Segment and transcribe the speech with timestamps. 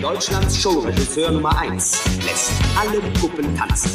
[0.00, 3.90] Deutschlands Showregisseur Nummer 1 lässt alle Puppen tanzen.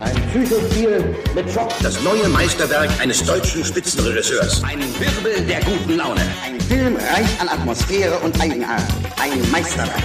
[0.00, 1.70] Ein Psychospiel mit Schock.
[1.80, 4.64] Das neue Meisterwerk eines deutschen Spitzenregisseurs.
[4.64, 6.22] Ein Wirbel der guten Laune.
[6.44, 8.82] Ein Film reich an Atmosphäre und Eigenart.
[9.20, 10.02] Ein Meisterwerk.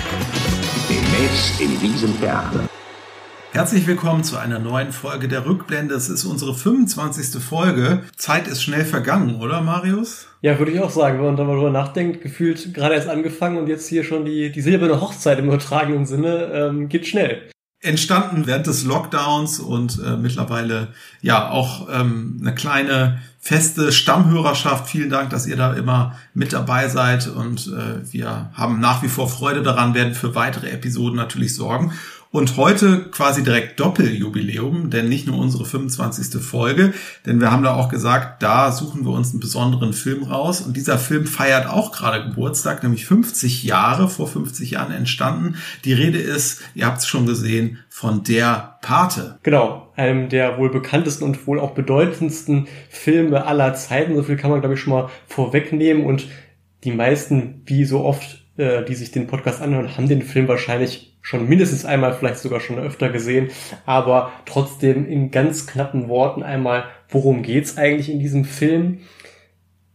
[0.88, 2.70] Demnächst in diesem Theater.
[3.54, 5.94] Herzlich willkommen zu einer neuen Folge der Rückblende.
[5.94, 7.40] Es ist unsere 25.
[7.40, 8.02] Folge.
[8.16, 10.26] Zeit ist schnell vergangen, oder Marius?
[10.42, 13.60] Ja, würde ich auch sagen, wenn man da mal drüber nachdenkt, gefühlt gerade erst angefangen
[13.60, 17.44] und jetzt hier schon die, die silberne Hochzeit im übertragenen Sinne, ähm, geht schnell.
[17.80, 20.88] Entstanden während des Lockdowns und äh, mittlerweile
[21.22, 24.90] ja auch ähm, eine kleine feste Stammhörerschaft.
[24.90, 29.10] Vielen Dank, dass ihr da immer mit dabei seid und äh, wir haben nach wie
[29.10, 31.92] vor Freude daran, werden für weitere Episoden natürlich sorgen.
[32.34, 36.42] Und heute quasi direkt Doppeljubiläum, denn nicht nur unsere 25.
[36.42, 36.92] Folge,
[37.28, 40.62] denn wir haben da auch gesagt, da suchen wir uns einen besonderen Film raus.
[40.62, 45.58] Und dieser Film feiert auch gerade Geburtstag, nämlich 50 Jahre, vor 50 Jahren entstanden.
[45.86, 49.38] Die Rede ist, ihr habt es schon gesehen, von Der Pate.
[49.44, 54.16] Genau, einem der wohl bekanntesten und wohl auch bedeutendsten Filme aller Zeiten.
[54.16, 56.04] So viel kann man, glaube ich, schon mal vorwegnehmen.
[56.04, 56.26] Und
[56.84, 61.13] die meisten, wie so oft, äh, die sich den Podcast anhören, haben den Film wahrscheinlich
[61.24, 63.48] schon mindestens einmal, vielleicht sogar schon öfter gesehen,
[63.88, 69.00] aber trotzdem in ganz knappen Worten einmal, worum geht's eigentlich in diesem Film?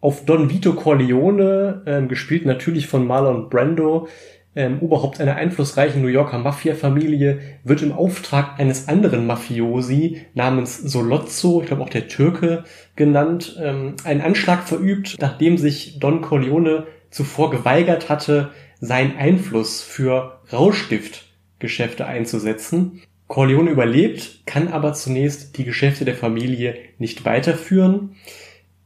[0.01, 4.09] Auf Don Vito Corleone, ähm, gespielt natürlich von Marlon Brando,
[4.56, 11.61] ähm, Oberhaupt einer einflussreichen New Yorker Mafia-Familie, wird im Auftrag eines anderen Mafiosi namens Solozzo,
[11.61, 12.65] ich glaube auch der Türke
[12.97, 20.38] genannt, ähm, einen Anschlag verübt, nachdem sich Don Corleone zuvor geweigert hatte, seinen Einfluss für
[20.52, 23.02] Rauschgiftgeschäfte einzusetzen.
[23.27, 28.16] Corleone überlebt, kann aber zunächst die Geschäfte der Familie nicht weiterführen.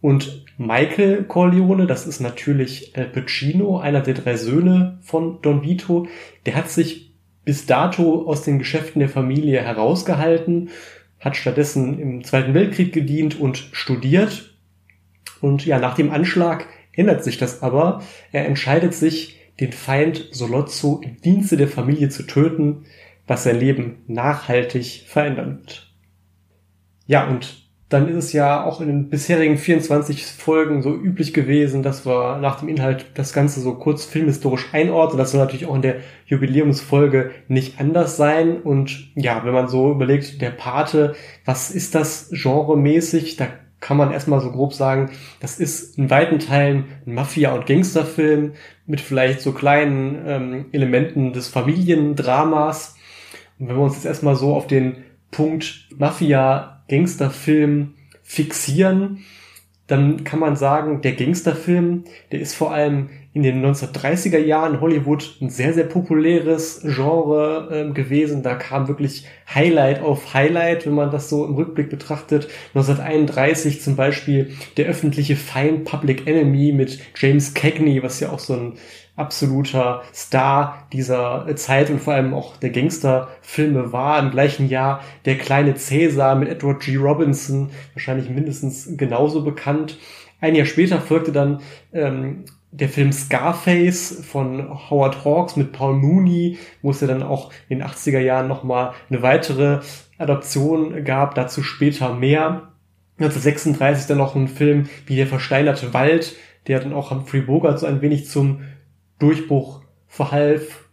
[0.01, 6.09] Und Michael Corleone, das ist natürlich Al Pacino, einer der drei Söhne von Don Vito,
[6.45, 7.13] der hat sich
[7.45, 10.71] bis dato aus den Geschäften der Familie herausgehalten,
[11.21, 14.57] hat stattdessen im Zweiten Weltkrieg gedient und studiert.
[15.41, 18.03] Und ja, nach dem Anschlag ändert sich das aber.
[18.33, 22.85] Er entscheidet sich, den Feind Solozzo im Dienste der Familie zu töten,
[23.27, 25.93] was sein Leben nachhaltig verändern wird.
[27.07, 31.83] Ja, und dann ist es ja auch in den bisherigen 24 Folgen so üblich gewesen,
[31.83, 35.19] dass wir nach dem Inhalt das Ganze so kurz filmhistorisch einordnen.
[35.19, 38.63] Das soll natürlich auch in der Jubiläumsfolge nicht anders sein.
[38.63, 41.15] Und ja, wenn man so überlegt, der Pate,
[41.45, 43.37] was ist das genremäßig?
[43.37, 43.49] Da
[43.81, 48.53] kann man erstmal so grob sagen, das ist in weiten Teilen ein Mafia- und Gangsterfilm
[48.93, 52.95] mit vielleicht so kleinen ähm, Elementen des Familiendramas.
[53.59, 54.99] Und wenn wir uns jetzt erstmal so auf den
[55.31, 59.21] Punkt Mafia-Gangsterfilm fixieren,
[59.87, 65.37] dann kann man sagen, der Gangsterfilm, der ist vor allem in den 1930er Jahren Hollywood
[65.41, 68.43] ein sehr, sehr populäres Genre äh, gewesen.
[68.43, 72.49] Da kam wirklich Highlight auf Highlight, wenn man das so im Rückblick betrachtet.
[72.75, 78.53] 1931 zum Beispiel der öffentliche Feind Public Enemy mit James Cagney, was ja auch so
[78.55, 78.75] ein
[79.17, 84.19] absoluter Star dieser Zeit und vor allem auch der Gangsterfilme war.
[84.19, 86.97] Im gleichen Jahr der kleine Cäsar mit Edward G.
[86.97, 89.99] Robinson, wahrscheinlich mindestens genauso bekannt.
[90.41, 91.61] Ein Jahr später folgte dann
[91.93, 97.53] ähm, der Film Scarface von Howard Hawks mit Paul Mooney, wo es ja dann auch
[97.69, 99.81] in den 80er Jahren nochmal eine weitere
[100.19, 102.73] Adaption gab, dazu später mehr.
[103.19, 106.35] 1936 dann noch ein Film wie Der versteinerte Wald,
[106.67, 108.63] der dann auch Humphrey Bogart so ein wenig zum
[109.19, 110.89] Durchbruch verhalf.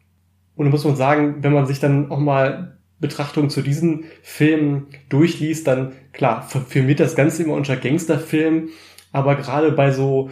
[0.56, 4.88] Und da muss man sagen, wenn man sich dann auch mal Betrachtungen zu diesen Filmen
[5.08, 8.68] durchliest, dann klar, firmiert das Ganze immer unter Gangsterfilm,
[9.14, 10.30] aber gerade bei so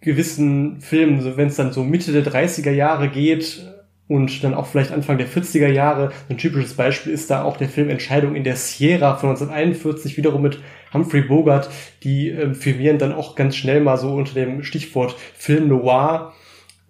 [0.00, 3.66] gewissen Filmen, so wenn es dann so Mitte der 30er Jahre geht
[4.06, 7.68] und dann auch vielleicht Anfang der 40er Jahre, ein typisches Beispiel ist da auch der
[7.68, 10.60] Film Entscheidung in der Sierra von 1941, wiederum mit
[10.92, 11.68] Humphrey Bogart,
[12.02, 16.32] die ähm, firmieren dann auch ganz schnell mal so unter dem Stichwort Film Noir.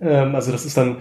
[0.00, 0.98] Ähm, also das ist dann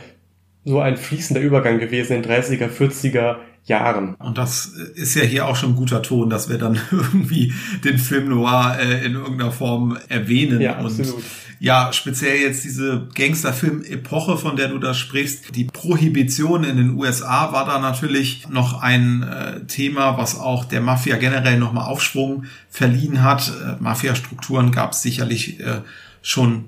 [0.67, 4.15] so ein fließender Übergang gewesen in 30er, 40er Jahren.
[4.15, 7.53] Und das ist ja hier auch schon ein guter Ton, dass wir dann irgendwie
[7.83, 10.61] den Film Noir äh, in irgendeiner Form erwähnen.
[10.61, 11.15] Ja, absolut.
[11.15, 11.23] Und
[11.59, 15.55] ja, speziell jetzt diese Gangsterfilm-Epoche, von der du da sprichst.
[15.55, 20.81] Die Prohibition in den USA war da natürlich noch ein äh, Thema, was auch der
[20.81, 23.49] Mafia generell nochmal Aufschwung verliehen hat.
[23.49, 25.81] Äh, Mafia-Strukturen gab es sicherlich äh,
[26.21, 26.65] schon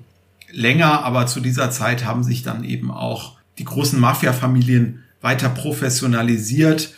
[0.50, 6.94] länger, aber zu dieser Zeit haben sich dann eben auch die großen Mafia-Familien weiter professionalisiert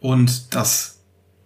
[0.00, 1.00] und das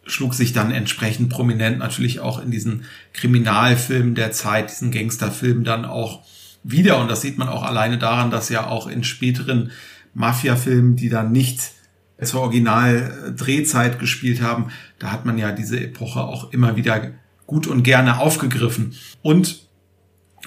[0.06, 5.84] schlug sich dann entsprechend prominent natürlich auch in diesen Kriminalfilmen der Zeit, diesen Gangsterfilmen dann
[5.84, 6.22] auch
[6.62, 7.00] wieder.
[7.00, 9.72] Und das sieht man auch alleine daran, dass ja auch in späteren
[10.14, 11.72] Mafia-Filmen, die dann nicht
[12.22, 14.70] zur Original-Drehzeit gespielt haben.
[15.00, 17.10] Da hat man ja diese Epoche auch immer wieder
[17.46, 18.94] gut und gerne aufgegriffen.
[19.22, 19.66] Und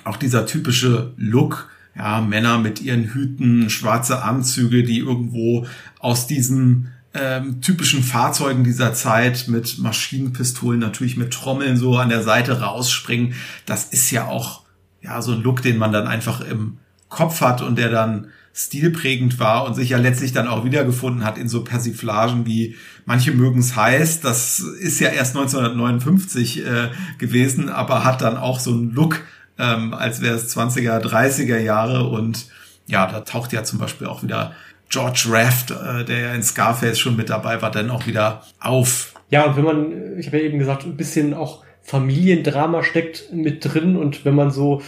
[0.05, 5.67] auch dieser typische Look, ja, Männer mit ihren Hüten, schwarze Anzüge, die irgendwo
[5.99, 12.23] aus diesen ähm, typischen Fahrzeugen dieser Zeit mit Maschinenpistolen, natürlich mit Trommeln so an der
[12.23, 13.35] Seite rausspringen.
[13.65, 14.63] Das ist ja auch
[15.01, 16.77] ja so ein Look, den man dann einfach im
[17.09, 21.39] Kopf hat und der dann stilprägend war und sich ja letztlich dann auch wiedergefunden hat
[21.39, 22.75] in so Persiflagen wie
[23.05, 28.59] manche mögen es heiß, das ist ja erst 1959 äh, gewesen, aber hat dann auch
[28.59, 29.21] so einen Look,
[29.59, 32.47] ähm, als wäre es 20er, 30er Jahre und
[32.85, 34.53] ja, da taucht ja zum Beispiel auch wieder
[34.89, 39.13] George Raft, äh, der ja in Scarface schon mit dabei war, dann auch wieder auf.
[39.29, 43.65] Ja, und wenn man, ich habe ja eben gesagt, ein bisschen auch Familiendrama steckt mit
[43.65, 44.81] drin und wenn man so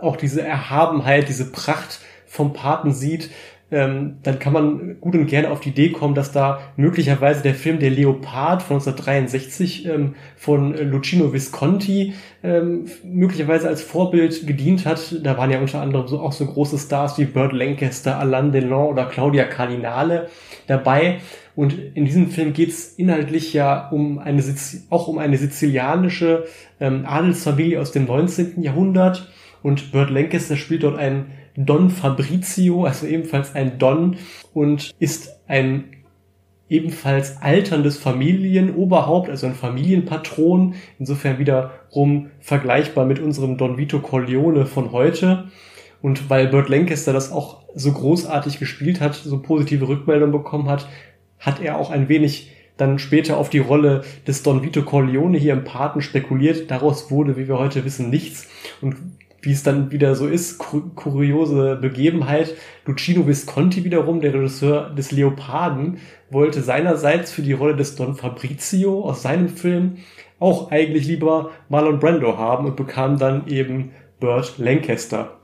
[0.00, 3.30] auch diese Erhabenheit, diese Pracht vom Paten sieht,
[3.70, 7.54] ähm, dann kann man gut und gerne auf die Idee kommen, dass da möglicherweise der
[7.54, 15.16] Film Der Leopard von 1963 ähm, von Lucino Visconti ähm, möglicherweise als Vorbild gedient hat.
[15.22, 18.90] Da waren ja unter anderem so auch so große Stars wie Burt Lancaster, Alain Delon
[18.90, 20.28] oder Claudia Cardinale
[20.66, 21.18] dabei.
[21.54, 24.42] Und in diesem Film geht's inhaltlich ja um eine
[24.88, 26.44] auch um eine sizilianische
[26.80, 28.62] ähm, Adelsfamilie aus dem 19.
[28.62, 29.30] Jahrhundert.
[29.62, 31.32] Und Burt Lancaster spielt dort einen
[31.66, 34.16] Don Fabrizio, also ebenfalls ein Don
[34.54, 35.84] und ist ein
[36.68, 44.92] ebenfalls alterndes Familienoberhaupt, also ein Familienpatron, insofern wiederum vergleichbar mit unserem Don Vito Corleone von
[44.92, 45.48] heute.
[46.00, 50.86] Und weil Burt Lancaster das auch so großartig gespielt hat, so positive Rückmeldungen bekommen hat,
[51.40, 55.54] hat er auch ein wenig dann später auf die Rolle des Don Vito Corleone hier
[55.54, 56.70] im Paten spekuliert.
[56.70, 58.46] Daraus wurde, wie wir heute wissen, nichts.
[58.80, 58.94] Und
[59.48, 62.54] wie es dann wieder so ist, kuriose Begebenheit.
[62.84, 69.02] Lucino Visconti wiederum, der Regisseur des Leoparden, wollte seinerseits für die Rolle des Don Fabrizio
[69.08, 69.96] aus seinem Film
[70.38, 75.38] auch eigentlich lieber Marlon Brando haben und bekam dann eben Burt Lancaster.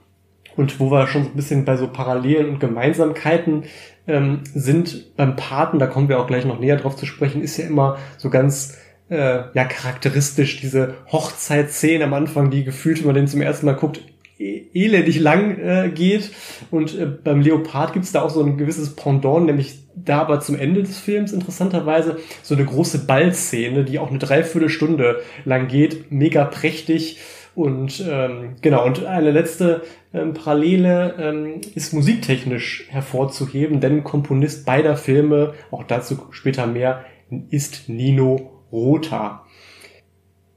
[0.54, 3.62] Und wo wir schon ein bisschen bei so Parallelen und Gemeinsamkeiten
[4.06, 7.56] ähm, sind beim Paten, da kommen wir auch gleich noch näher drauf zu sprechen, ist
[7.56, 8.76] ja immer so ganz
[9.08, 13.76] äh, ja charakteristisch diese Hochzeitsszene am Anfang, die gefühlt, wenn man den zum ersten Mal
[13.76, 14.00] guckt,
[14.38, 16.30] e elendig lang äh, geht.
[16.70, 20.56] Und äh, beim Leopard gibt's da auch so ein gewisses Pendant, nämlich da aber zum
[20.58, 26.44] Ende des Films interessanterweise so eine große Ballszene, die auch eine Dreiviertelstunde lang geht, mega
[26.44, 27.18] prächtig.
[27.54, 34.96] Und ähm, genau, und eine letzte ähm, Parallele ähm, ist musiktechnisch hervorzuheben, denn Komponist beider
[34.96, 37.04] Filme, auch dazu später mehr,
[37.50, 39.44] ist Nino Rota.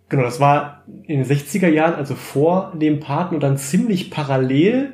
[0.10, 4.94] Genau, das war in den 60er Jahren, also vor dem Paten und dann ziemlich parallel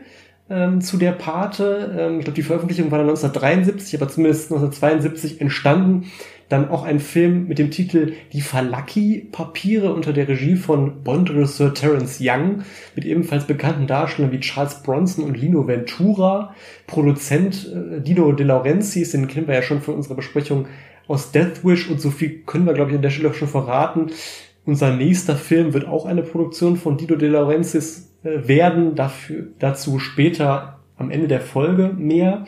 [0.50, 1.96] ähm, zu der Pate.
[1.98, 6.12] Ähm, ich glaube, die Veröffentlichung war dann 1973, aber zumindest 1972 entstanden.
[6.50, 12.20] Dann auch ein Film mit dem Titel Die Falaki-Papiere unter der Regie von Bond-Regisseur Terence
[12.22, 12.64] Young
[12.96, 16.54] mit ebenfalls bekannten Darstellern wie Charles Bronson und Lino Ventura.
[16.86, 20.68] Produzent äh, Dino De Laurentiis, den kennen wir ja schon für unsere Besprechung
[21.08, 23.48] aus Death Wish und so viel können wir, glaube ich, an der Stelle auch schon
[23.48, 24.12] verraten.
[24.66, 30.00] Unser nächster Film wird auch eine Produktion von Dido De Laurentiis äh, werden, dafür, dazu
[30.00, 32.46] später am Ende der Folge mehr.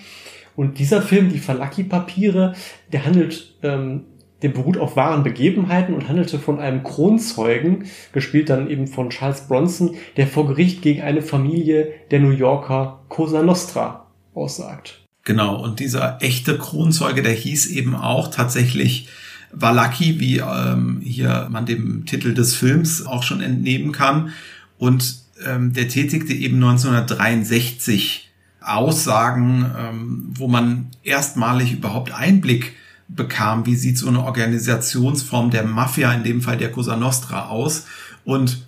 [0.55, 2.53] Und dieser Film, die Falaki-Papiere,
[2.93, 4.05] der handelt, ähm,
[4.41, 9.47] der beruht auf wahren Begebenheiten und handelte von einem Kronzeugen, gespielt dann eben von Charles
[9.47, 15.04] Bronson, der vor Gericht gegen eine Familie der New Yorker Cosa Nostra aussagt.
[15.25, 19.09] Genau, und dieser echte Kronzeuge, der hieß eben auch tatsächlich
[19.51, 24.29] Walaki, wie ähm, hier man dem Titel des Films auch schon entnehmen kann.
[24.77, 32.73] Und ähm, der tätigte eben 1963 Aussagen, ähm, wo man erstmalig überhaupt Einblick
[33.07, 37.87] bekam, wie sieht so eine Organisationsform der Mafia, in dem Fall der Cosa Nostra, aus.
[38.25, 38.65] Und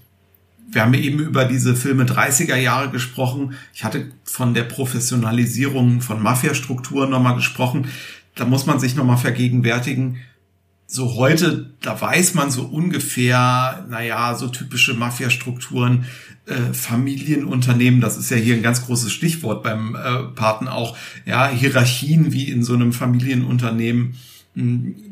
[0.70, 3.56] wir haben eben über diese Filme 30er Jahre gesprochen.
[3.74, 7.88] Ich hatte von der Professionalisierung von Mafiastrukturen nochmal gesprochen.
[8.36, 10.18] Da muss man sich nochmal vergegenwärtigen.
[10.86, 16.06] So heute, da weiß man so ungefähr, naja, so typische Mafiastrukturen,
[16.46, 20.96] äh, Familienunternehmen, das ist ja hier ein ganz großes Stichwort beim äh, Paten auch,
[21.26, 24.16] ja, Hierarchien wie in so einem Familienunternehmen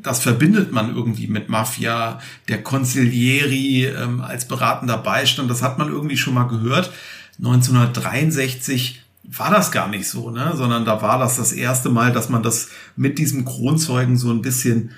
[0.02, 5.90] das verbindet man irgendwie mit Mafia, der Consiglieri ähm, als beratender Beistand, das hat man
[5.90, 6.92] irgendwie schon mal gehört.
[7.38, 10.54] 1963 war das gar nicht so, ne?
[10.56, 14.42] sondern da war das das erste Mal, dass man das mit diesem Kronzeugen so ein
[14.42, 14.92] bisschen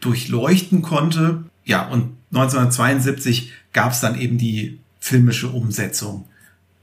[0.00, 1.44] durchleuchten konnte.
[1.64, 6.26] Ja, und 1972 gab es dann eben die filmische Umsetzung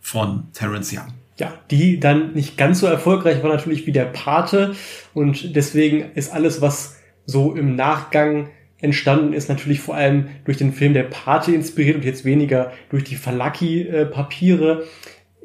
[0.02, 1.14] von Terence Young.
[1.38, 4.76] ja, die dann nicht ganz so erfolgreich war natürlich wie der Pate
[5.14, 6.95] und deswegen ist alles, was
[7.26, 8.50] so im Nachgang
[8.82, 13.04] entstanden ist, natürlich vor allem durch den Film Der Pate inspiriert und jetzt weniger durch
[13.04, 14.84] die Falaki-Papiere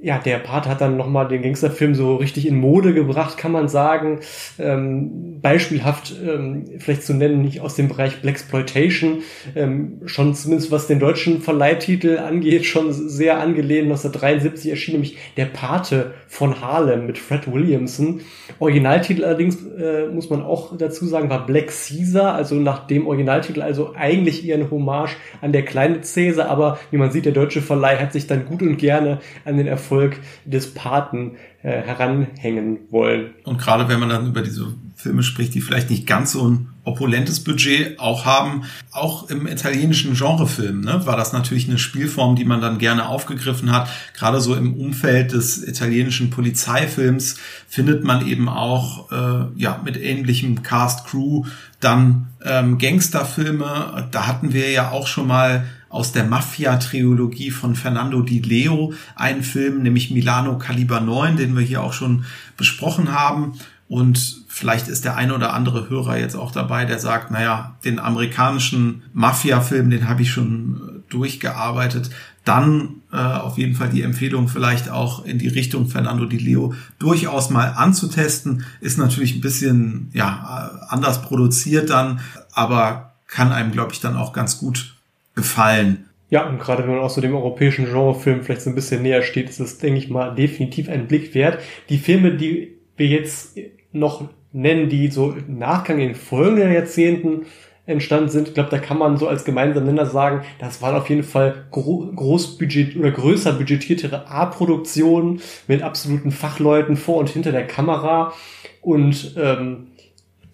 [0.03, 3.69] ja, der Part hat dann nochmal den Gangsterfilm so richtig in Mode gebracht, kann man
[3.69, 4.21] sagen.
[4.59, 9.23] Ähm, beispielhaft ähm, vielleicht zu nennen, nicht aus dem Bereich Blaxploitation,
[9.55, 13.85] ähm, schon zumindest was den deutschen Verleihtitel angeht, schon sehr angelehnt.
[13.85, 18.23] 1973 erschien nämlich Der Pate von Harlem mit Fred Williamson.
[18.59, 23.61] Originaltitel allerdings, äh, muss man auch dazu sagen, war Black Caesar, also nach dem Originaltitel
[23.61, 27.61] also eigentlich eher eine Hommage an der kleine Caesar, aber wie man sieht, der deutsche
[27.61, 31.33] Verleih hat sich dann gut und gerne an den Erfolg Erfolg des Paten
[31.63, 33.31] äh, heranhängen wollen.
[33.43, 36.69] Und gerade wenn man dann über diese Filme spricht, die vielleicht nicht ganz so ein
[36.85, 42.45] opulentes Budget auch haben, auch im italienischen Genrefilm, ne, war das natürlich eine Spielform, die
[42.45, 43.89] man dann gerne aufgegriffen hat.
[44.17, 47.37] Gerade so im Umfeld des italienischen Polizeifilms
[47.69, 51.45] findet man eben auch äh, ja mit ähnlichem Cast Crew
[51.81, 54.09] dann ähm, Gangsterfilme.
[54.11, 59.43] Da hatten wir ja auch schon mal aus der Mafia-Trilogie von Fernando Di Leo einen
[59.43, 62.25] Film, nämlich Milano Kaliber 9, den wir hier auch schon
[62.57, 63.55] besprochen haben.
[63.89, 67.99] Und vielleicht ist der eine oder andere Hörer jetzt auch dabei, der sagt, naja, den
[67.99, 72.09] amerikanischen Mafia-Film, den habe ich schon äh, durchgearbeitet.
[72.45, 76.73] Dann äh, auf jeden Fall die Empfehlung vielleicht auch in die Richtung Fernando Di Leo
[77.01, 78.65] durchaus mal anzutesten.
[78.81, 82.21] Ist natürlich ein bisschen ja anders produziert dann,
[82.53, 84.95] aber kann einem, glaube ich, dann auch ganz gut
[85.35, 86.07] gefallen.
[86.31, 89.23] Ja, und gerade wenn man auch so dem europäischen Genrefilm vielleicht so ein bisschen näher
[89.23, 91.59] steht, ist es, denke ich mal, definitiv ein Blick wert.
[91.89, 93.59] Die Filme, die wir jetzt
[93.93, 97.47] noch nennen, die so im Nachgang in den folgenden Jahrzehnten
[97.87, 101.09] entstanden sind, ich glaube, da kann man so als gemeinsamer Nenner sagen, das waren auf
[101.09, 107.67] jeden Fall gro großbudget oder größer budgetiertere A-Produktionen mit absoluten Fachleuten vor und hinter der
[107.67, 108.33] Kamera
[108.81, 109.89] und ähm,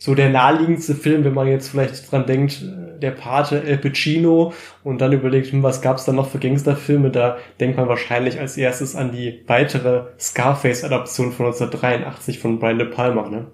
[0.07, 4.55] so der naheliegendste Film, wenn man jetzt vielleicht dran denkt, äh, der Pate El Pacino
[4.85, 8.57] und dann überlegt, hm, was gab's da noch für Gangsterfilme, da denkt man wahrscheinlich als
[8.57, 13.47] erstes an die weitere Scarface-Adaption von 1983 von Brian De Palma, ne?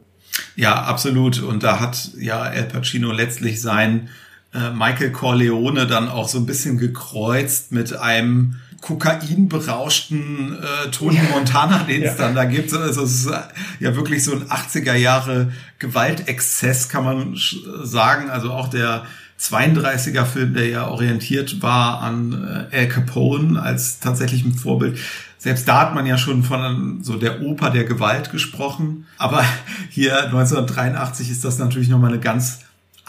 [0.55, 1.43] Ja, absolut.
[1.43, 4.11] Und da hat ja El Pacino letztlich sein
[4.53, 11.85] äh, Michael Corleone dann auch so ein bisschen gekreuzt mit einem kokainberauschten äh, Tony Montana,
[11.85, 12.25] den es ja.
[12.27, 12.75] dann da gibt.
[12.75, 13.33] Also es ist
[13.79, 17.37] ja wirklich so ein 80er Jahre Gewaltexzess, kann man
[17.83, 18.29] sagen.
[18.29, 19.07] Also auch der
[19.41, 24.99] 32er Film, der ja orientiert war an äh, Al Capone als tatsächlichem Vorbild.
[25.39, 29.07] Selbst da hat man ja schon von so der Oper der Gewalt gesprochen.
[29.17, 29.45] Aber
[29.91, 32.62] hier 1983 ist das natürlich nochmal eine ganz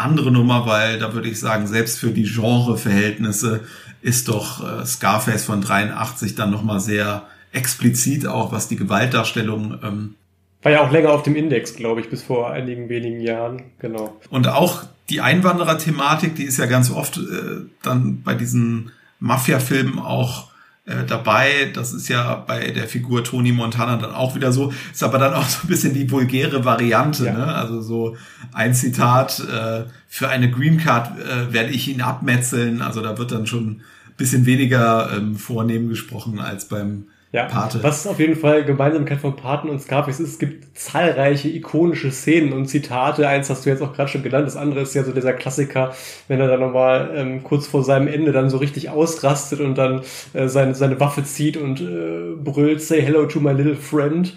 [0.04, 3.62] andere Nummer, weil da würde ich sagen, selbst für die Genreverhältnisse
[4.02, 10.16] ist doch äh, Scarface von 83 dann nochmal sehr explizit auch, was die Gewaltdarstellung ähm,
[10.64, 14.18] war ja auch länger auf dem Index, glaube ich, bis vor einigen wenigen Jahren, genau.
[14.30, 20.53] Und auch die Einwanderer-Thematik, die ist ja ganz oft äh, dann bei diesen Mafia-Filmen auch
[20.86, 21.72] äh, dabei.
[21.74, 24.74] Das ist ja bei der Figur Tony Montana dann auch wieder so.
[24.92, 27.26] Ist aber dann auch so ein bisschen die vulgäre Variante.
[27.26, 27.34] Ja.
[27.34, 27.46] Ne?
[27.46, 28.18] Also so
[28.52, 32.82] ein Zitat, äh, für eine Green Card äh, werde ich ihn abmetzeln.
[32.82, 33.82] Also da wird dann schon ein
[34.18, 37.82] bisschen weniger ähm, vornehm gesprochen als beim ja, Pate.
[37.82, 42.54] Was auf jeden Fall Gemeinsamkeit von Paten und Scarface ist, es gibt zahlreiche ikonische Szenen
[42.54, 43.28] und Zitate.
[43.28, 45.96] Eins hast du jetzt auch gerade schon genannt, das andere ist ja so dieser Klassiker,
[46.28, 50.04] wenn er dann nochmal ähm, kurz vor seinem Ende dann so richtig ausrastet und dann
[50.34, 54.32] äh, seine, seine Waffe zieht und äh, brüllt, say hello to my little friend.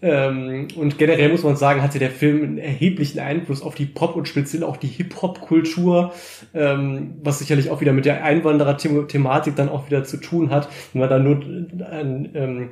[0.00, 4.14] Ähm, und generell muss man sagen, hatte der Film einen erheblichen Einfluss auf die Pop-
[4.14, 6.12] und speziell auch die Hip-Hop-Kultur,
[6.54, 10.68] ähm, was sicherlich auch wieder mit der Einwanderer-Thematik dann auch wieder zu tun hat.
[10.92, 12.68] Wenn man dann nur an ähm,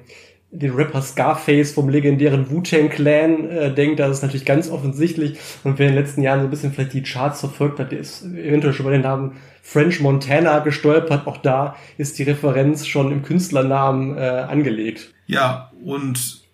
[0.52, 5.38] den Rapper Scarface vom legendären Wu-Tang Clan äh, denkt, das ist natürlich ganz offensichtlich.
[5.64, 7.98] Und wer in den letzten Jahren so ein bisschen vielleicht die Charts verfolgt hat, der
[7.98, 11.26] ist eventuell schon bei den Namen French Montana gestolpert.
[11.26, 15.12] Auch da ist die Referenz schon im Künstlernamen äh, angelegt.
[15.26, 16.45] Ja, und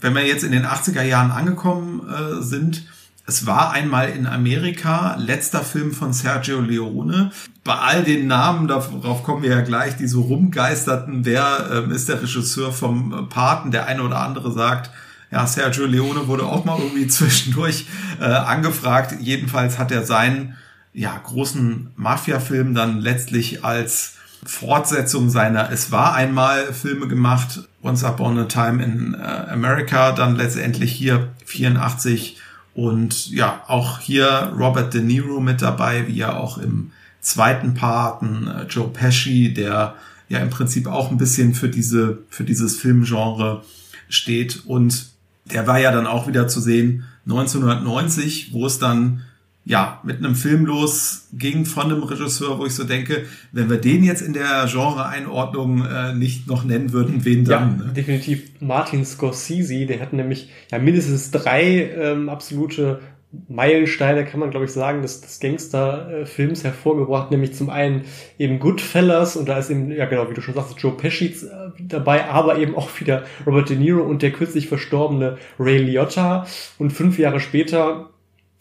[0.00, 2.84] wenn wir jetzt in den 80er Jahren angekommen äh, sind,
[3.28, 7.30] es war einmal in Amerika, letzter Film von Sergio Leone.
[7.62, 12.08] Bei all den Namen, darauf kommen wir ja gleich, die so rumgeisterten, wer ähm, ist
[12.08, 13.70] der Regisseur vom äh, Paten?
[13.70, 14.90] Der eine oder andere sagt,
[15.30, 17.86] ja, Sergio Leone wurde auch mal irgendwie zwischendurch
[18.18, 19.16] äh, angefragt.
[19.20, 20.56] Jedenfalls hat er seinen
[20.94, 24.14] ja, großen Mafia-Film dann letztlich als
[24.44, 30.36] Fortsetzung seiner Es war einmal Filme gemacht, Once Upon a Time in äh, America, dann
[30.36, 32.38] letztendlich hier 84
[32.74, 38.46] und ja, auch hier Robert De Niro mit dabei, wie ja auch im zweiten Parten
[38.46, 39.94] äh, Joe Pesci, der
[40.28, 43.64] ja im Prinzip auch ein bisschen für diese, für dieses Filmgenre
[44.08, 44.64] steht.
[44.66, 45.06] Und
[45.46, 49.24] der war ja dann auch wieder zu sehen 1990, wo es dann
[49.68, 54.02] ja, mit einem Film losging von einem Regisseur, wo ich so denke, wenn wir den
[54.02, 57.78] jetzt in der Genre-Einordnung äh, nicht noch nennen würden, wen dann?
[57.78, 57.92] Ja, ne?
[57.92, 63.00] definitiv Martin Scorsese, der hat nämlich ja mindestens drei ähm, absolute
[63.48, 68.04] Meilensteine, kann man glaube ich sagen, des, des Gangster-Films hervorgebracht, nämlich zum einen
[68.38, 71.72] eben Goodfellas und da ist eben, ja genau, wie du schon sagst, Joe Pesci äh,
[71.78, 76.46] dabei, aber eben auch wieder Robert De Niro und der kürzlich verstorbene Ray Liotta
[76.78, 78.08] und fünf Jahre später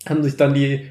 [0.09, 0.89] haben sich dann die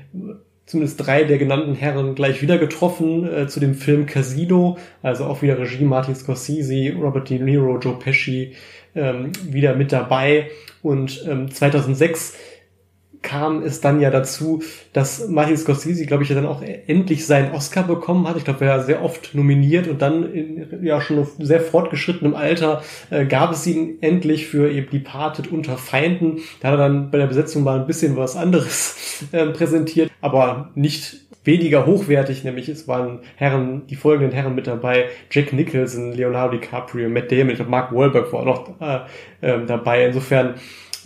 [0.67, 5.43] zumindest drei der genannten Herren gleich wieder getroffen äh, zu dem Film Casino, also auch
[5.43, 8.55] wieder Regie Martin Scorsese, Robert De Niro, Joe Pesci
[8.97, 10.51] ähm, wieder mit dabei.
[10.83, 12.35] Und ähm, 2006
[13.27, 17.53] kam es dann ja dazu, dass Martin Scorsese, glaube ich, ja dann auch endlich seinen
[17.53, 18.37] Oscar bekommen hat.
[18.37, 22.85] Ich glaube, er war sehr oft nominiert und dann in ja schon sehr fortgeschrittenem Alter
[23.11, 26.39] äh, gab es ihn endlich für eben Departed unter Feinden.
[26.61, 30.71] Da hat er dann bei der Besetzung mal ein bisschen was anderes äh, präsentiert, aber
[30.77, 36.59] nicht weniger hochwertig, nämlich es waren Herren, die folgenden Herren mit dabei, Jack Nicholson, Leonardo
[36.59, 38.99] DiCaprio, Matt Damon, Mark Wahlberg war auch noch äh,
[39.41, 40.07] äh, dabei.
[40.07, 40.55] Insofern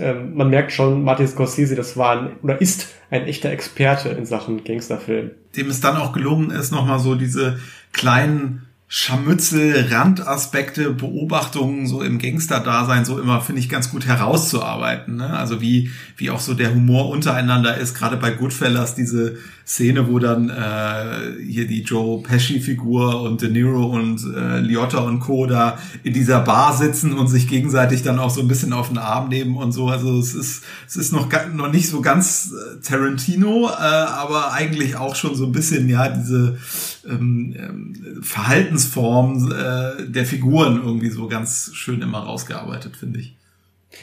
[0.01, 4.27] ähm, man merkt schon, Martin Scorsese, das war ein, oder ist ein echter Experte in
[4.27, 5.31] Sachen Gangsterfilm.
[5.57, 7.59] Dem es dann auch gelungen ist, nochmal so diese
[7.93, 15.15] kleinen Scharmützel, Randaspekte, Beobachtungen so im Gangster-Dasein so immer, finde ich, ganz gut herauszuarbeiten.
[15.15, 15.31] Ne?
[15.31, 19.37] Also wie, wie auch so der Humor untereinander ist, gerade bei Goodfellas, diese
[19.67, 25.21] Szene, wo dann äh, hier die Joe Pesci-Figur und De Niro und äh, Liotta und
[25.21, 25.47] Co.
[25.47, 28.99] da in dieser Bar sitzen und sich gegenseitig dann auch so ein bisschen auf den
[28.99, 29.89] Arm nehmen und so.
[29.89, 34.97] Also es ist, es ist noch, noch nicht so ganz äh, Tarantino, äh, aber eigentlich
[34.97, 36.59] auch schon so ein bisschen, ja, diese
[37.09, 43.40] ähm, ähm, Verhaltensform äh, der Figuren irgendwie so ganz schön immer rausgearbeitet, finde ich.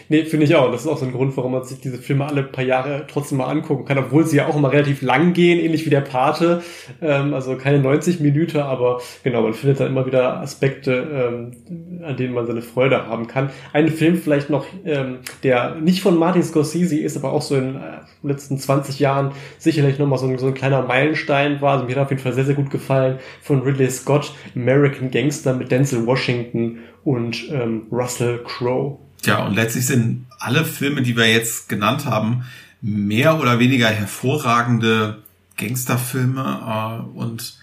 [0.10, 0.70] Nee, finde ich auch.
[0.72, 3.38] Das ist auch so ein Grund, warum man sich diese Filme alle paar Jahre trotzdem
[3.38, 6.62] mal angucken kann, obwohl sie ja auch immer relativ lang gehen, ähnlich wie der Pate.
[7.02, 12.18] Ähm, also keine 90 Minuten, aber genau, man findet dann immer wieder Aspekte, ähm, an
[12.18, 13.50] denen man seine Freude haben kann.
[13.72, 17.74] Ein Film vielleicht noch, ähm, der nicht von Martin Scorsese ist, aber auch so in
[17.74, 21.74] den äh, letzten 20 Jahren sicherlich nochmal so ein, so ein kleiner Meilenstein war.
[21.74, 25.54] Also mir hat auf jeden Fall sehr, sehr gut gefallen von Ridley Scott, American Gangster
[25.54, 29.00] mit Denzel Washington und ähm, Russell Crowe.
[29.28, 32.46] Ja, und letztlich sind alle Filme, die wir jetzt genannt haben,
[32.82, 35.22] mehr oder weniger hervorragende
[35.58, 37.58] Gangsterfilme äh, und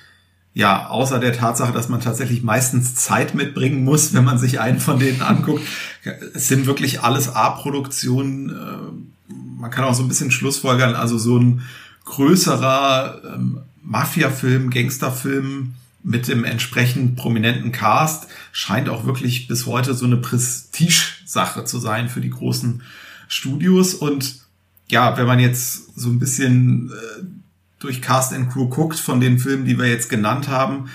[0.53, 4.79] ja, außer der Tatsache, dass man tatsächlich meistens Zeit mitbringen muss, wenn man sich einen
[4.79, 5.65] von denen anguckt.
[6.35, 8.51] Es sind wirklich alles A-Produktionen.
[8.51, 11.63] Äh, man kann auch so ein bisschen Schlussfolgern, also so ein
[12.05, 15.75] größerer ähm, Mafia-Film, Gangsterfilm
[16.05, 20.19] mit dem entsprechend prominenten Cast scheint auch wirklich bis heute so eine
[21.35, 22.83] Prestige-Sache zu sein für die großen
[23.29, 23.95] Studios.
[23.95, 24.41] Und
[24.89, 27.25] ja, wenn man jetzt so ein bisschen äh,
[27.81, 30.89] durch Cast and Crew guckt von den Filmen, die wir jetzt genannt haben,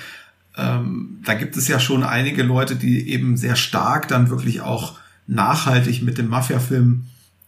[0.57, 4.97] ähm, da gibt es ja schon einige Leute, die eben sehr stark dann wirklich auch
[5.27, 7.05] nachhaltig mit dem Mafia-Film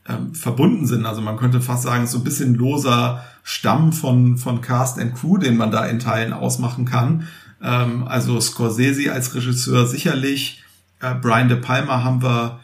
[0.07, 1.05] ähm, verbunden sind.
[1.05, 5.37] Also man könnte fast sagen, so ein bisschen loser Stamm von, von Cast and Crew,
[5.37, 7.27] den man da in Teilen ausmachen kann.
[7.61, 10.63] Ähm, also Scorsese als Regisseur sicherlich.
[10.99, 12.59] Äh, Brian De Palma haben wir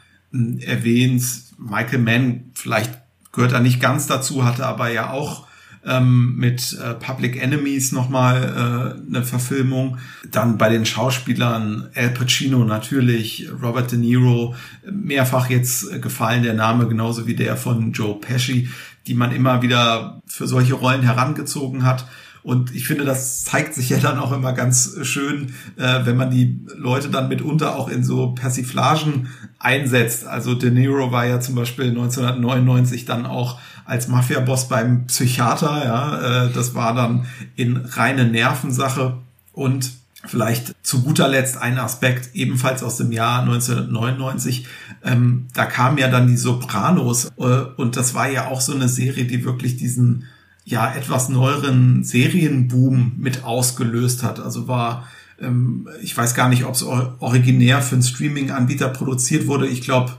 [0.61, 1.23] erwähnt.
[1.57, 2.97] Michael Mann vielleicht
[3.31, 5.47] gehört er nicht ganz dazu, hatte aber ja auch
[5.85, 9.97] ähm, mit äh, Public Enemies nochmal äh, eine Verfilmung.
[10.29, 14.55] Dann bei den Schauspielern Al Pacino natürlich, Robert De Niro,
[14.89, 18.69] mehrfach jetzt äh, gefallen der Name, genauso wie der von Joe Pesci,
[19.07, 22.05] die man immer wieder für solche Rollen herangezogen hat.
[22.47, 26.31] Und ich finde, das zeigt sich ja dann auch immer ganz schön, äh, wenn man
[26.31, 29.27] die Leute dann mitunter auch in so Persiflagen
[29.59, 30.25] einsetzt.
[30.25, 35.83] Also De Niro war ja zum Beispiel 1999 dann auch als Mafia-Boss beim Psychiater.
[35.83, 37.25] Ja, äh, das war dann
[37.57, 39.17] in reine Nervensache
[39.51, 39.91] und
[40.25, 44.65] Vielleicht zu guter Letzt ein Aspekt, ebenfalls aus dem Jahr 1999.
[45.03, 47.43] Ähm, da kamen ja dann die Sopranos äh,
[47.77, 50.25] und das war ja auch so eine Serie, die wirklich diesen
[50.67, 54.41] ja etwas neueren Serienboom mit ausgelöst hat.
[54.41, 55.07] Also war,
[55.39, 59.65] ähm, ich weiß gar nicht, ob es originär für einen Streaming-Anbieter produziert wurde.
[59.65, 60.11] Ich glaube,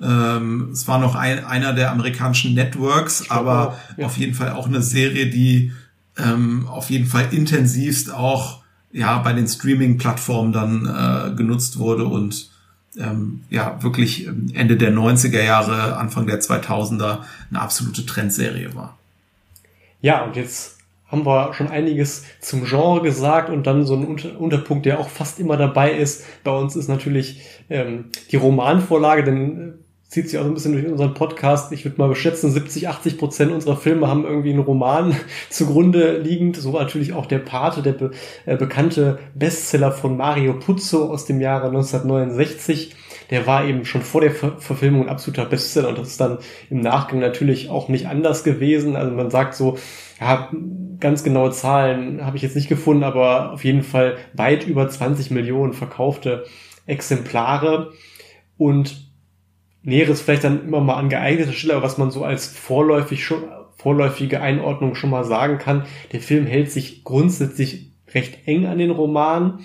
[0.00, 4.06] ähm, es war noch ein, einer der amerikanischen Networks, aber auch, ja.
[4.06, 5.72] auf jeden Fall auch eine Serie, die
[6.16, 12.52] ähm, auf jeden Fall intensivst auch ja bei den Streaming-Plattformen dann äh, genutzt wurde und
[12.96, 17.18] ähm, ja wirklich Ende der 90er Jahre, Anfang der 2000er
[17.50, 18.96] eine absolute Trendserie war.
[20.00, 24.40] Ja, und jetzt haben wir schon einiges zum Genre gesagt und dann so ein Unter
[24.40, 26.24] Unterpunkt, der auch fast immer dabei ist.
[26.42, 29.72] Bei uns ist natürlich ähm, die Romanvorlage, denn äh,
[30.08, 31.72] zieht sich auch ein bisschen durch unseren Podcast.
[31.72, 35.16] Ich würde mal beschätzen, 70, 80 Prozent unserer Filme haben irgendwie einen Roman
[35.50, 36.56] zugrunde liegend.
[36.56, 38.10] So war natürlich auch der Pate, der be
[38.44, 42.96] äh, bekannte Bestseller von Mario Puzo aus dem Jahre 1969.
[43.30, 46.38] Der war eben schon vor der Ver Verfilmung ein absoluter Bestseller und das ist dann
[46.70, 48.96] im Nachgang natürlich auch nicht anders gewesen.
[48.96, 49.78] Also man sagt so,
[50.20, 50.50] ja,
[51.00, 55.30] ganz genaue Zahlen habe ich jetzt nicht gefunden, aber auf jeden Fall weit über 20
[55.30, 56.44] Millionen verkaufte
[56.86, 57.92] Exemplare
[58.56, 59.06] und
[59.82, 63.44] Näheres vielleicht dann immer mal an geeigneter Stelle, was man so als vorläufig schon,
[63.76, 68.90] vorläufige Einordnung schon mal sagen kann, der Film hält sich grundsätzlich recht eng an den
[68.90, 69.60] Roman.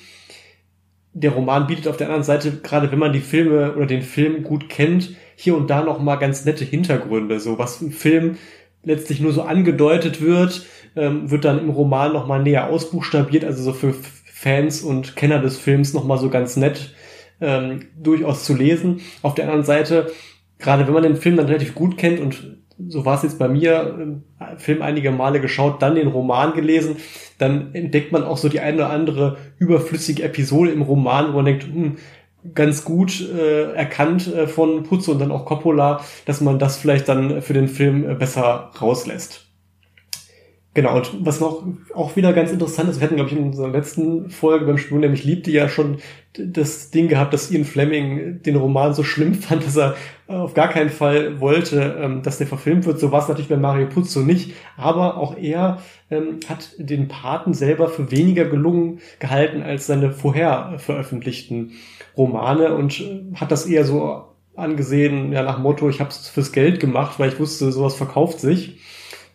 [1.13, 4.43] Der Roman bietet auf der anderen Seite, gerade wenn man die Filme oder den Film
[4.43, 7.39] gut kennt, hier und da noch mal ganz nette Hintergründe.
[7.39, 8.37] So was im Film
[8.83, 13.43] letztlich nur so angedeutet wird, ähm, wird dann im Roman noch mal näher ausbuchstabiert.
[13.43, 13.93] Also so für
[14.25, 16.95] Fans und Kenner des Films noch mal so ganz nett
[17.41, 19.01] ähm, durchaus zu lesen.
[19.21, 20.11] Auf der anderen Seite,
[20.59, 23.47] gerade wenn man den Film dann relativ gut kennt und so war es jetzt bei
[23.47, 26.97] mir, äh, Film einige Male geschaut, dann den Roman gelesen,
[27.37, 31.45] dann entdeckt man auch so die eine oder andere überflüssige Episode im Roman, wo man
[31.45, 31.97] denkt, hm,
[32.55, 37.07] ganz gut äh, erkannt äh, von Putze und dann auch Coppola, dass man das vielleicht
[37.07, 39.50] dann für den Film äh, besser rauslässt.
[40.73, 43.67] Genau, und was noch auch wieder ganz interessant ist, wir hatten, glaube ich, in unserer
[43.67, 45.97] letzten Folge beim Spion, nämlich liebte ja schon
[46.31, 49.95] das Ding gehabt, dass Ian Fleming den Roman so schlimm fand, dass er
[50.27, 53.01] auf gar keinen Fall wollte, ähm, dass der verfilmt wird.
[53.01, 54.53] So war es natürlich bei Mario Puzo nicht.
[54.77, 55.79] Aber auch er
[56.09, 61.73] ähm, hat den Paten selber für weniger gelungen gehalten als seine vorher veröffentlichten
[62.15, 64.23] Romane und äh, hat das eher so
[64.55, 68.39] angesehen, ja, nach Motto, ich habe es fürs Geld gemacht, weil ich wusste, sowas verkauft
[68.39, 68.79] sich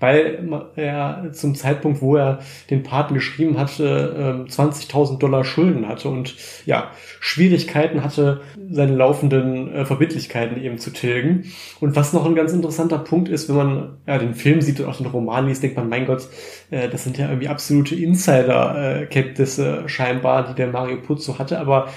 [0.00, 6.08] weil er zum Zeitpunkt, wo er den Paten geschrieben hatte, 20.000 ähm, Dollar Schulden hatte
[6.08, 6.34] und
[6.66, 11.44] ja, Schwierigkeiten hatte, seine laufenden äh, Verbindlichkeiten eben zu tilgen.
[11.80, 14.86] Und was noch ein ganz interessanter Punkt ist, wenn man ja, den Film sieht und
[14.86, 16.28] auch den Roman liest, denkt man, mein Gott,
[16.70, 21.88] äh, das sind ja irgendwie absolute Insider-Kenntnisse scheinbar, die der Mario Puzo hatte, aber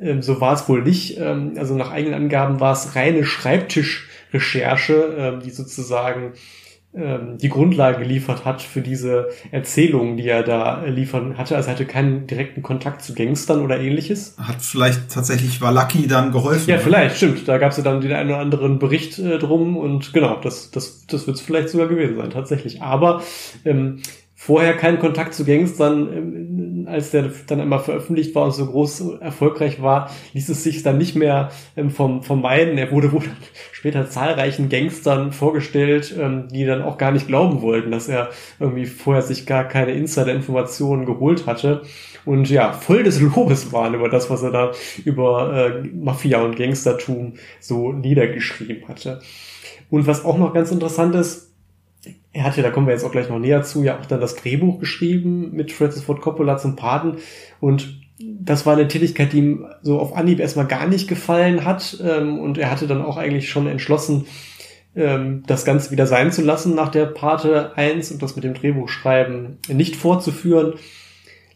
[0.00, 1.18] ähm, so war es wohl nicht.
[1.18, 6.34] Ähm, also nach eigenen Angaben war es reine Schreibtischrecherche, die sozusagen
[7.36, 11.56] die Grundlage geliefert hat für diese Erzählungen, die er da liefern hatte.
[11.56, 14.36] Also er hatte keinen direkten Kontakt zu Gangstern oder ähnliches.
[14.38, 16.68] Hat vielleicht tatsächlich Walaki dann geholfen.
[16.68, 16.82] Ja, ne?
[16.82, 17.46] vielleicht, stimmt.
[17.46, 20.70] Da gab es ja dann den einen oder anderen Bericht äh, drum und genau, das,
[20.70, 22.82] das, das wird es vielleicht sogar gewesen sein, tatsächlich.
[22.82, 23.22] Aber
[23.64, 24.00] ähm,
[24.34, 26.57] vorher keinen Kontakt zu Gangstern, ähm,
[26.88, 30.98] als der dann einmal veröffentlicht war und so groß erfolgreich war, ließ es sich dann
[30.98, 32.78] nicht mehr ähm, vom, vermeiden.
[32.78, 33.22] Er wurde wohl
[33.72, 38.86] später zahlreichen Gangstern vorgestellt, ähm, die dann auch gar nicht glauben wollten, dass er irgendwie
[38.86, 41.82] vorher sich gar keine Insider-Informationen geholt hatte
[42.28, 44.72] und ja, voll des Lobes waren über das, was er da
[45.02, 49.20] über äh, Mafia und Gangstertum so niedergeschrieben hatte.
[49.88, 51.47] Und was auch noch ganz interessant ist,
[52.38, 54.20] er hat ja, da kommen wir jetzt auch gleich noch näher zu, ja auch dann
[54.20, 57.16] das Drehbuch geschrieben mit Francis Ford Coppola zum Paten
[57.60, 61.98] und das war eine Tätigkeit, die ihm so auf Anhieb erstmal gar nicht gefallen hat
[62.04, 64.26] ähm, und er hatte dann auch eigentlich schon entschlossen,
[64.94, 68.54] ähm, das Ganze wieder sein zu lassen nach der Pate 1 und das mit dem
[68.54, 70.74] Drehbuchschreiben nicht fortzuführen.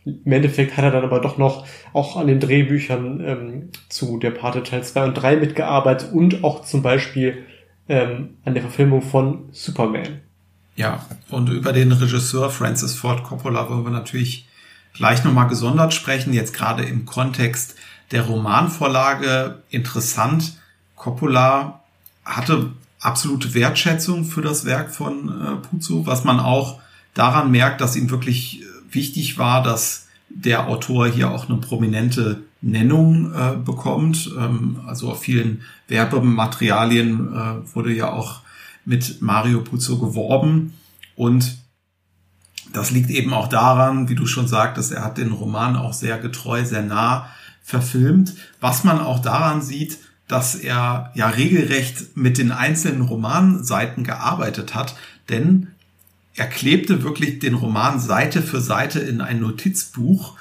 [0.04, 4.32] Im Endeffekt hat er dann aber doch noch auch an den Drehbüchern ähm, zu der
[4.32, 7.44] Pate Teil 2 und 3 mitgearbeitet und auch zum Beispiel
[7.88, 10.22] ähm, an der Verfilmung von Superman.
[10.74, 14.48] Ja, und über den Regisseur Francis Ford Coppola wollen wir natürlich
[14.94, 17.74] gleich nochmal gesondert sprechen, jetzt gerade im Kontext
[18.10, 20.58] der Romanvorlage interessant.
[20.96, 21.80] Coppola
[22.24, 26.80] hatte absolute Wertschätzung für das Werk von äh, Puzo, was man auch
[27.14, 32.42] daran merkt, dass ihm wirklich äh, wichtig war, dass der Autor hier auch eine prominente
[32.60, 34.30] Nennung äh, bekommt.
[34.38, 38.41] Ähm, also auf vielen Werbematerialien äh, wurde ja auch
[38.84, 40.74] mit Mario Puzo geworben.
[41.16, 41.58] Und
[42.72, 46.18] das liegt eben auch daran, wie du schon sagtest, er hat den Roman auch sehr
[46.18, 47.28] getreu, sehr nah
[47.62, 48.34] verfilmt.
[48.60, 54.94] Was man auch daran sieht, dass er ja regelrecht mit den einzelnen Romanseiten gearbeitet hat,
[55.28, 55.68] denn
[56.34, 60.38] er klebte wirklich den Roman Seite für Seite in ein Notizbuch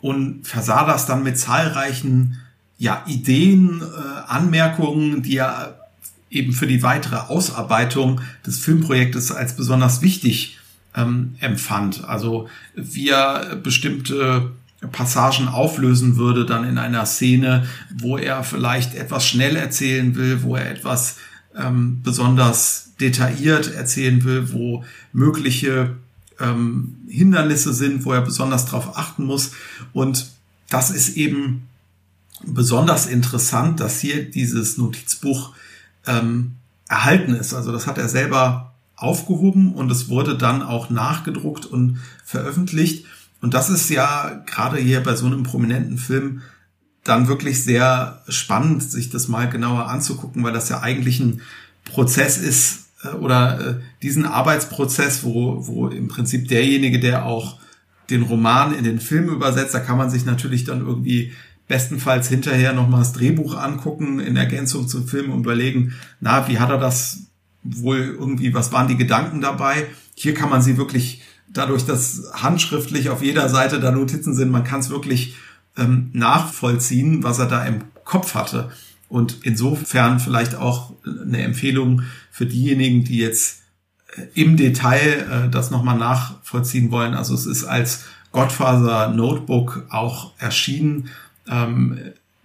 [0.00, 2.40] und versah das dann mit zahlreichen
[2.78, 5.81] ja, Ideen, äh, Anmerkungen, die er
[6.32, 10.58] eben für die weitere Ausarbeitung des Filmprojektes als besonders wichtig
[10.96, 12.04] ähm, empfand.
[12.04, 14.50] Also wie er bestimmte
[14.90, 17.66] Passagen auflösen würde dann in einer Szene,
[17.98, 21.16] wo er vielleicht etwas schnell erzählen will, wo er etwas
[21.56, 25.96] ähm, besonders detailliert erzählen will, wo mögliche
[26.40, 29.52] ähm, Hindernisse sind, wo er besonders darauf achten muss.
[29.92, 30.26] Und
[30.68, 31.68] das ist eben
[32.44, 35.52] besonders interessant, dass hier dieses Notizbuch
[36.06, 36.56] ähm,
[36.88, 37.54] erhalten ist.
[37.54, 43.06] Also das hat er selber aufgehoben und es wurde dann auch nachgedruckt und veröffentlicht.
[43.40, 46.42] Und das ist ja gerade hier bei so einem prominenten Film
[47.04, 51.40] dann wirklich sehr spannend, sich das mal genauer anzugucken, weil das ja eigentlich ein
[51.84, 57.58] Prozess ist äh, oder äh, diesen Arbeitsprozess, wo, wo im Prinzip derjenige, der auch
[58.10, 61.32] den Roman in den Film übersetzt, da kann man sich natürlich dann irgendwie
[61.72, 66.68] bestenfalls hinterher nochmal das Drehbuch angucken in Ergänzung zum Film und überlegen, na, wie hat
[66.68, 67.28] er das
[67.62, 69.86] wohl irgendwie, was waren die Gedanken dabei?
[70.14, 74.64] Hier kann man sie wirklich dadurch, dass handschriftlich auf jeder Seite da Notizen sind, man
[74.64, 75.34] kann es wirklich
[75.78, 78.70] ähm, nachvollziehen, was er da im Kopf hatte.
[79.08, 83.62] Und insofern vielleicht auch eine Empfehlung für diejenigen, die jetzt
[84.14, 87.14] äh, im Detail äh, das nochmal nachvollziehen wollen.
[87.14, 91.08] Also es ist als Godfather Notebook auch erschienen.
[91.48, 91.98] Ähm,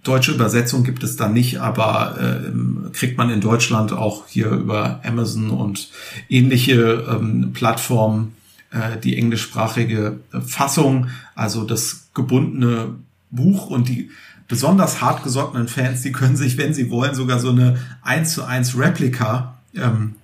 [0.03, 5.01] deutsche Übersetzung gibt es da nicht, aber äh, kriegt man in Deutschland auch hier über
[5.03, 5.89] Amazon und
[6.29, 8.35] ähnliche ähm, Plattformen
[8.71, 12.95] äh, die englischsprachige Fassung, also das gebundene
[13.31, 14.09] Buch und die
[14.47, 18.77] besonders hartgesottenen Fans, die können sich, wenn sie wollen, sogar so eine 1 zu 1
[18.77, 20.15] Replika ähm,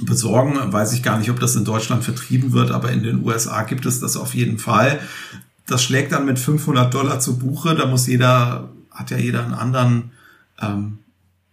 [0.00, 0.72] besorgen.
[0.72, 3.84] Weiß ich gar nicht, ob das in Deutschland vertrieben wird, aber in den USA gibt
[3.86, 5.00] es das auf jeden Fall.
[5.70, 7.74] Das schlägt dann mit 500 Dollar zu Buche.
[7.74, 10.10] Da muss jeder, hat ja jeder einen anderen
[10.60, 10.98] ähm,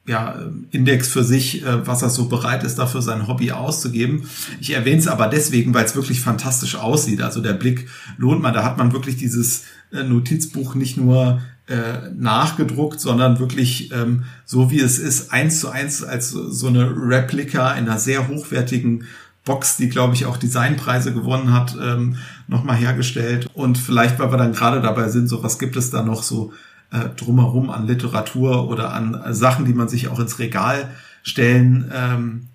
[0.08, 0.36] ja,
[0.72, 4.24] Index für sich, äh, was er so bereit ist, dafür sein Hobby auszugeben.
[4.62, 7.22] Ich erwähne es aber deswegen, weil es wirklich fantastisch aussieht.
[7.22, 8.54] Also der Blick lohnt man.
[8.54, 14.72] Da hat man wirklich dieses äh, Notizbuch nicht nur äh, nachgedruckt, sondern wirklich ähm, so
[14.72, 19.04] wie es ist, eins zu eins als so eine Replika in einer sehr hochwertigen
[19.48, 23.50] Box, die glaube ich auch Designpreise gewonnen hat, ähm, nochmal hergestellt.
[23.54, 26.54] Und vielleicht, weil wir dann gerade dabei sind, so was gibt es da noch so
[26.92, 30.92] äh, drumherum an Literatur oder an Sachen, die man sich auch ins Regal
[31.24, 32.48] stellen ähm,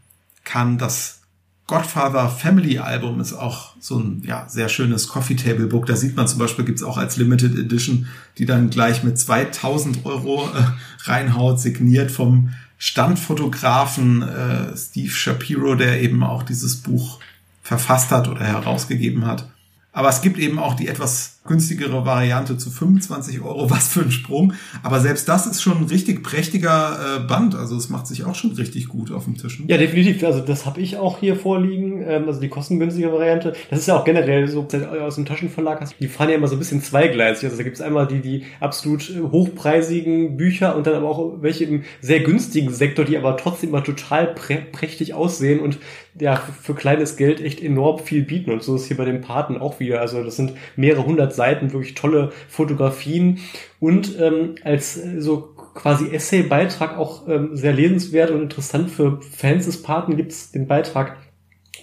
[0.45, 0.79] kann.
[0.79, 1.23] Das
[1.67, 5.87] Godfather Family Album ist auch so ein ja, sehr schönes Coffee Table Book.
[5.87, 10.05] Da sieht man zum Beispiel, gibt's auch als Limited Edition, die dann gleich mit 2000
[10.05, 12.51] Euro äh, reinhaut, signiert vom
[12.85, 17.21] Standfotografen äh, Steve Shapiro, der eben auch dieses Buch
[17.63, 19.49] verfasst hat oder herausgegeben hat.
[19.93, 24.11] Aber es gibt eben auch die etwas günstigere Variante zu 25 Euro, was für ein
[24.11, 24.53] Sprung.
[24.83, 27.55] Aber selbst das ist schon ein richtig prächtiger äh, Band.
[27.55, 29.63] Also es macht sich auch schon richtig gut auf dem Tisch.
[29.67, 30.23] Ja, definitiv.
[30.25, 32.03] Also das habe ich auch hier vorliegen.
[32.07, 33.55] Ähm, also die kostengünstige Variante.
[33.71, 34.67] Das ist ja auch generell so
[35.03, 35.81] aus dem Taschenverlag.
[35.81, 35.95] Hast.
[35.99, 37.45] Die fahren ja immer so ein bisschen zweigleisig.
[37.45, 41.43] Also da gibt es einmal die, die absolut äh, hochpreisigen Bücher und dann aber auch
[41.43, 45.79] welche im sehr günstigen Sektor, die aber trotzdem immer total prä prächtig aussehen und
[46.21, 48.51] ja, für kleines Geld echt enorm viel bieten.
[48.51, 50.01] Und so ist hier bei den Paten auch wieder.
[50.01, 53.39] Also das sind mehrere hundert Seiten, wirklich tolle Fotografien
[53.81, 59.67] und ähm, als äh, so quasi Essay-Beitrag auch ähm, sehr lesenswert und interessant für Fans
[59.67, 61.17] des Paten gibt es den Beitrag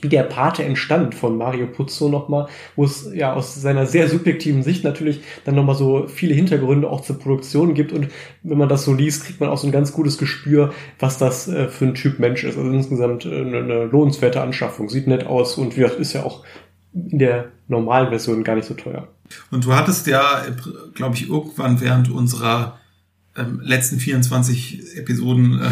[0.02, 4.64] wie der Pate entstand von Mario Puzo nochmal, wo es ja aus seiner sehr subjektiven
[4.64, 8.08] Sicht natürlich dann nochmal so viele Hintergründe auch zur Produktion gibt und
[8.44, 11.48] wenn man das so liest, kriegt man auch so ein ganz gutes Gespür, was das
[11.48, 12.58] äh, für ein Typ Mensch ist.
[12.58, 16.44] Also insgesamt äh, eine, eine lohnenswerte Anschaffung, sieht nett aus und wie ist ja auch
[16.94, 19.08] in der normalen Version gar nicht so teuer.
[19.52, 20.44] Und du hattest ja,
[20.96, 22.80] glaube ich, irgendwann während unserer
[23.36, 25.70] ähm, letzten 24 Episoden äh,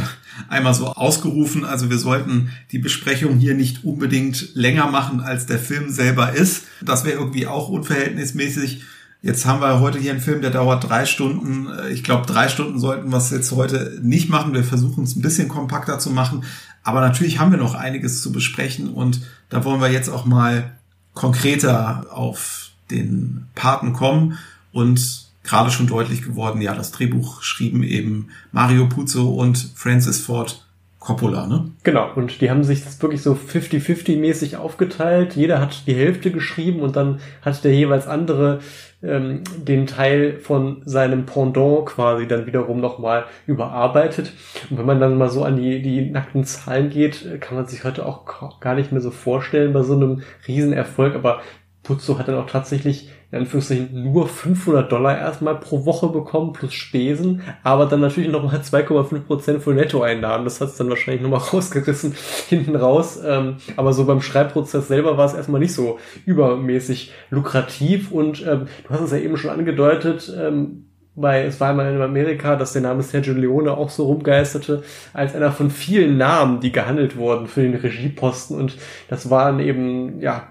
[0.48, 5.60] einmal so ausgerufen, also wir sollten die Besprechung hier nicht unbedingt länger machen, als der
[5.60, 6.66] Film selber ist.
[6.82, 8.84] Das wäre irgendwie auch unverhältnismäßig.
[9.24, 11.68] Jetzt haben wir heute hier einen Film, der dauert drei Stunden.
[11.68, 14.54] Äh, ich glaube, drei Stunden sollten wir es jetzt heute nicht machen.
[14.54, 16.44] Wir versuchen es ein bisschen kompakter zu machen.
[16.84, 20.77] Aber natürlich haben wir noch einiges zu besprechen und da wollen wir jetzt auch mal
[21.18, 24.38] konkreter auf den Paten kommen
[24.72, 30.67] und gerade schon deutlich geworden, ja, das Drehbuch schrieben eben Mario Puzo und Francis Ford
[31.08, 31.72] Coppola, ne?
[31.84, 35.38] Genau, und die haben sich das wirklich so 50-50-mäßig aufgeteilt.
[35.38, 38.60] Jeder hat die Hälfte geschrieben und dann hat der jeweils andere
[39.02, 44.34] ähm, den Teil von seinem Pendant quasi dann wiederum nochmal überarbeitet.
[44.70, 47.86] Und wenn man dann mal so an die, die nackten Zahlen geht, kann man sich
[47.86, 51.16] heute auch gar nicht mehr so vorstellen bei so einem Riesenerfolg.
[51.16, 51.40] Aber
[51.84, 56.74] Putzo hat dann auch tatsächlich in Anführungszeichen nur 500 Dollar erstmal pro Woche bekommen plus
[56.74, 60.46] Spesen, aber dann natürlich nochmal 2,5 Prozent für Nettoeinnahmen.
[60.46, 62.16] Das hat es dann wahrscheinlich nochmal rausgerissen
[62.48, 63.20] hinten raus.
[63.26, 68.68] Ähm, aber so beim Schreibprozess selber war es erstmal nicht so übermäßig lukrativ und ähm,
[68.88, 70.86] du hast es ja eben schon angedeutet, ähm,
[71.16, 75.36] weil es war einmal in Amerika, dass der Name Sergio Leone auch so rumgeisterte, als
[75.36, 78.56] einer von vielen Namen, die gehandelt wurden für den Regieposten.
[78.56, 78.78] Und
[79.10, 80.48] das waren eben, ja,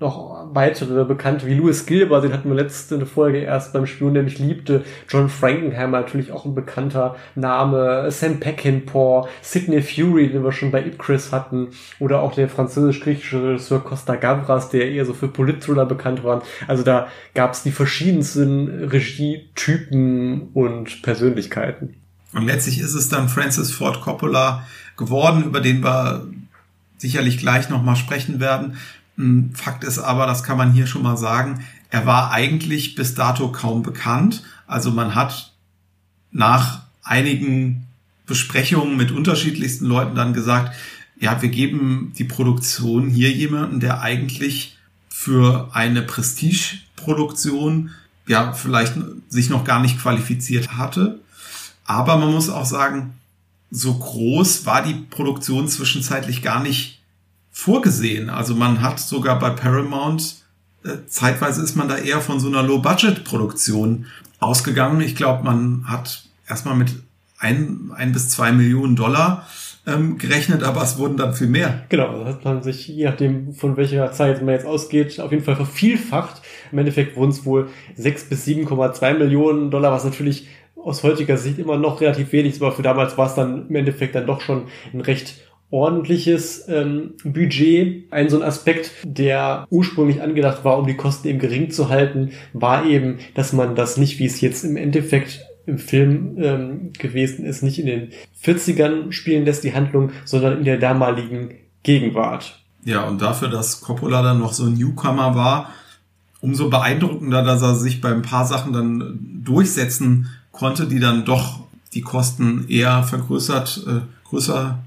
[0.00, 4.22] noch weitere Bekannte wie Louis Gilbert, den hatten wir letzte Folge erst beim Spion, der
[4.22, 4.82] mich liebte.
[5.08, 8.10] John Frankenheimer, natürlich auch ein bekannter Name.
[8.10, 11.68] Sam Peckinpah, Sidney Fury, den wir schon bei Ipcris hatten.
[11.98, 16.42] Oder auch der französisch-griechische Regisseur Costa Gavras, der eher so für Politthriller bekannt war.
[16.66, 21.96] Also da gab es die verschiedensten Regietypen und Persönlichkeiten.
[22.32, 26.26] Und letztlich ist es dann Francis Ford Coppola geworden, über den wir
[26.96, 28.76] sicherlich gleich nochmal sprechen werden.
[29.16, 33.14] Hm, Fakt ist aber, das kann man hier schon mal sagen, er war eigentlich bis
[33.14, 34.42] dato kaum bekannt.
[34.66, 35.52] Also man hat
[36.30, 37.86] nach einigen
[38.26, 40.74] Besprechungen mit unterschiedlichsten Leuten dann gesagt,
[41.18, 47.90] ja, wir geben die Produktion hier jemanden, der eigentlich für eine Prestige-Produktion
[48.26, 48.94] ja vielleicht
[49.28, 51.20] sich noch gar nicht qualifiziert hatte.
[51.84, 53.14] Aber man muss auch sagen,
[53.70, 56.99] so groß war die Produktion zwischenzeitlich gar nicht
[57.60, 58.30] vorgesehen.
[58.30, 60.46] Also man hat sogar bei Paramount,
[60.82, 64.06] äh, zeitweise ist man da eher von so einer Low-Budget-Produktion
[64.38, 65.02] ausgegangen.
[65.02, 66.90] Ich glaube, man hat erstmal mit
[67.38, 69.46] ein, ein bis zwei Millionen Dollar
[69.86, 71.84] ähm, gerechnet, aber es wurden dann viel mehr.
[71.90, 75.44] Genau, da hat man sich, je nachdem von welcher Zeit man jetzt ausgeht, auf jeden
[75.44, 76.40] Fall vervielfacht.
[76.72, 80.48] Im Endeffekt wurden es wohl sechs bis 7,2 Millionen Dollar, was natürlich
[80.82, 83.76] aus heutiger Sicht immer noch relativ wenig ist, aber für damals war es dann im
[83.76, 85.34] Endeffekt dann doch schon ein recht
[85.70, 88.12] ordentliches ähm, Budget.
[88.12, 92.32] Ein so ein Aspekt, der ursprünglich angedacht war, um die Kosten eben gering zu halten,
[92.52, 97.44] war eben, dass man das nicht, wie es jetzt im Endeffekt im Film ähm, gewesen
[97.44, 98.08] ist, nicht in den
[98.42, 102.60] 40ern spielen lässt, die Handlung, sondern in der damaligen Gegenwart.
[102.84, 105.70] Ja, und dafür, dass Coppola dann noch so ein Newcomer war,
[106.40, 111.60] umso beeindruckender, dass er sich bei ein paar Sachen dann durchsetzen konnte, die dann doch
[111.92, 114.78] die Kosten eher vergrößert, äh, größer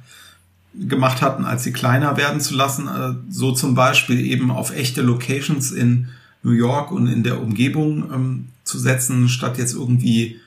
[0.74, 2.88] gemacht hatten, als sie kleiner werden zu lassen.
[2.88, 6.10] Äh, so zum Beispiel eben auf echte Locations in
[6.44, 10.40] New York und in der Umgebung ähm, zu setzen, statt jetzt irgendwie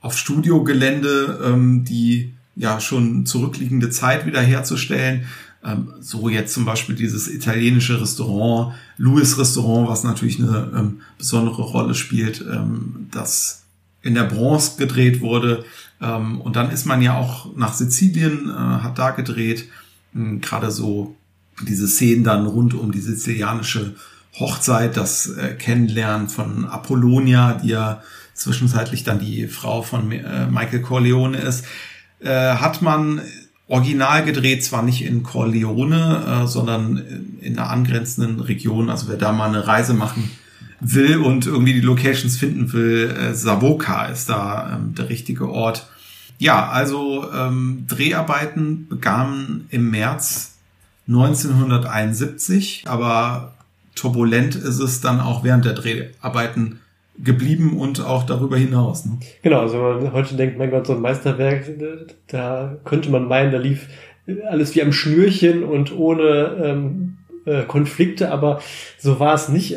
[0.00, 5.26] auf Studiogelände, ähm, die ja schon zurückliegende Zeit wiederherzustellen.
[5.64, 11.62] Ähm, so jetzt zum Beispiel dieses italienische Restaurant, Louis Restaurant, was natürlich eine ähm, besondere
[11.62, 13.62] Rolle spielt, ähm, das
[14.02, 15.64] in der Bronze gedreht wurde.
[16.02, 19.68] Ähm, und dann ist man ja auch nach Sizilien, äh, hat da gedreht,
[20.14, 21.14] ähm, gerade so
[21.62, 23.94] diese Szenen dann rund um die sizilianische
[24.38, 28.02] Hochzeit, das äh, Kennenlernen von Apollonia, die ja
[28.34, 31.66] zwischenzeitlich dann die Frau von äh, Michael Corleone ist,
[32.20, 33.20] äh, hat man
[33.68, 38.90] original gedreht, zwar nicht in Corleone, äh, sondern in einer angrenzenden Region.
[38.90, 40.30] Also wer da mal eine Reise machen
[40.82, 45.88] will und irgendwie die Locations finden will, äh, Savoca ist da ähm, der richtige Ort.
[46.38, 50.58] Ja, also ähm, Dreharbeiten begannen im März
[51.06, 53.54] 1971, aber
[53.94, 56.80] turbulent ist es dann auch während der Dreharbeiten
[57.18, 59.04] geblieben und auch darüber hinaus.
[59.04, 59.18] Ne?
[59.42, 61.70] Genau, also wenn man heute denkt, mein Gott, so ein Meisterwerk,
[62.28, 63.86] da könnte man meinen, da lief
[64.48, 68.60] alles wie am Schnürchen und ohne ähm, äh, Konflikte, aber
[68.98, 69.76] so war es nicht.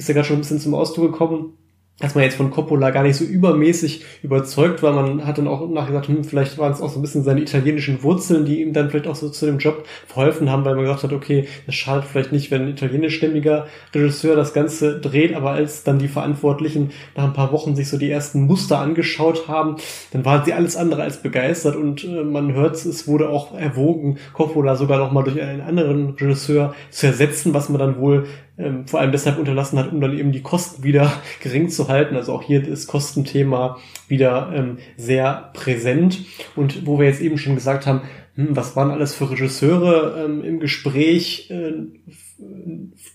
[0.00, 1.58] Ist ja gerade schon ein bisschen zum Ausdruck gekommen
[2.00, 4.92] dass man jetzt von Coppola gar nicht so übermäßig überzeugt war.
[4.92, 8.02] Man hat dann auch nachgesagt, hm, vielleicht waren es auch so ein bisschen seine italienischen
[8.02, 11.04] Wurzeln, die ihm dann vielleicht auch so zu dem Job verholfen haben, weil man gesagt
[11.04, 15.84] hat, okay, das schadet vielleicht nicht, wenn ein italienischstämmiger Regisseur das Ganze dreht, aber als
[15.84, 19.76] dann die Verantwortlichen nach ein paar Wochen sich so die ersten Muster angeschaut haben,
[20.12, 24.16] dann waren sie alles andere als begeistert und äh, man hört, es wurde auch erwogen,
[24.32, 28.26] Coppola sogar noch mal durch einen anderen Regisseur zu ersetzen, was man dann wohl
[28.60, 32.16] ähm, vor allem deshalb unterlassen hat, um dann eben die Kosten wieder gering zu halten.
[32.16, 36.20] Also auch hier ist Kostenthema wieder ähm, sehr präsent.
[36.56, 38.02] Und wo wir jetzt eben schon gesagt haben,
[38.34, 41.72] hm, was waren alles für Regisseure ähm, im Gespräch, äh,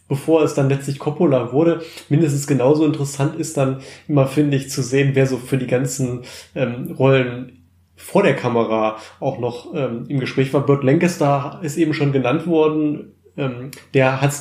[0.08, 1.82] bevor es dann letztlich Coppola wurde.
[2.10, 6.22] Mindestens genauso interessant ist dann immer, finde ich, zu sehen, wer so für die ganzen
[6.54, 7.64] ähm, Rollen
[7.96, 10.66] vor der Kamera auch noch ähm, im Gespräch war.
[10.66, 13.14] Burt Lancaster ist eben schon genannt worden.
[13.38, 14.34] Ähm, der hat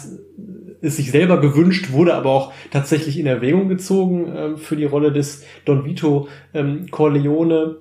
[0.85, 5.13] es sich selber gewünscht, wurde aber auch tatsächlich in Erwägung gezogen ähm, für die Rolle
[5.13, 7.79] des Don Vito ähm, Corleone.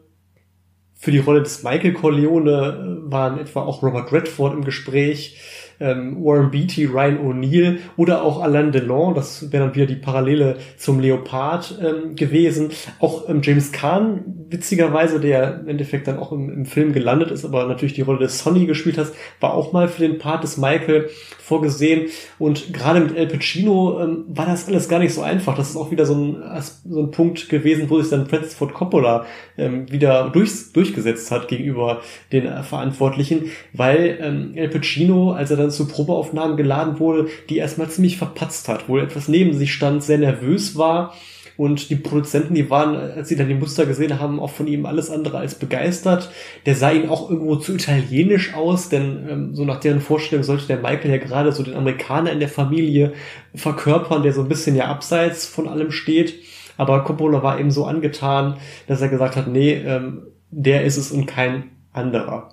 [0.96, 5.40] Für die Rolle des Michael Corleone äh, waren etwa auch Robert Redford im Gespräch
[5.84, 10.58] ähm, Warren Beatty, Ryan O'Neill oder auch Alain Delon, das wäre dann wieder die Parallele
[10.78, 12.72] zum Leopard ähm, gewesen.
[13.00, 17.44] Auch ähm, James Kahn, witzigerweise, der im Endeffekt dann auch im, im, Film gelandet ist,
[17.44, 19.12] aber natürlich die Rolle des Sonny gespielt hat,
[19.42, 21.10] war auch mal für den Part des Michael
[21.40, 22.08] vorgesehen.
[22.40, 25.56] Und gerade mit El Pacino ähm, war das alles gar nicht so einfach.
[25.56, 26.42] Das ist auch wieder so ein,
[26.90, 29.26] so ein Punkt gewesen, wo sich dann Francis Ford Coppola
[29.58, 35.58] ähm, wieder durch, durchgesetzt hat gegenüber den äh, Verantwortlichen, weil ähm, El Pacino, als er
[35.58, 40.04] dann zu Probeaufnahmen geladen wurde, die erstmal ziemlich verpatzt hat, wo etwas neben sich stand,
[40.04, 41.14] sehr nervös war
[41.56, 44.86] und die Produzenten, die waren, als sie dann die Muster gesehen haben, auch von ihm
[44.86, 46.32] alles andere als begeistert.
[46.66, 50.68] Der sah ihnen auch irgendwo zu italienisch aus, denn ähm, so nach deren Vorstellung sollte
[50.68, 53.14] der Michael ja gerade so den Amerikaner in der Familie
[53.54, 56.36] verkörpern, der so ein bisschen ja abseits von allem steht.
[56.76, 58.58] Aber Coppola war eben so angetan,
[58.88, 62.50] dass er gesagt hat, nee, ähm, der ist es und kein anderer.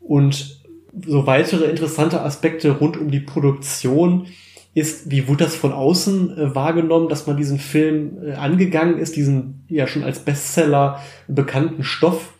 [0.00, 0.55] Und
[1.04, 4.26] so weitere interessante Aspekte rund um die Produktion
[4.74, 9.16] ist, wie wurde das von außen äh, wahrgenommen, dass man diesen Film äh, angegangen ist,
[9.16, 12.34] diesen ja schon als Bestseller bekannten Stoff.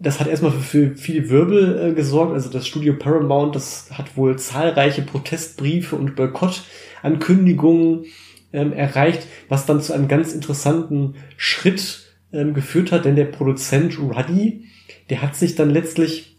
[0.00, 2.34] Das hat erstmal für, für viel Wirbel äh, gesorgt.
[2.34, 8.04] Also das Studio Paramount, das hat wohl zahlreiche Protestbriefe und Boykottankündigungen
[8.52, 13.98] ähm, erreicht, was dann zu einem ganz interessanten Schritt ähm, geführt hat, denn der Produzent
[13.98, 14.66] Ruddy,
[15.10, 16.29] der hat sich dann letztlich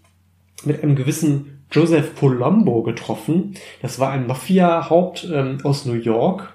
[0.66, 3.55] mit einem gewissen Joseph Polombo getroffen.
[3.82, 6.53] Das war ein Mafia-Haupt ähm, aus New York,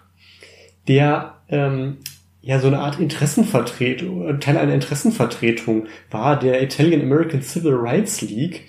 [0.88, 1.98] der ähm,
[2.42, 8.62] ja so eine Art Interessenvertretung, Teil einer Interessenvertretung war, der Italian American Civil Rights League.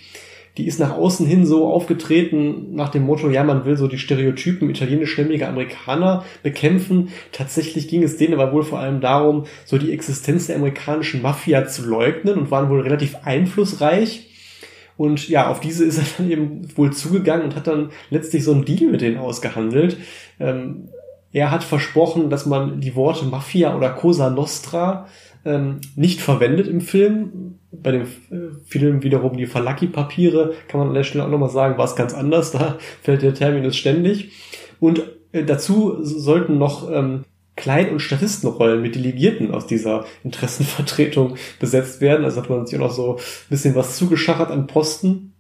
[0.58, 4.00] Die ist nach außen hin so aufgetreten nach dem Motto, ja, man will so die
[4.00, 7.10] Stereotypen italienischstämmige Amerikaner bekämpfen.
[7.32, 11.68] Tatsächlich ging es denen aber wohl vor allem darum, so die Existenz der amerikanischen Mafia
[11.68, 14.27] zu leugnen und waren wohl relativ einflussreich
[14.98, 18.52] und ja, auf diese ist er dann eben wohl zugegangen und hat dann letztlich so
[18.52, 19.98] einen Deal mit denen ausgehandelt.
[20.40, 20.90] Ähm,
[21.32, 25.08] er hat versprochen, dass man die Worte Mafia oder Cosa Nostra
[25.46, 27.60] ähm, nicht verwendet im Film.
[27.72, 31.78] Bei dem äh, Film wiederum die Falaki-Papiere, kann man an der Stelle auch nochmal sagen,
[31.78, 32.52] war es ganz anders.
[32.52, 34.32] Da fällt der Terminus ständig.
[34.80, 37.24] Und äh, dazu sollten noch ähm,
[37.58, 42.24] Klein- und Statistenrollen mit Delegierten aus dieser Interessenvertretung besetzt werden.
[42.24, 45.34] Also hat man sich auch noch so ein bisschen was zugeschachert an Posten.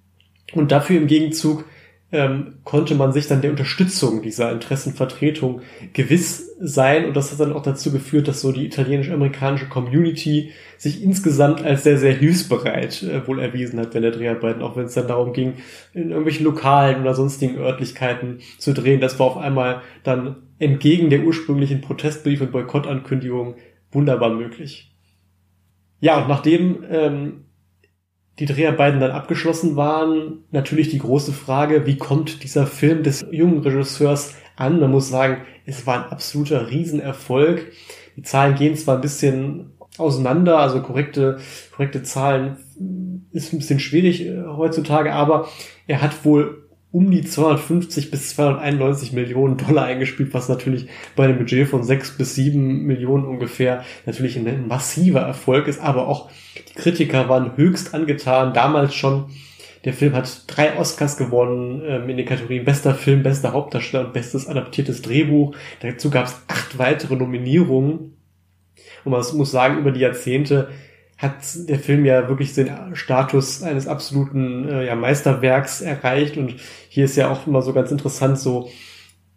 [0.54, 1.64] Und dafür im Gegenzug
[2.12, 5.62] ähm, konnte man sich dann der Unterstützung dieser Interessenvertretung
[5.94, 7.06] gewiss sein.
[7.06, 11.84] Und das hat dann auch dazu geführt, dass so die italienisch-amerikanische Community sich insgesamt als
[11.84, 15.34] sehr, sehr hilfsbereit äh, wohl erwiesen hat während der Dreharbeiten, auch wenn es dann darum
[15.34, 15.56] ging,
[15.94, 19.02] in irgendwelchen Lokalen oder sonstigen Örtlichkeiten zu drehen.
[19.02, 23.56] Das war auf einmal dann entgegen der ursprünglichen Protestbrief- und Boykottankündigung
[23.92, 24.96] wunderbar möglich.
[26.00, 27.46] Ja, und nachdem ähm,
[28.40, 33.60] die Dreharbeiten dann abgeschlossen waren, natürlich die große Frage, wie kommt dieser Film des jungen
[33.60, 34.80] Regisseurs an?
[34.80, 37.72] Man muss sagen, es war ein absoluter Riesenerfolg.
[38.16, 41.40] Die Zahlen gehen zwar ein bisschen auseinander, also korrekte,
[41.72, 42.58] korrekte Zahlen
[43.32, 45.48] ist ein bisschen schwierig äh, heutzutage, aber
[45.88, 46.67] er hat wohl
[46.98, 52.18] um die 250 bis 291 Millionen Dollar eingespielt, was natürlich bei einem Budget von 6
[52.18, 56.32] bis 7 Millionen ungefähr natürlich ein massiver Erfolg ist, aber auch
[56.68, 59.26] die Kritiker waren höchst angetan, damals schon.
[59.86, 64.14] Der Film hat drei Oscars gewonnen ähm, in den Kategorien bester Film, bester Hauptdarsteller und
[64.14, 65.56] bestes adaptiertes Drehbuch.
[65.82, 68.18] Dazu gab es acht weitere Nominierungen.
[69.06, 70.70] Und man muss sagen, über die Jahrzehnte
[71.18, 71.36] hat
[71.68, 76.38] der Film ja wirklich den Status eines absoluten äh, ja, Meisterwerks erreicht.
[76.38, 76.56] Und
[76.90, 78.70] hier ist ja auch immer so ganz interessant so,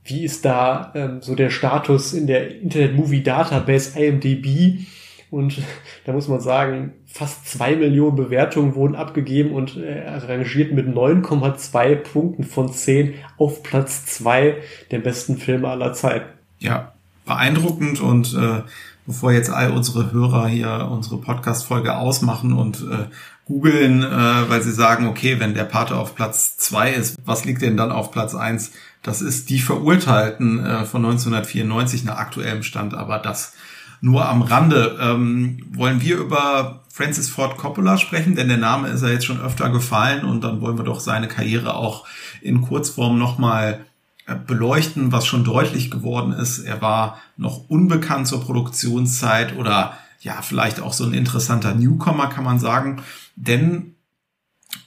[0.04, 4.86] wie ist da ähm, so der Status in der Internet Movie Database IMDb
[5.30, 5.58] und
[6.04, 11.96] da muss man sagen, fast zwei Millionen Bewertungen wurden abgegeben und äh, rangiert mit 9,2
[11.96, 14.56] Punkten von 10 auf Platz zwei
[14.90, 16.28] der besten Filme aller Zeiten.
[16.58, 16.92] Ja,
[17.24, 18.62] beeindruckend und äh,
[19.10, 23.06] bevor jetzt all unsere Hörer hier unsere Podcast-Folge ausmachen und äh,
[23.44, 27.60] googeln, äh, weil sie sagen, okay, wenn der Pate auf Platz zwei ist, was liegt
[27.62, 28.70] denn dann auf Platz eins?
[29.02, 33.54] Das ist die Verurteilten äh, von 1994 nach aktuellem Stand, aber das
[34.00, 34.96] nur am Rande.
[35.00, 39.40] Ähm, wollen wir über Francis Ford Coppola sprechen, denn der Name ist ja jetzt schon
[39.40, 42.06] öfter gefallen und dann wollen wir doch seine Karriere auch
[42.42, 43.86] in Kurzform nochmal
[44.34, 46.60] beleuchten, was schon deutlich geworden ist.
[46.60, 52.44] Er war noch unbekannt zur Produktionszeit oder ja, vielleicht auch so ein interessanter Newcomer, kann
[52.44, 53.02] man sagen.
[53.36, 53.94] Denn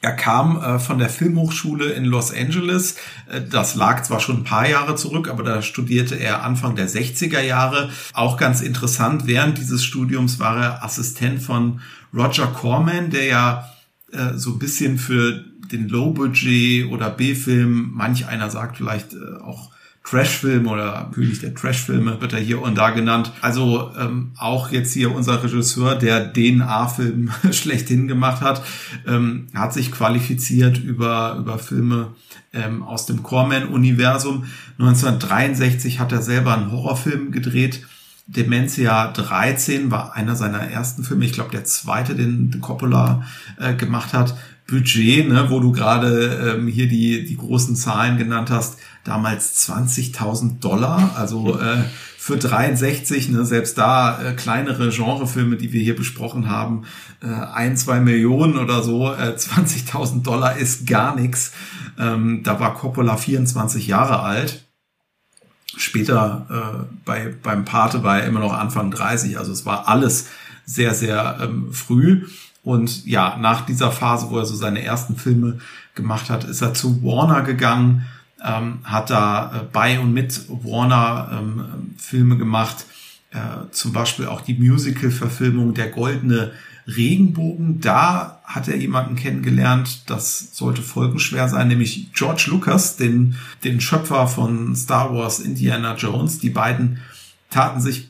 [0.02, 2.98] er kam äh, von der Filmhochschule in Los Angeles.
[3.30, 6.90] Äh, das lag zwar schon ein paar Jahre zurück, aber da studierte er Anfang der
[6.90, 7.90] 60er Jahre.
[8.14, 11.82] Auch ganz interessant, während dieses Studiums war er Assistent von
[12.14, 13.70] Roger Corman, der ja
[14.12, 19.74] äh, so ein bisschen für den Low-Budget oder B-Film, manch einer sagt vielleicht äh, auch
[20.04, 23.32] Trashfilm oder König der Trashfilme wird er hier und da genannt.
[23.42, 28.64] Also ähm, auch jetzt hier unser Regisseur, der den A-Film schlechthin gemacht hat,
[29.08, 32.10] ähm, hat sich qualifiziert über, über Filme
[32.52, 34.46] ähm, aus dem Corman-Universum.
[34.78, 37.86] 1963 hat er selber einen Horrorfilm gedreht.
[38.26, 43.24] Dementia 13 war einer seiner ersten Filme, ich glaube der zweite, den Coppola
[43.58, 44.36] äh, gemacht hat
[44.68, 50.60] Budget, ne, wo du gerade ähm, hier die, die großen Zahlen genannt hast, damals 20.000
[50.60, 51.84] Dollar, also äh,
[52.18, 56.86] für 63, ne, selbst da äh, kleinere Genrefilme, die wir hier besprochen haben,
[57.22, 61.52] äh, ein, zwei Millionen oder so, äh, 20.000 Dollar ist gar nichts.
[62.00, 64.64] Ähm, da war Coppola 24 Jahre alt.
[65.76, 70.28] Später äh, bei, beim Pate war er immer noch Anfang 30, also es war alles
[70.66, 72.28] sehr, sehr ähm, früh.
[72.64, 75.60] Und ja, nach dieser Phase, wo er so seine ersten Filme
[75.96, 78.06] gemacht hat, ist er zu Warner gegangen,
[78.44, 82.86] ähm, hat da äh, bei und mit Warner ähm, Filme gemacht,
[83.32, 86.52] äh, zum Beispiel auch die Musical-Verfilmung Der Goldene
[86.88, 87.80] Regenbogen.
[87.80, 94.28] Da hat er jemanden kennengelernt, das sollte folgenschwer sein, nämlich George Lucas, den, den Schöpfer
[94.28, 96.40] von Star Wars, Indiana Jones.
[96.40, 97.00] Die beiden
[97.50, 98.10] taten sich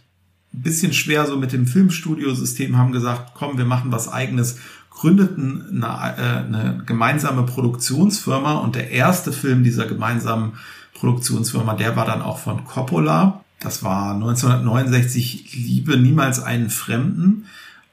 [0.62, 4.58] bisschen schwer so mit dem Filmstudiosystem, haben gesagt, komm, wir machen was eigenes,
[4.92, 10.54] gründeten eine, äh, eine gemeinsame Produktionsfirma und der erste Film dieser gemeinsamen
[10.94, 13.44] Produktionsfirma, der war dann auch von Coppola.
[13.60, 17.46] Das war 1969 Liebe niemals einen Fremden.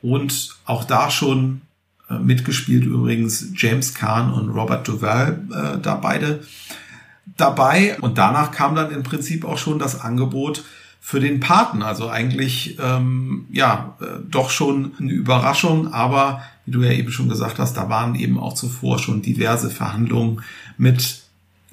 [0.02, 1.62] Und auch da schon
[2.08, 6.44] äh, mitgespielt übrigens James Kahn und Robert Duvall äh, da beide
[7.36, 7.98] dabei.
[8.00, 10.64] Und danach kam dann im Prinzip auch schon das Angebot
[11.00, 11.82] für den Paten.
[11.82, 17.28] Also eigentlich ähm, ja äh, doch schon eine Überraschung, aber wie du ja eben schon
[17.28, 20.42] gesagt hast, da waren eben auch zuvor schon diverse Verhandlungen
[20.76, 21.22] mit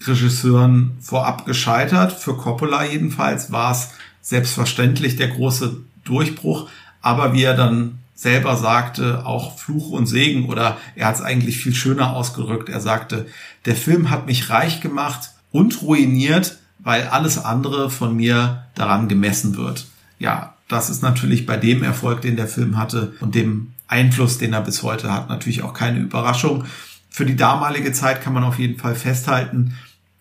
[0.06, 2.14] Regisseuren vorab gescheitert.
[2.14, 3.90] Für Coppola jedenfalls war es
[4.22, 6.70] selbstverständlich der große Durchbruch,
[7.02, 11.58] aber wie er dann selber sagte, auch Fluch und Segen oder er hat es eigentlich
[11.58, 12.70] viel schöner ausgedrückt.
[12.70, 13.28] Er sagte,
[13.66, 19.58] der Film hat mich reich gemacht und ruiniert, weil alles andere von mir daran gemessen
[19.58, 19.88] wird.
[20.20, 24.54] Ja, das ist natürlich bei dem Erfolg, den der Film hatte und dem Einfluss, den
[24.54, 26.66] er bis heute hat, natürlich auch keine Überraschung.
[27.10, 29.74] Für die damalige Zeit kann man auf jeden Fall festhalten,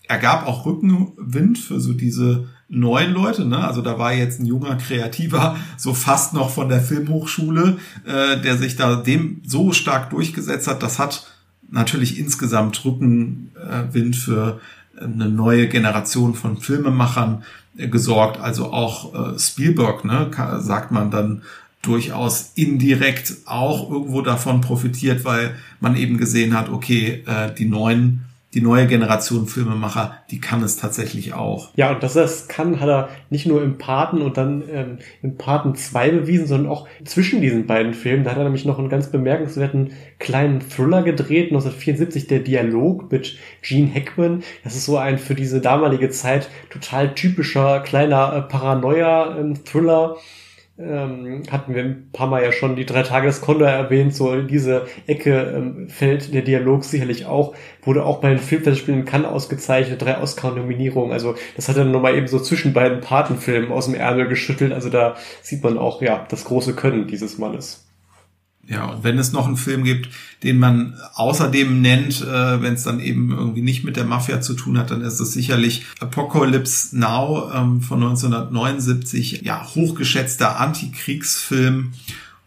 [0.08, 3.66] er gab auch Rückenwind für so diese neuen Leute, ne?
[3.66, 8.56] Also da war jetzt ein junger Kreativer, so fast noch von der Filmhochschule, äh, der
[8.56, 10.82] sich da dem so stark durchgesetzt hat.
[10.82, 11.26] Das hat
[11.70, 14.60] natürlich insgesamt Rückenwind für
[15.00, 17.44] eine neue Generation von Filmemachern
[17.76, 18.40] äh, gesorgt.
[18.40, 20.30] Also auch äh, Spielberg, ne,
[20.60, 21.42] sagt man dann
[21.82, 28.25] durchaus indirekt auch irgendwo davon profitiert, weil man eben gesehen hat, okay, äh, die neuen
[28.56, 31.68] die neue Generation Filmemacher, die kann es tatsächlich auch.
[31.76, 34.98] Ja, und dass er es kann, hat er nicht nur im Paten und dann ähm,
[35.22, 38.24] im Paten 2 bewiesen, sondern auch zwischen diesen beiden Filmen.
[38.24, 43.36] Da hat er nämlich noch einen ganz bemerkenswerten kleinen Thriller gedreht, 1974, der Dialog mit
[43.60, 44.42] Gene Hackman.
[44.64, 50.16] Das ist so ein für diese damalige Zeit total typischer kleiner äh, Paranoia-Thriller.
[50.16, 50.22] Ähm,
[50.78, 54.32] ähm, hatten wir ein paar Mal ja schon die drei Tage des Condor erwähnt, so
[54.32, 59.06] in diese Ecke ähm, fällt der Dialog sicherlich auch, wurde auch bei den Filmfestspielen in
[59.06, 63.86] Cannes ausgezeichnet, drei Oscar-Nominierungen, also das hat er nochmal eben so zwischen beiden Patenfilmen aus
[63.86, 67.85] dem Ärmel geschüttelt, also da sieht man auch, ja, das große Können dieses Mannes.
[68.68, 70.08] Ja, und wenn es noch einen Film gibt,
[70.42, 74.54] den man außerdem nennt, äh, wenn es dann eben irgendwie nicht mit der Mafia zu
[74.54, 79.42] tun hat, dann ist es sicherlich Apocalypse Now ähm, von 1979.
[79.42, 81.92] Ja, hochgeschätzter Antikriegsfilm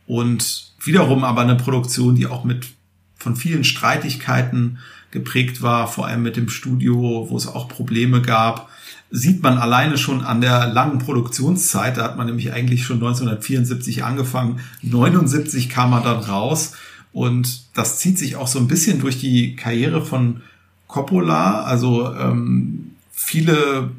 [0.08, 2.68] und wiederum aber eine Produktion, die auch mit
[3.16, 4.80] von vielen Streitigkeiten
[5.12, 8.69] geprägt war, vor allem mit dem Studio, wo es auch Probleme gab
[9.12, 11.98] sieht man alleine schon an der langen Produktionszeit.
[11.98, 14.60] Da hat man nämlich eigentlich schon 1974 angefangen.
[14.82, 16.74] 79 kam er dann raus.
[17.12, 20.42] Und das zieht sich auch so ein bisschen durch die Karriere von
[20.88, 21.64] Coppola.
[21.64, 23.92] Also ähm, viele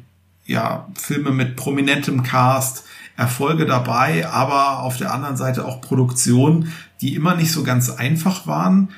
[0.45, 2.85] ja, Filme mit prominentem Cast,
[3.17, 8.47] Erfolge dabei, aber auf der anderen Seite auch Produktionen, die immer nicht so ganz einfach
[8.47, 8.89] waren.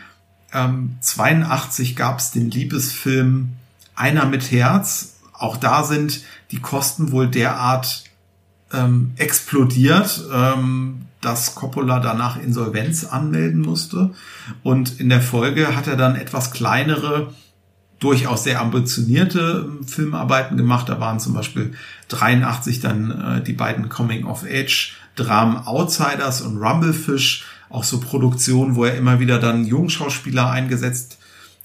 [0.53, 3.49] Ähm, 82 gab es den Liebesfilm
[3.95, 5.12] Einer mit Herz,
[5.43, 6.21] auch da sind
[6.51, 8.05] die Kosten wohl derart
[8.71, 14.11] ähm, explodiert, ähm, dass Coppola danach Insolvenz anmelden musste.
[14.63, 17.33] Und in der Folge hat er dann etwas kleinere,
[17.99, 20.87] durchaus sehr ambitionierte ähm, Filmarbeiten gemacht.
[20.87, 21.73] Da waren zum Beispiel
[22.07, 29.19] 83 dann äh, die beiden Coming-of-Age-Dramen Outsiders und Rumblefish, auch so Produktionen, wo er immer
[29.19, 31.17] wieder dann Jungschauspieler eingesetzt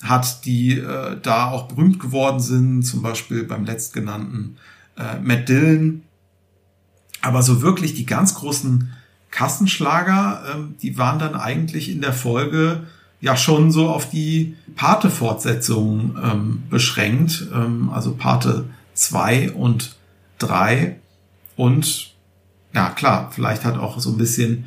[0.03, 4.57] hat, die äh, da auch berühmt geworden sind, zum Beispiel beim letztgenannten
[4.97, 6.03] äh, Matt Dillon.
[7.21, 8.93] Aber so wirklich die ganz großen
[9.31, 12.87] Kassenschlager, ähm, die waren dann eigentlich in der Folge
[13.21, 19.97] ja schon so auf die Pate-Fortsetzung ähm, beschränkt, ähm, also Pate 2 und
[20.39, 20.99] 3.
[21.57, 22.15] Und
[22.73, 24.67] ja, klar, vielleicht hat auch so ein bisschen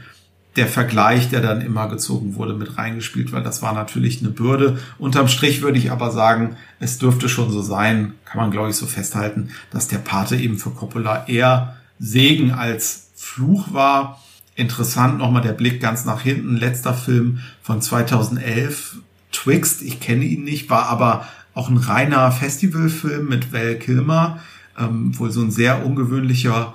[0.55, 4.79] der Vergleich, der dann immer gezogen wurde, mit reingespielt, weil das war natürlich eine Bürde.
[4.97, 8.75] Unterm Strich würde ich aber sagen, es dürfte schon so sein, kann man glaube ich
[8.75, 14.21] so festhalten, dass der Pate eben für Coppola eher Segen als Fluch war.
[14.55, 16.57] Interessant nochmal der Blick ganz nach hinten.
[16.57, 18.97] Letzter Film von 2011,
[19.31, 19.81] Twixt.
[19.81, 24.39] Ich kenne ihn nicht, war aber auch ein reiner Festivalfilm mit Val Kilmer.
[24.77, 26.73] Ähm, wohl so ein sehr ungewöhnlicher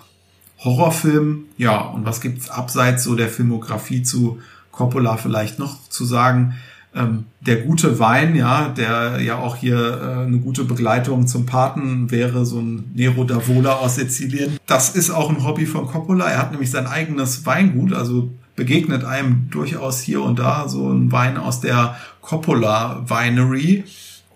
[0.59, 1.45] Horrorfilm.
[1.57, 4.41] Ja, und was gibt's abseits so der Filmografie zu
[4.73, 6.55] Coppola vielleicht noch zu sagen?
[6.95, 12.11] Ähm, der gute Wein, ja, der ja auch hier äh, eine gute Begleitung zum Paten
[12.11, 14.57] wäre, so ein Nero d'Avola aus Sizilien.
[14.67, 16.27] Das ist auch ein Hobby von Coppola.
[16.27, 21.13] Er hat nämlich sein eigenes Weingut, also begegnet einem durchaus hier und da so ein
[21.13, 23.85] Wein aus der Coppola Winery.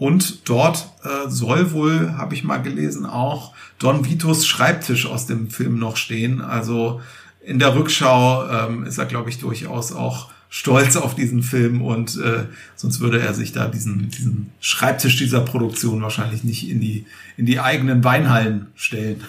[0.01, 5.51] Und dort äh, soll wohl, habe ich mal gelesen, auch Don Vitos Schreibtisch aus dem
[5.51, 6.41] Film noch stehen.
[6.41, 7.03] Also
[7.43, 12.17] in der Rückschau ähm, ist er, glaube ich, durchaus auch stolz auf diesen Film und
[12.17, 12.45] äh,
[12.77, 17.05] sonst würde er sich da diesen, diesen Schreibtisch dieser Produktion wahrscheinlich nicht in die,
[17.37, 19.23] in die eigenen Weinhallen stellen.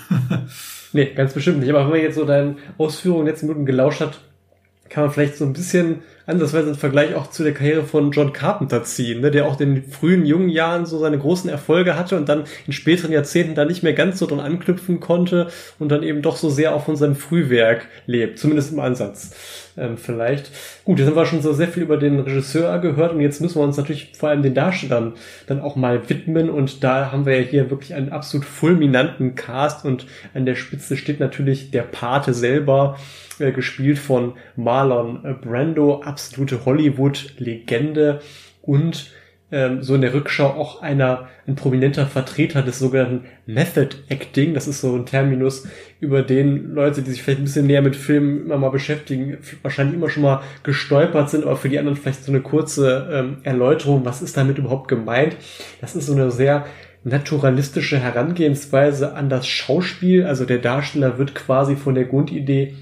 [0.93, 1.69] nee, ganz bestimmt nicht.
[1.69, 4.21] Aber wenn man jetzt so deinen Ausführungen letzten Minuten gelauscht hat,
[4.87, 8.33] kann man vielleicht so ein bisschen andersweise einen Vergleich auch zu der Karriere von John
[8.33, 12.17] Carpenter ziehen, ne, der auch in den frühen jungen Jahren so seine großen Erfolge hatte
[12.17, 15.47] und dann in späteren Jahrzehnten da nicht mehr ganz so dran anknüpfen konnte
[15.79, 19.35] und dann eben doch so sehr auch von seinem Frühwerk lebt, zumindest im Ansatz
[19.77, 20.51] ähm, vielleicht.
[20.83, 23.59] Gut, jetzt haben wir schon so sehr viel über den Regisseur gehört und jetzt müssen
[23.59, 25.13] wir uns natürlich vor allem den Darstellern
[25.47, 29.85] dann auch mal widmen und da haben wir ja hier wirklich einen absolut fulminanten Cast
[29.85, 32.97] und an der Spitze steht natürlich der Pate selber,
[33.39, 38.21] äh, gespielt von Marlon Brando, absolute Hollywood-Legende
[38.61, 39.11] und
[39.51, 44.53] ähm, so in der Rückschau auch einer, ein prominenter Vertreter des sogenannten Method Acting.
[44.53, 45.67] Das ist so ein Terminus,
[45.99, 49.95] über den Leute, die sich vielleicht ein bisschen näher mit Filmen immer mal beschäftigen, wahrscheinlich
[49.95, 54.05] immer schon mal gestolpert sind, aber für die anderen vielleicht so eine kurze ähm, Erläuterung,
[54.05, 55.35] was ist damit überhaupt gemeint?
[55.81, 56.65] Das ist so eine sehr
[57.03, 60.25] naturalistische Herangehensweise an das Schauspiel.
[60.25, 62.75] Also der Darsteller wird quasi von der Grundidee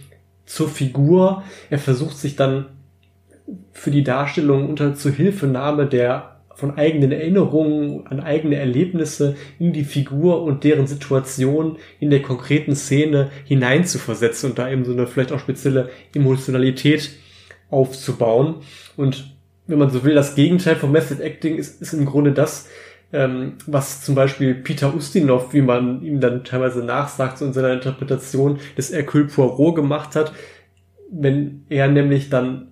[0.45, 1.43] zur Figur.
[1.69, 2.65] Er versucht sich dann
[3.71, 10.43] für die Darstellung unter Zuhilfenahme der von eigenen Erinnerungen an eigene Erlebnisse in die Figur
[10.43, 15.39] und deren Situation in der konkreten Szene hineinzuversetzen und da eben so eine vielleicht auch
[15.39, 17.11] spezielle Emotionalität
[17.69, 18.55] aufzubauen.
[18.97, 19.35] Und
[19.67, 22.67] wenn man so will, das Gegenteil von Method Acting ist, ist im Grunde das,
[23.13, 27.73] ähm, was zum Beispiel Peter Ustinov, wie man ihm dann teilweise nachsagt, so in seiner
[27.73, 30.33] Interpretation des Hercule Poirot gemacht hat,
[31.11, 32.67] wenn er nämlich dann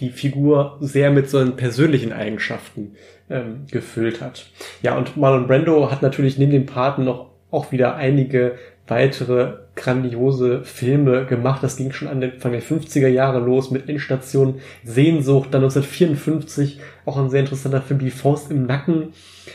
[0.00, 2.96] die Figur sehr mit seinen persönlichen Eigenschaften
[3.30, 4.46] ähm, gefüllt hat.
[4.82, 8.56] Ja, und Marlon Brando hat natürlich neben dem Paten noch auch wieder einige
[8.88, 11.62] weitere grandiose Filme gemacht.
[11.62, 17.30] Das ging schon Anfang der 50er Jahre los mit Endstation Sehnsucht, dann 1954 auch ein
[17.30, 19.12] sehr interessanter Film, Die Faust im Nacken,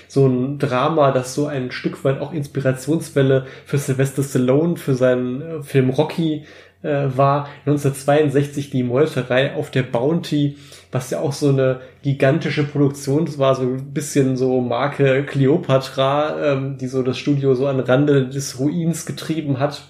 [0.08, 5.42] so ein Drama, das so ein Stück weit auch Inspirationswelle für Sylvester Stallone, für seinen
[5.42, 6.46] äh, Film Rocky
[6.84, 7.48] äh, war.
[7.66, 10.58] 1962 die Meuterei auf der Bounty,
[10.92, 16.78] was ja auch so eine gigantische Produktion war, so ein bisschen so Marke Cleopatra, ähm,
[16.78, 19.88] die so das Studio so an Rande des Ruins getrieben hat.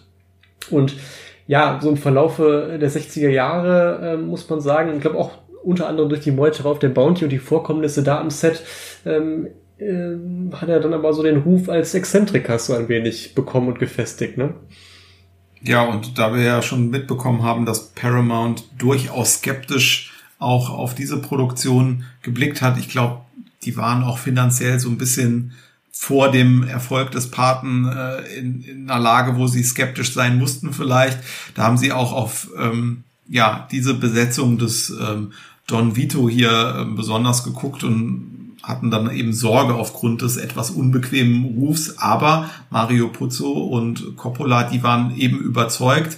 [0.70, 0.96] Und
[1.48, 5.32] ja, so im Verlaufe der 60er Jahre äh, muss man sagen, ich glaube auch
[5.64, 8.64] unter anderem durch die Meuterei auf der Bounty und die Vorkommnisse da am Set,
[9.06, 10.16] ähm, äh,
[10.54, 14.38] hat er dann aber so den Ruf als Exzentriker so ein wenig bekommen und gefestigt,
[14.38, 14.54] ne?
[15.62, 21.18] Ja, und da wir ja schon mitbekommen haben, dass Paramount durchaus skeptisch auch auf diese
[21.18, 23.22] Produktion geblickt hat, ich glaube,
[23.64, 25.53] die waren auch finanziell so ein bisschen
[25.91, 30.72] vor dem Erfolg des Paten äh, in, in einer Lage, wo sie skeptisch sein mussten
[30.74, 31.20] vielleicht.
[31.55, 35.32] Da haben sie auch auf ähm, ja diese Besetzung des ähm,
[35.66, 38.37] Don Vito hier äh, besonders geguckt und
[38.68, 41.97] hatten dann eben Sorge aufgrund des etwas unbequemen Rufs.
[41.99, 46.18] Aber Mario Puzo und Coppola, die waren eben überzeugt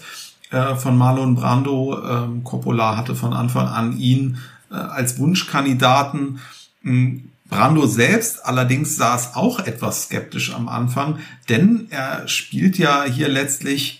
[0.49, 2.01] äh, von Marlon Brando.
[2.03, 4.39] Ähm, Coppola hatte von Anfang an ihn
[4.71, 6.39] äh, als Wunschkandidaten.
[6.81, 11.17] Hm, Brando selbst allerdings saß auch etwas skeptisch am Anfang,
[11.49, 13.98] denn er spielt ja hier letztlich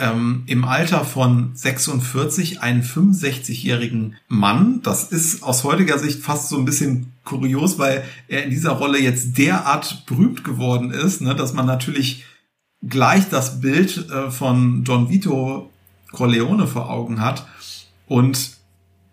[0.00, 4.80] ähm, im Alter von 46 einen 65-jährigen Mann.
[4.82, 8.98] Das ist aus heutiger Sicht fast so ein bisschen kurios, weil er in dieser Rolle
[8.98, 12.24] jetzt derart berühmt geworden ist, ne, dass man natürlich
[12.82, 15.70] gleich das Bild äh, von Don Vito
[16.12, 17.46] Corleone vor Augen hat.
[18.06, 18.58] Und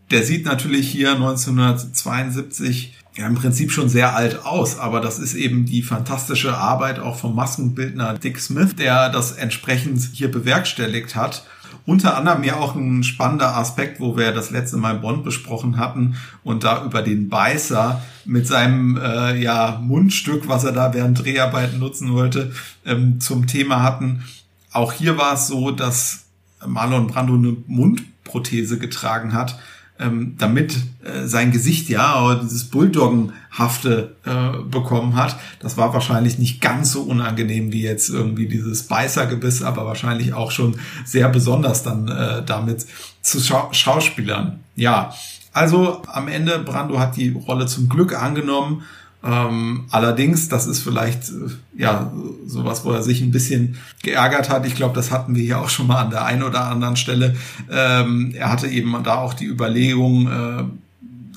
[0.10, 5.34] der sieht natürlich hier 1972 ja im Prinzip schon sehr alt aus, aber das ist
[5.34, 11.44] eben die fantastische Arbeit auch vom Maskenbildner Dick Smith, der das entsprechend hier bewerkstelligt hat.
[11.86, 16.16] unter anderem ja auch ein spannender Aspekt, wo wir das letzte Mal Bond besprochen hatten
[16.44, 21.80] und da über den Beißer mit seinem äh, ja, Mundstück, was er da während Dreharbeiten
[21.80, 22.52] nutzen wollte,
[22.86, 24.24] ähm, zum Thema hatten.
[24.72, 26.26] Auch hier war es so, dass
[26.66, 29.58] Marlon Brando eine Mundprothese getragen hat,
[30.00, 35.38] ähm, damit äh, sein Gesicht ja dieses Bulldoggenhafte äh, bekommen hat.
[35.60, 40.52] Das war wahrscheinlich nicht ganz so unangenehm wie jetzt irgendwie dieses Beißergebiss, aber wahrscheinlich auch
[40.52, 42.86] schon sehr besonders dann äh, damit
[43.22, 44.60] zu Schau Schauspielern.
[44.76, 45.14] Ja,
[45.54, 48.84] also am Ende Brando hat die Rolle zum Glück angenommen
[49.24, 52.12] ähm, allerdings, das ist vielleicht äh, ja
[52.46, 54.66] sowas, wo er sich ein bisschen geärgert hat.
[54.66, 57.36] Ich glaube, das hatten wir hier auch schon mal an der einen oder anderen Stelle.
[57.70, 60.64] Ähm, er hatte eben da auch die Überlegung, äh,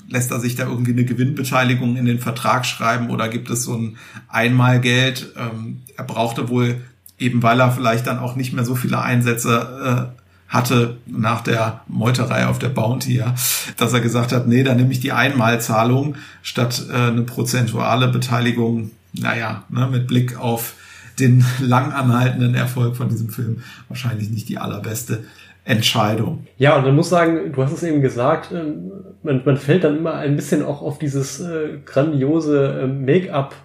[0.09, 3.75] lässt er sich da irgendwie eine Gewinnbeteiligung in den Vertrag schreiben oder gibt es so
[3.75, 5.33] ein Einmalgeld?
[5.37, 6.81] Ähm, er brauchte wohl
[7.17, 10.20] eben, weil er vielleicht dann auch nicht mehr so viele Einsätze äh,
[10.51, 13.33] hatte nach der Meuterei auf der Bounty, ja,
[13.77, 18.91] dass er gesagt hat, nee, dann nehme ich die Einmalzahlung statt äh, eine prozentuale Beteiligung,
[19.13, 20.75] naja, ne, mit Blick auf
[21.19, 25.23] den lang anhaltenden Erfolg von diesem Film wahrscheinlich nicht die allerbeste
[25.63, 26.47] Entscheidung.
[26.57, 28.91] Ja, und man muss sagen, du hast es eben gesagt, ähm,
[29.23, 33.55] man, man fällt dann immer ein bisschen auch auf dieses äh, grandiose äh, Make-up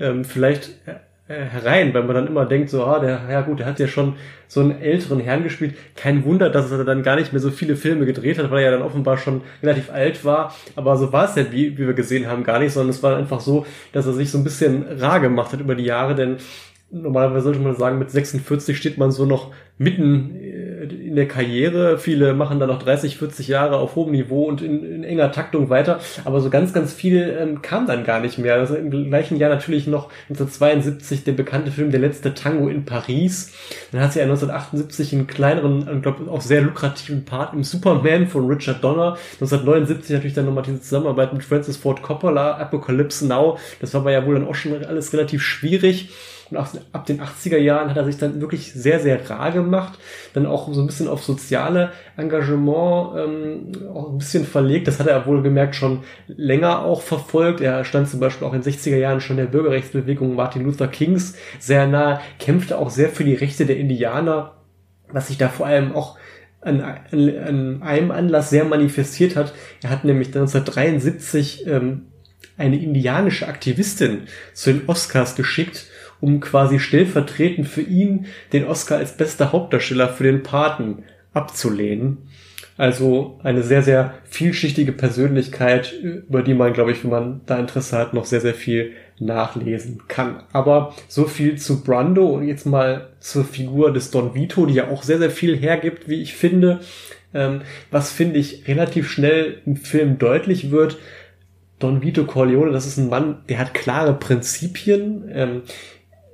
[0.00, 0.94] ähm, vielleicht äh,
[1.32, 4.14] herein, weil man dann immer denkt, so, ah, der, ja gut, der hat ja schon
[4.48, 5.74] so einen älteren Herrn gespielt.
[5.96, 8.70] Kein Wunder, dass er dann gar nicht mehr so viele Filme gedreht hat, weil er
[8.70, 10.54] ja dann offenbar schon relativ alt war.
[10.76, 13.16] Aber so war es ja, wie, wie wir gesehen haben, gar nicht, sondern es war
[13.16, 16.36] einfach so, dass er sich so ein bisschen rar gemacht hat über die Jahre, denn
[16.90, 20.36] normalerweise sollte man sagen, mit 46 steht man so noch mitten
[21.12, 21.98] in der Karriere.
[21.98, 25.68] Viele machen dann noch 30, 40 Jahre auf hohem Niveau und in, in enger Taktung
[25.68, 26.00] weiter.
[26.24, 28.54] Aber so ganz, ganz viel ähm, kam dann gar nicht mehr.
[28.54, 33.52] Also im gleichen Jahr natürlich noch 1972 der bekannte Film Der letzte Tango in Paris.
[33.92, 38.26] Dann hat sie ja 1978 einen kleineren, ich glaube auch sehr lukrativen Part im Superman
[38.26, 39.18] von Richard Donner.
[39.34, 43.58] 1979 natürlich dann nochmal diese Zusammenarbeit mit Francis Ford Coppola, Apocalypse Now.
[43.82, 46.08] Das war aber ja wohl dann auch schon alles relativ schwierig.
[46.50, 46.58] Und
[46.92, 49.98] ab den 80er Jahren hat er sich dann wirklich sehr, sehr rar gemacht.
[50.34, 54.88] Dann auch so ein bisschen auf soziale Engagement ähm, auch ein bisschen verlegt.
[54.88, 57.60] Das hat er wohl gemerkt schon länger auch verfolgt.
[57.60, 61.34] Er stand zum Beispiel auch in den 60er Jahren schon der Bürgerrechtsbewegung Martin Luther Kings
[61.58, 64.56] sehr nah, kämpfte auch sehr für die Rechte der Indianer,
[65.10, 66.18] was sich da vor allem auch
[66.60, 69.52] an, an, an einem Anlass sehr manifestiert hat.
[69.82, 72.06] Er hat nämlich 1973 ähm,
[72.56, 74.22] eine indianische Aktivistin
[74.54, 75.86] zu den Oscars geschickt,
[76.22, 81.02] um quasi stellvertretend für ihn den Oscar als bester Hauptdarsteller für den Paten
[81.34, 82.18] abzulehnen.
[82.78, 87.98] Also eine sehr, sehr vielschichtige Persönlichkeit, über die man, glaube ich, wenn man da Interesse
[87.98, 90.44] hat, noch sehr, sehr viel nachlesen kann.
[90.52, 94.88] Aber so viel zu Brando und jetzt mal zur Figur des Don Vito, die ja
[94.88, 96.80] auch sehr, sehr viel hergibt, wie ich finde.
[97.34, 100.98] Ähm, was finde ich relativ schnell im Film deutlich wird.
[101.78, 105.24] Don Vito Corleone, das ist ein Mann, der hat klare Prinzipien.
[105.32, 105.62] Ähm,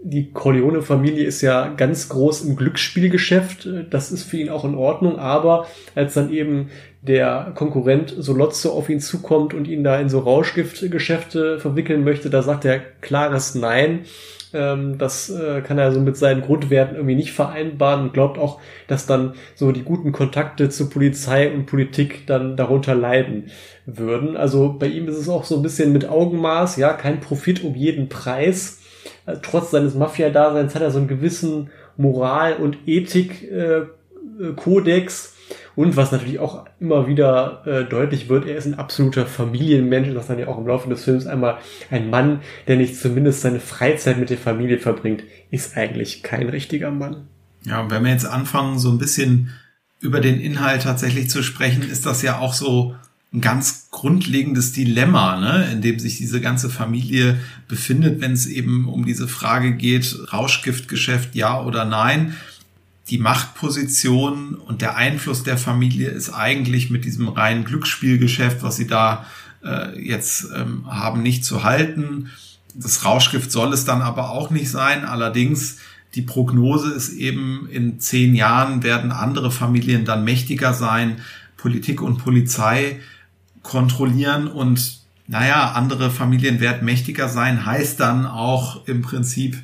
[0.02, 3.68] die Corleone-Familie ist ja ganz groß im Glücksspielgeschäft.
[3.90, 5.18] Das ist für ihn auch in Ordnung.
[5.18, 6.70] Aber als dann eben
[7.02, 12.42] der Konkurrent Solozzo auf ihn zukommt und ihn da in so Rauschgiftgeschäfte verwickeln möchte, da
[12.42, 14.00] sagt er klares Nein.
[14.54, 18.60] Ähm, das äh, kann er so mit seinen Grundwerten irgendwie nicht vereinbaren und glaubt auch,
[18.86, 23.50] dass dann so die guten Kontakte zu Polizei und Politik dann darunter leiden
[23.84, 24.36] würden.
[24.36, 27.74] Also bei ihm ist es auch so ein bisschen mit Augenmaß, ja, kein Profit um
[27.74, 28.77] jeden Preis
[29.28, 31.68] also trotz seines Mafia-Daseins hat er so einen gewissen
[31.98, 35.34] Moral- und Ethik-Kodex.
[35.76, 40.14] und was natürlich auch immer wieder äh, deutlich wird, er ist ein absoluter Familienmensch.
[40.14, 41.58] Das dann ja auch im Laufe des Films einmal
[41.90, 46.90] ein Mann, der nicht zumindest seine Freizeit mit der Familie verbringt, ist eigentlich kein richtiger
[46.90, 47.28] Mann.
[47.64, 49.50] Ja, und wenn wir jetzt anfangen, so ein bisschen
[50.00, 52.94] über den Inhalt tatsächlich zu sprechen, ist das ja auch so
[53.32, 58.88] ein ganz grundlegendes Dilemma, ne, in dem sich diese ganze Familie befindet, wenn es eben
[58.88, 62.34] um diese Frage geht, Rauschgiftgeschäft ja oder nein.
[63.10, 68.86] Die Machtposition und der Einfluss der Familie ist eigentlich mit diesem reinen Glücksspielgeschäft, was sie
[68.86, 69.26] da
[69.62, 72.30] äh, jetzt ähm, haben, nicht zu halten.
[72.74, 75.04] Das Rauschgift soll es dann aber auch nicht sein.
[75.04, 75.78] Allerdings
[76.14, 81.16] die Prognose ist eben, in zehn Jahren werden andere Familien dann mächtiger sein.
[81.56, 83.00] Politik und Polizei
[83.68, 89.58] kontrollieren und naja, andere Familien werden mächtiger sein, heißt dann auch im Prinzip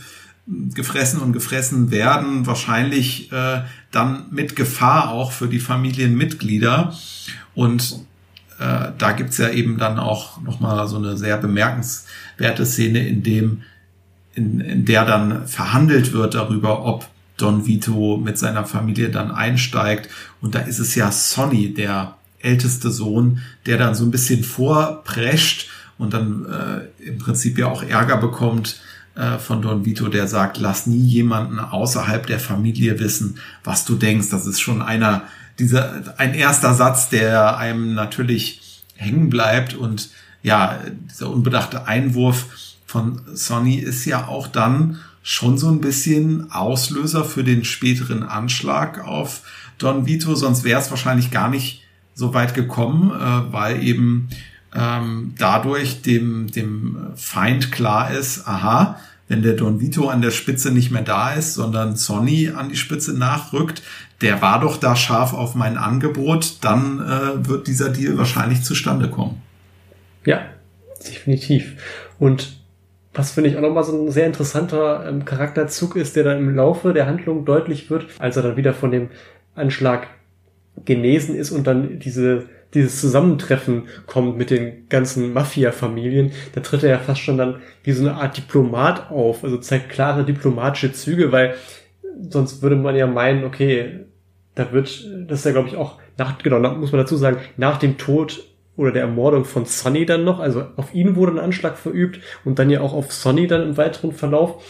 [0.46, 6.92] gefressen und gefressen werden, wahrscheinlich äh, dann mit Gefahr auch für die Familienmitglieder.
[7.54, 8.00] Und
[8.58, 13.62] äh, da gibt's ja eben dann auch nochmal so eine sehr bemerkenswerte Szene, in dem,
[14.34, 20.10] in, in der dann verhandelt wird darüber, ob Don Vito mit seiner Familie dann einsteigt.
[20.42, 25.68] Und da ist es ja Sonny, der älteste Sohn, der dann so ein bisschen vorprescht
[25.98, 28.80] und dann äh, im Prinzip ja auch Ärger bekommt
[29.14, 33.94] äh, von Don Vito, der sagt, lass nie jemanden außerhalb der Familie wissen, was du
[33.94, 34.28] denkst.
[34.30, 35.22] Das ist schon einer
[35.58, 40.10] dieser ein erster Satz, der einem natürlich hängen bleibt und
[40.42, 40.80] ja,
[41.10, 42.46] dieser unbedachte Einwurf
[42.86, 49.02] von Sonny ist ja auch dann schon so ein bisschen Auslöser für den späteren Anschlag
[49.04, 49.42] auf
[49.78, 51.83] Don Vito, sonst wäre es wahrscheinlich gar nicht
[52.14, 54.28] so weit gekommen, äh, weil eben
[54.74, 58.98] ähm, dadurch dem, dem Feind klar ist, aha,
[59.28, 62.76] wenn der Don Vito an der Spitze nicht mehr da ist, sondern Sonny an die
[62.76, 63.82] Spitze nachrückt,
[64.20, 69.08] der war doch da scharf auf mein Angebot, dann äh, wird dieser Deal wahrscheinlich zustande
[69.08, 69.42] kommen.
[70.24, 70.40] Ja,
[71.06, 71.74] definitiv.
[72.18, 72.56] Und
[73.12, 76.54] was finde ich auch nochmal so ein sehr interessanter ähm, Charakterzug ist, der dann im
[76.54, 79.10] Laufe der Handlung deutlich wird, als er dann wieder von dem
[79.54, 80.08] Anschlag
[80.84, 86.90] genesen ist und dann diese dieses Zusammentreffen kommt mit den ganzen Mafia-Familien, da tritt er
[86.90, 91.32] ja fast schon dann wie so eine Art Diplomat auf, also zeigt klare diplomatische Züge,
[91.32, 91.54] weil
[92.28, 94.00] sonst würde man ja meinen, okay,
[94.54, 97.78] da wird, das ist ja glaube ich auch nach, genau, muss man dazu sagen, nach
[97.78, 98.44] dem Tod
[98.76, 102.58] oder der Ermordung von Sonny dann noch, also auf ihn wurde ein Anschlag verübt und
[102.58, 104.62] dann ja auch auf Sonny dann im weiteren Verlauf.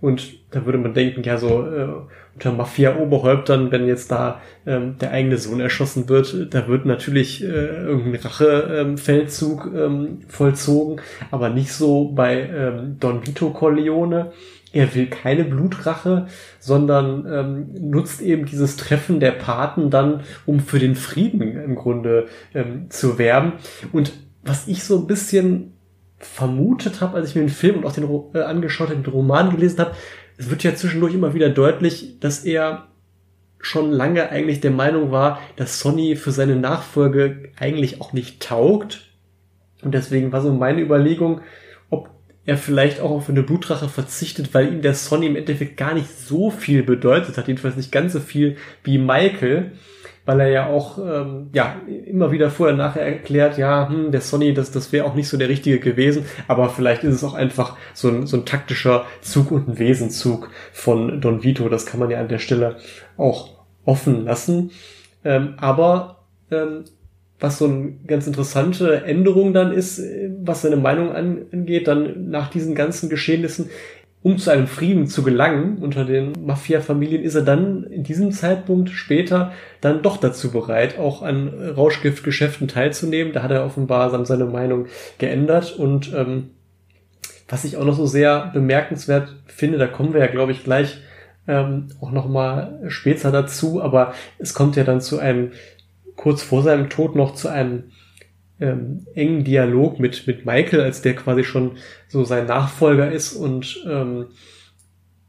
[0.00, 1.88] Und da würde man denken, ja, so äh,
[2.34, 7.46] unter Mafia-Oberhäuptern, wenn jetzt da ähm, der eigene Sohn erschossen wird, da wird natürlich äh,
[7.46, 14.32] irgendein Rachefeldzug ähm, vollzogen, aber nicht so bei ähm, Don Vito Corleone.
[14.72, 16.28] Er will keine Blutrache,
[16.60, 22.28] sondern ähm, nutzt eben dieses Treffen der Paten dann, um für den Frieden im Grunde
[22.54, 23.54] ähm, zu werben.
[23.92, 25.72] Und was ich so ein bisschen
[26.20, 29.50] vermutet habe, als ich mir den Film und auch den äh, angeschaut habe, den Roman
[29.50, 29.96] gelesen habe,
[30.36, 32.86] es wird ja zwischendurch immer wieder deutlich, dass er
[33.58, 39.10] schon lange eigentlich der Meinung war, dass Sony für seine Nachfolge eigentlich auch nicht taugt.
[39.82, 41.42] Und deswegen war so meine Überlegung,
[41.90, 42.10] ob
[42.46, 46.08] er vielleicht auch auf eine Blutrache verzichtet, weil ihm der Sony im Endeffekt gar nicht
[46.08, 49.72] so viel bedeutet hat, jedenfalls nicht ganz so viel wie Michael
[50.24, 54.54] weil er ja auch ähm, ja immer wieder vorher nachher erklärt, ja, hm, der Sonny,
[54.54, 57.76] das, das wäre auch nicht so der richtige gewesen, aber vielleicht ist es auch einfach
[57.94, 62.10] so ein, so ein taktischer Zug und ein Wesenzug von Don Vito, das kann man
[62.10, 62.76] ja an der Stelle
[63.16, 64.70] auch offen lassen.
[65.24, 66.84] Ähm, aber ähm,
[67.40, 70.00] was so eine ganz interessante Änderung dann ist,
[70.42, 73.70] was seine Meinung angeht, dann nach diesen ganzen Geschehnissen,
[74.22, 78.90] um zu einem Frieden zu gelangen unter den Mafia-Familien, ist er dann in diesem Zeitpunkt
[78.90, 83.32] später dann doch dazu bereit, auch an Rauschgiftgeschäften teilzunehmen.
[83.32, 84.86] Da hat er offenbar seine Meinung
[85.18, 86.50] geändert und ähm,
[87.48, 90.98] was ich auch noch so sehr bemerkenswert finde, da kommen wir ja, glaube ich, gleich
[91.48, 95.52] ähm, auch noch mal später dazu, aber es kommt ja dann zu einem
[96.14, 97.84] kurz vor seinem Tod noch zu einem
[98.60, 101.72] ähm, engen Dialog mit, mit Michael, als der quasi schon
[102.08, 104.26] so sein Nachfolger ist und ähm,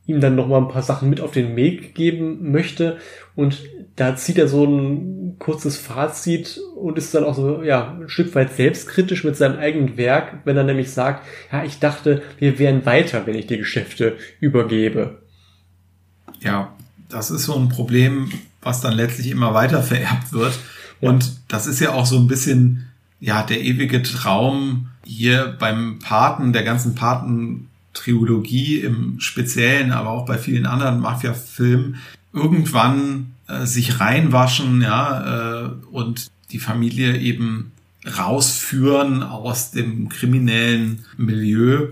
[0.05, 2.97] ihm dann noch mal ein paar Sachen mit auf den Weg geben möchte.
[3.35, 3.63] Und
[3.95, 8.33] da zieht er so ein kurzes Fazit und ist dann auch so, ja, ein Stück
[8.35, 12.85] weit selbstkritisch mit seinem eigenen Werk, wenn er nämlich sagt, ja, ich dachte, wir wären
[12.85, 15.19] weiter, wenn ich die Geschäfte übergebe.
[16.41, 16.75] Ja,
[17.09, 20.57] das ist so ein Problem, was dann letztlich immer weiter vererbt wird.
[20.99, 21.09] Ja.
[21.09, 22.90] Und das ist ja auch so ein bisschen
[23.21, 30.37] ja, der ewige Traum hier beim Paten, der ganzen Paten-Trilogie im Speziellen, aber auch bei
[30.37, 31.97] vielen anderen Mafia-Filmen,
[32.33, 37.71] irgendwann äh, sich reinwaschen, ja, äh, und die Familie eben
[38.17, 41.89] rausführen aus dem kriminellen Milieu.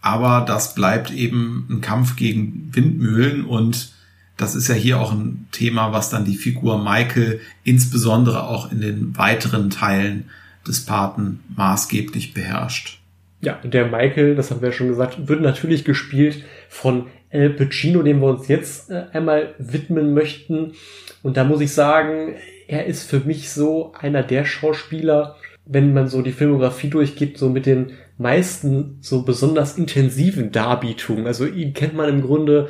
[0.00, 3.92] Aber das bleibt eben ein Kampf gegen Windmühlen und
[4.38, 8.80] das ist ja hier auch ein Thema, was dann die Figur Michael insbesondere auch in
[8.80, 10.30] den weiteren Teilen
[10.66, 13.00] des Paten maßgeblich beherrscht.
[13.40, 17.50] Ja, und der Michael, das haben wir ja schon gesagt, wird natürlich gespielt von El
[17.50, 20.74] Pacino, dem wir uns jetzt äh, einmal widmen möchten.
[21.22, 22.34] Und da muss ich sagen,
[22.68, 27.48] er ist für mich so einer der Schauspieler, wenn man so die Filmografie durchgibt, so
[27.48, 31.26] mit den meisten so besonders intensiven Darbietungen.
[31.26, 32.68] Also ihn kennt man im Grunde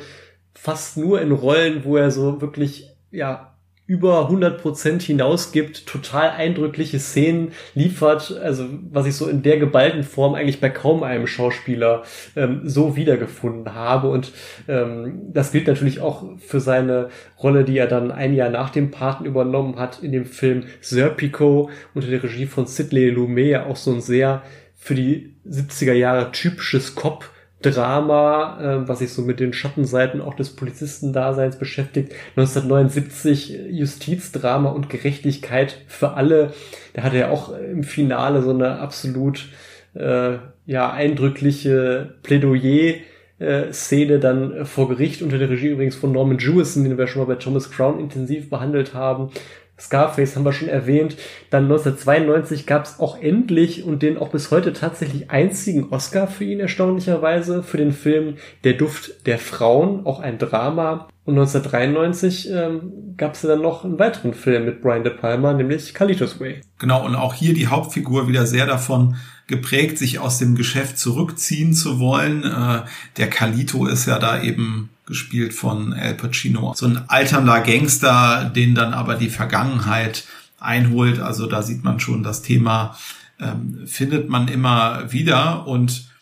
[0.53, 3.52] fast nur in Rollen, wo er so wirklich, ja,
[3.93, 10.33] über 100% hinausgibt, total eindrückliche Szenen liefert, also was ich so in der geballten Form
[10.33, 12.01] eigentlich bei kaum einem Schauspieler
[12.35, 14.09] ähm, so wiedergefunden habe.
[14.09, 14.31] Und
[14.67, 18.89] ähm, das gilt natürlich auch für seine Rolle, die er dann ein Jahr nach dem
[18.89, 23.93] Paten übernommen hat in dem Film Serpico unter der Regie von Sidney Lumet, auch so
[23.93, 24.41] ein sehr
[24.75, 27.29] für die 70er Jahre typisches Cop
[27.65, 32.13] Drama, äh, was sich so mit den Schattenseiten auch des Polizistendaseins beschäftigt.
[32.35, 36.53] 1979 Justizdrama und Gerechtigkeit für alle.
[36.93, 39.47] Da hatte er auch im Finale so eine absolut
[39.95, 42.95] äh, ja eindrückliche Plädoyer.
[43.39, 47.23] Äh, Szene dann vor Gericht unter der Regie übrigens von Norman Jewison, den wir schon
[47.23, 49.31] mal bei Thomas Crown intensiv behandelt haben.
[49.79, 51.17] Scarface haben wir schon erwähnt.
[51.49, 56.43] Dann 1992 gab es auch endlich und den auch bis heute tatsächlich einzigen Oscar für
[56.43, 61.07] ihn erstaunlicherweise für den Film Der Duft der Frauen, auch ein Drama.
[61.25, 65.93] Und 1993 ähm, gab es dann noch einen weiteren Film mit Brian De Palma, nämlich
[65.93, 66.61] Carlitos Way.
[66.79, 69.15] Genau, und auch hier die Hauptfigur wieder sehr davon
[69.47, 72.43] geprägt, sich aus dem Geschäft zurückziehen zu wollen.
[72.43, 72.81] Äh,
[73.17, 76.73] der Carlito ist ja da eben gespielt von Al Pacino.
[76.75, 80.25] So ein alternder Gangster, den dann aber die Vergangenheit
[80.59, 81.19] einholt.
[81.19, 82.97] Also da sieht man schon, das Thema
[83.39, 85.67] ähm, findet man immer wieder.
[85.67, 86.12] Und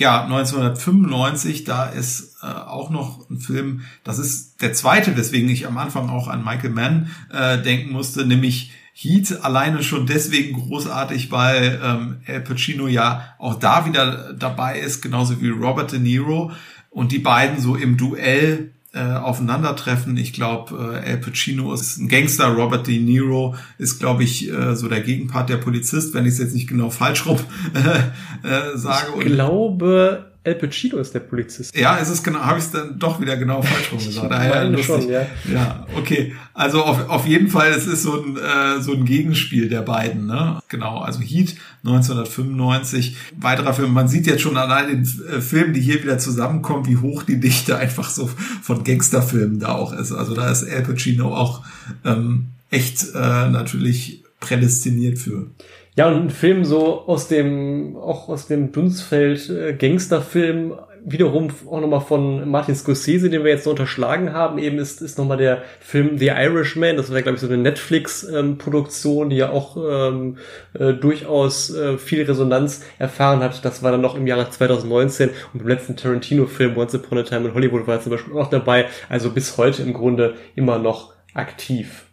[0.00, 5.66] ja, 1995, da ist äh, auch noch ein Film, das ist der zweite, weswegen ich
[5.66, 9.42] am Anfang auch an Michael Mann äh, denken musste, nämlich Heat.
[9.42, 15.40] Alleine schon deswegen großartig, weil ähm, Al Pacino ja auch da wieder dabei ist, genauso
[15.40, 16.52] wie Robert De Niro.
[16.90, 20.16] Und die beiden so im Duell äh, aufeinandertreffen.
[20.16, 24.74] Ich glaube, äh, Al Pacino ist ein Gangster, Robert De Niro ist, glaube ich, äh,
[24.74, 27.38] so der Gegenpart der Polizist, wenn ich es jetzt nicht genau falsch rum
[27.74, 29.12] äh, äh, sage.
[29.20, 31.76] Ich glaube, Al Pacino ist der Polizist.
[31.76, 34.30] Ja, ist es genau, habe ich es dann doch wieder genau falsch rum gesagt.
[34.40, 35.26] Ah, ja, schon, ja.
[35.52, 36.34] ja, okay.
[36.54, 40.26] Also auf, auf jeden Fall, es ist so ein, äh, so ein Gegenspiel der beiden.
[40.26, 40.60] Ne?
[40.68, 43.16] Genau, also Heat 1995.
[43.36, 46.96] Weiterer Film, man sieht jetzt schon allein den äh, Filmen, die hier wieder zusammenkommen, wie
[46.96, 48.30] hoch die Dichte einfach so
[48.62, 50.12] von Gangsterfilmen da auch ist.
[50.12, 51.64] Also da ist Al Pacino auch
[52.04, 55.48] ähm, echt äh, natürlich prädestiniert für.
[55.96, 60.74] Ja, und ein Film so aus dem, auch aus dem Dunstfeld äh, Gangsterfilm,
[61.04, 65.18] wiederum auch nochmal von Martin Scorsese, den wir jetzt so unterschlagen haben, eben ist, ist
[65.18, 69.50] nochmal der Film The Irishman, das war, glaube ich, so eine Netflix-Produktion, ähm, die ja
[69.50, 70.38] auch ähm,
[70.74, 73.64] äh, durchaus äh, viel Resonanz erfahren hat.
[73.64, 77.48] Das war dann noch im Jahre 2019 und im letzten Tarantino-Film Once Upon a Time
[77.48, 81.14] in Hollywood war er zum Beispiel auch dabei, also bis heute im Grunde immer noch
[81.34, 82.09] aktiv.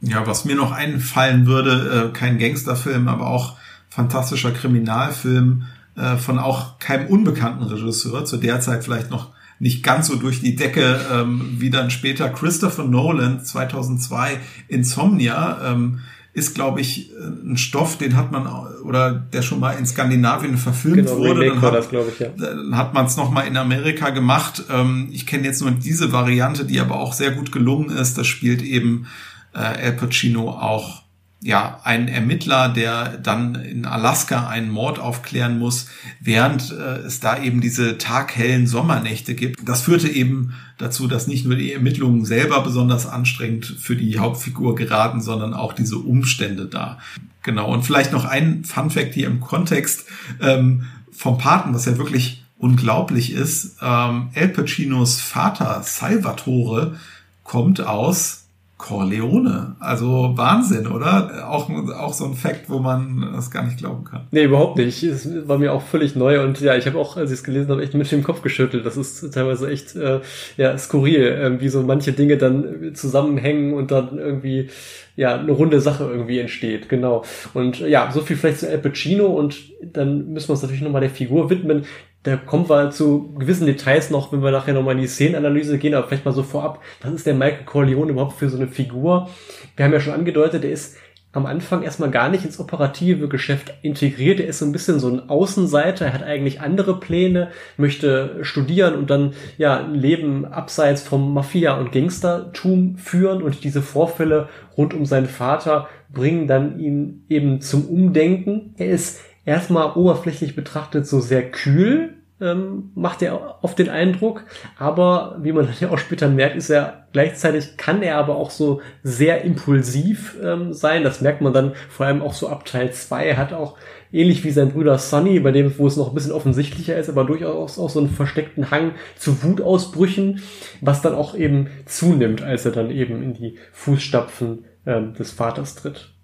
[0.00, 3.56] Ja, was mir noch einfallen würde, äh, kein Gangsterfilm, aber auch
[3.88, 5.64] fantastischer Kriminalfilm
[5.96, 10.40] äh, von auch keinem unbekannten Regisseur, zu der Zeit vielleicht noch nicht ganz so durch
[10.40, 14.38] die Decke ähm, wie dann später Christopher Nolan 2002
[14.68, 16.00] Insomnia ähm,
[16.32, 18.46] ist glaube ich ein Stoff, den hat man
[18.84, 22.28] oder der schon mal in Skandinavien verfilmt genau, wurde, dann hat, das, ich, ja.
[22.36, 24.62] dann hat man es noch mal in Amerika gemacht.
[24.70, 28.16] Ähm, ich kenne jetzt nur diese Variante, die aber auch sehr gut gelungen ist.
[28.16, 29.06] Das spielt eben
[29.54, 31.02] äh, Al Pacino auch
[31.40, 35.86] ja, ein Ermittler, der dann in Alaska einen Mord aufklären muss,
[36.20, 39.60] während äh, es da eben diese taghellen Sommernächte gibt.
[39.66, 44.74] Das führte eben dazu, dass nicht nur die Ermittlungen selber besonders anstrengend für die Hauptfigur
[44.74, 46.98] geraten, sondern auch diese Umstände da.
[47.44, 47.72] Genau.
[47.72, 50.06] Und vielleicht noch ein Fun Fact hier im Kontext
[50.40, 53.76] ähm, vom Paten, was ja wirklich unglaublich ist.
[53.80, 56.96] Ähm, El Pacinos Vater Salvatore
[57.44, 58.47] kommt aus
[58.78, 59.74] Corleone.
[59.80, 61.48] Also Wahnsinn, oder?
[61.50, 64.28] Auch, auch so ein Fakt, wo man das gar nicht glauben kann.
[64.30, 65.02] Nee, überhaupt nicht.
[65.02, 67.70] Es war mir auch völlig neu und ja, ich habe auch, als ich es gelesen
[67.70, 68.86] habe, echt mit dem Kopf geschüttelt.
[68.86, 70.20] Das ist teilweise echt äh,
[70.56, 74.70] ja, skurril, äh, wie so manche Dinge dann zusammenhängen und dann irgendwie
[75.18, 77.24] ja, eine runde Sache irgendwie entsteht, genau.
[77.52, 81.00] Und ja, so viel vielleicht zu Al Pacino und dann müssen wir uns natürlich nochmal
[81.00, 81.86] der Figur widmen,
[82.24, 85.94] da kommen wir zu gewissen Details noch, wenn wir nachher nochmal in die Szenenanalyse gehen,
[85.94, 89.28] aber vielleicht mal so vorab, was ist der Michael Corleone überhaupt für so eine Figur?
[89.76, 90.96] Wir haben ja schon angedeutet, der ist
[91.32, 94.40] am Anfang erstmal gar nicht ins operative Geschäft integriert.
[94.40, 96.06] Er ist so ein bisschen so ein Außenseiter.
[96.06, 101.78] Er hat eigentlich andere Pläne, möchte studieren und dann ja ein Leben abseits vom Mafia-
[101.78, 103.42] und Gangstertum führen.
[103.42, 108.74] Und diese Vorfälle rund um seinen Vater bringen dann ihn eben zum Umdenken.
[108.78, 114.44] Er ist erstmal oberflächlich betrachtet so sehr kühl, ähm, macht er auf den Eindruck.
[114.78, 118.50] Aber wie man dann ja auch später merkt, ist er gleichzeitig kann er aber auch
[118.50, 121.02] so sehr impulsiv ähm, sein.
[121.02, 123.26] Das merkt man dann vor allem auch so ab Teil 2.
[123.26, 123.78] Er hat auch
[124.12, 127.24] ähnlich wie sein Bruder Sonny, bei dem, wo es noch ein bisschen offensichtlicher ist, aber
[127.24, 130.42] durchaus auch so einen versteckten Hang zu Wutausbrüchen,
[130.82, 135.74] was dann auch eben zunimmt, als er dann eben in die Fußstapfen ähm, des Vaters
[135.74, 136.17] tritt.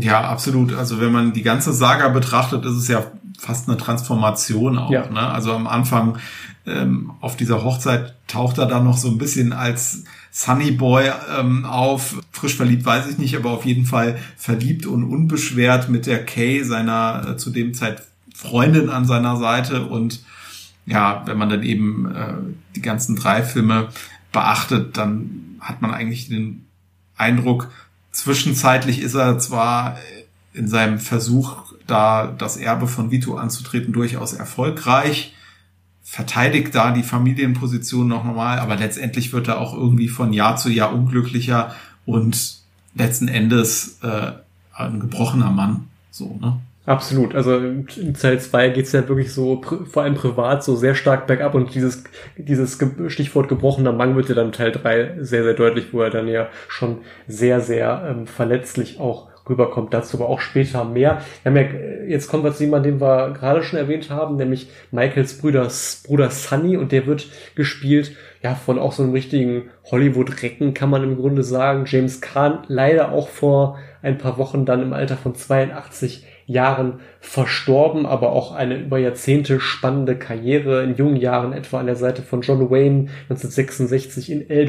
[0.00, 0.74] Ja, absolut.
[0.74, 3.04] Also wenn man die ganze Saga betrachtet, ist es ja
[3.38, 4.90] fast eine Transformation auch.
[4.90, 5.08] Ja.
[5.10, 5.20] Ne?
[5.20, 6.18] Also am Anfang
[6.66, 11.64] ähm, auf dieser Hochzeit taucht er dann noch so ein bisschen als Sunny Boy ähm,
[11.64, 12.20] auf.
[12.32, 16.62] Frisch verliebt weiß ich nicht, aber auf jeden Fall verliebt und unbeschwert mit der Kay,
[16.62, 18.02] seiner äh, zu dem Zeit
[18.34, 20.22] Freundin an seiner Seite und
[20.86, 22.34] ja, wenn man dann eben äh,
[22.76, 23.88] die ganzen drei Filme
[24.32, 26.66] beachtet, dann hat man eigentlich den
[27.16, 27.70] Eindruck,
[28.18, 29.96] zwischenzeitlich ist er zwar
[30.52, 35.34] in seinem Versuch, da das Erbe von Vito anzutreten, durchaus erfolgreich,
[36.02, 40.68] verteidigt da die Familienposition noch normal, aber letztendlich wird er auch irgendwie von Jahr zu
[40.68, 41.74] Jahr unglücklicher
[42.06, 42.58] und
[42.94, 44.32] letzten Endes äh,
[44.72, 45.88] ein gebrochener Mann.
[46.10, 46.58] So, ne?
[46.88, 47.34] Absolut.
[47.34, 51.54] Also in Teil 2 geht's ja wirklich so, vor allem privat, so sehr stark bergab
[51.54, 52.02] und dieses,
[52.38, 52.78] dieses
[53.08, 56.48] Stichwort gebrochener Mann wird ja dann Teil 3 sehr, sehr deutlich, wo er dann ja
[56.66, 59.92] schon sehr, sehr ähm, verletzlich auch rüberkommt.
[59.92, 61.20] Dazu aber auch später mehr.
[61.42, 64.70] Wir haben ja, jetzt kommen wir zu jemandem, den wir gerade schon erwähnt haben, nämlich
[64.90, 65.68] Michaels Brüder,
[66.06, 71.02] Bruder Sunny und der wird gespielt, ja, von auch so einem richtigen Hollywood-Recken, kann man
[71.02, 71.84] im Grunde sagen.
[71.86, 78.06] James Kahn leider auch vor ein paar Wochen dann im Alter von 82 Jahren verstorben,
[78.06, 82.40] aber auch eine über Jahrzehnte spannende Karriere in jungen Jahren etwa an der Seite von
[82.40, 84.64] John Wayne 1966 in El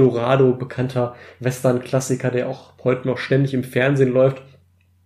[0.58, 4.44] bekannter Western-Klassiker, der auch heute noch ständig im Fernsehen läuft.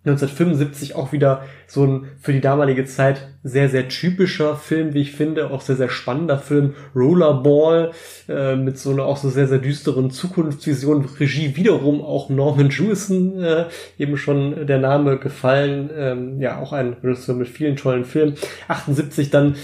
[0.06, 5.12] 1975 auch wieder so ein für die damalige Zeit sehr, sehr typischer Film, wie ich
[5.12, 7.92] finde, auch sehr, sehr spannender Film, Rollerball,
[8.30, 13.42] äh, mit so einer auch so sehr, sehr düsteren Zukunftsvision, Regie wiederum auch Norman Jewison,
[13.42, 13.66] äh,
[13.98, 18.36] eben schon der Name gefallen, ähm, ja, auch ein Regisseur mit vielen tollen Filmen.
[18.68, 19.56] 78 dann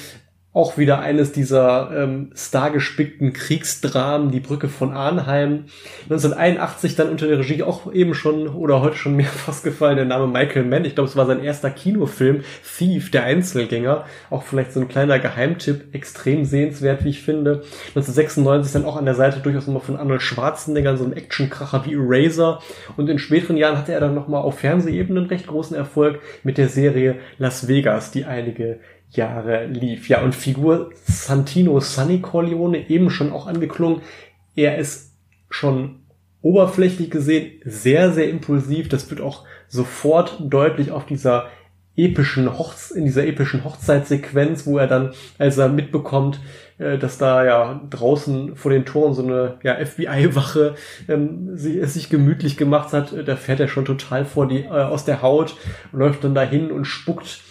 [0.60, 5.64] auch wieder eines dieser ähm, stargespickten Kriegsdramen, die Brücke von Arnheim.
[6.10, 10.28] 1981 dann unter der Regie auch eben schon oder heute schon mehrfach gefallen der Name
[10.28, 10.84] Michael Mann.
[10.84, 12.41] Ich glaube, es war sein erster Kinofilm,
[12.78, 14.03] Thief, der Einzelgänger.
[14.30, 17.62] Auch vielleicht so ein kleiner Geheimtipp, extrem sehenswert, wie ich finde.
[17.95, 21.93] 1996 dann auch an der Seite durchaus nochmal von Arnold Schwarzenegger, so ein Actionkracher wie
[21.93, 22.60] Eraser.
[22.97, 26.57] Und in späteren Jahren hatte er dann nochmal auf Fernsehebene einen recht großen Erfolg mit
[26.57, 28.80] der Serie Las Vegas, die einige
[29.12, 30.10] Jahre lief.
[30.10, 34.01] Ja, und Figur Santino Sunny Corleone eben schon auch angeklungen.
[34.55, 35.14] Er ist
[35.49, 36.01] schon
[36.41, 38.89] oberflächlich gesehen sehr, sehr impulsiv.
[38.89, 41.47] Das wird auch sofort deutlich auf dieser
[41.95, 46.39] epischen Hochz in dieser epischen Hochzeitssequenz, wo er dann, als er mitbekommt,
[46.78, 50.76] äh, dass da ja draußen vor den Toren so eine ja, FBI-Wache
[51.10, 54.70] ähm, sich, es sich gemütlich gemacht hat, da fährt er schon total vor die äh,
[54.70, 55.57] aus der Haut,
[55.91, 57.41] läuft dann dahin und spuckt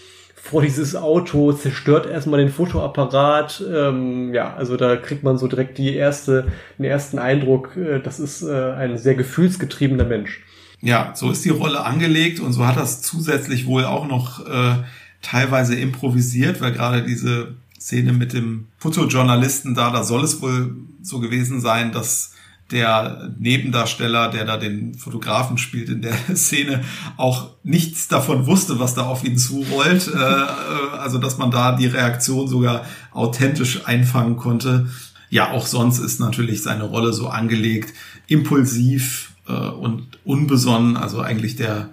[0.49, 3.63] vor dieses Auto, zerstört erstmal den Fotoapparat.
[3.71, 8.19] Ähm, ja, also da kriegt man so direkt die erste, den ersten Eindruck, äh, das
[8.19, 10.41] ist äh, ein sehr gefühlsgetriebener Mensch.
[10.81, 14.77] Ja, so ist die Rolle angelegt und so hat das zusätzlich wohl auch noch äh,
[15.21, 21.21] teilweise improvisiert, weil gerade diese Szene mit dem Fotojournalisten da, da soll es wohl so
[21.21, 22.33] gewesen sein, dass
[22.71, 26.85] der Nebendarsteller, der da den Fotografen spielt in der Szene,
[27.17, 30.09] auch nichts davon wusste, was da auf ihn zurollt.
[30.09, 34.89] Äh, äh, also, dass man da die Reaktion sogar authentisch einfangen konnte.
[35.31, 37.95] Ja, auch sonst ist natürlich seine Rolle so angelegt,
[38.27, 41.91] impulsiv äh, und unbesonnen, also eigentlich der,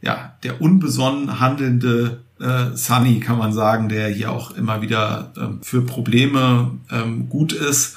[0.00, 5.64] ja, der unbesonnen handelnde äh, Sunny, kann man sagen, der hier auch immer wieder äh,
[5.64, 7.96] für Probleme ähm, gut ist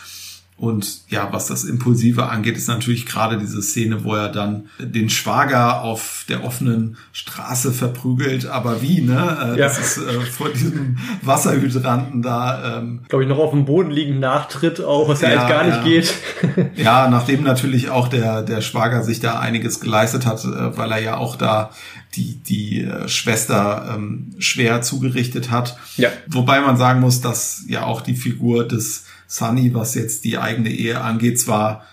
[0.60, 5.08] und ja, was das Impulsive angeht, ist natürlich gerade diese Szene, wo er dann den
[5.12, 8.48] Schwager auf der offenen Straße verprügelt.
[8.48, 9.38] Aber wie, ne?
[9.40, 9.68] Äh, ja.
[9.68, 12.80] Das ist äh, vor diesem Wasserhydranten da.
[12.80, 15.64] Ähm, Glaube ich, noch auf dem Boden liegen Nachtritt auch, was ja, ja eigentlich gar
[15.64, 16.72] nicht geht.
[16.76, 21.00] ja, nachdem natürlich auch der, der Schwager sich da einiges geleistet hat, äh, weil er
[21.00, 21.70] ja auch da
[22.16, 25.78] die, die äh, Schwester ähm, schwer zugerichtet hat.
[25.98, 26.10] Ja.
[26.26, 30.70] Wobei man sagen muss, dass ja auch die Figur des Sunny, was jetzt die eigene
[30.70, 31.40] Ehe angeht.
[31.40, 31.84] Zwar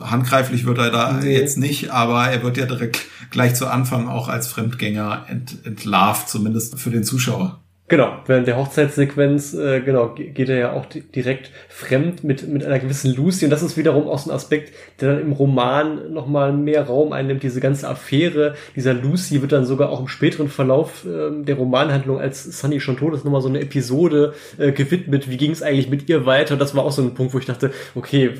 [0.00, 1.36] handgreiflich wird er da nee.
[1.36, 3.00] jetzt nicht, aber er wird ja direkt
[3.30, 7.60] gleich zu Anfang auch als Fremdgänger ent, entlarvt, zumindest für den Zuschauer.
[7.88, 12.80] Genau, während der Hochzeitssequenz, äh, genau, geht er ja auch direkt fremd mit, mit einer
[12.80, 13.44] gewissen Lucy.
[13.44, 17.12] Und das ist wiederum auch so ein Aspekt, der dann im Roman nochmal mehr Raum
[17.12, 17.44] einnimmt.
[17.44, 22.18] Diese ganze Affäre dieser Lucy wird dann sogar auch im späteren Verlauf äh, der Romanhandlung,
[22.18, 25.30] als Sunny schon tot ist, nochmal so eine Episode äh, gewidmet.
[25.30, 26.54] Wie ging es eigentlich mit ihr weiter?
[26.54, 28.32] Und das war auch so ein Punkt, wo ich dachte, okay,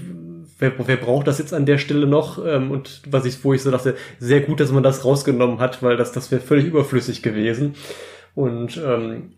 [0.59, 2.44] wer, wer braucht das jetzt an der Stelle noch?
[2.44, 5.85] Ähm, und was ich, wo ich so dachte, sehr gut, dass man das rausgenommen hat,
[5.85, 7.77] weil das, das wäre völlig überflüssig gewesen.
[8.35, 9.32] Und ähm,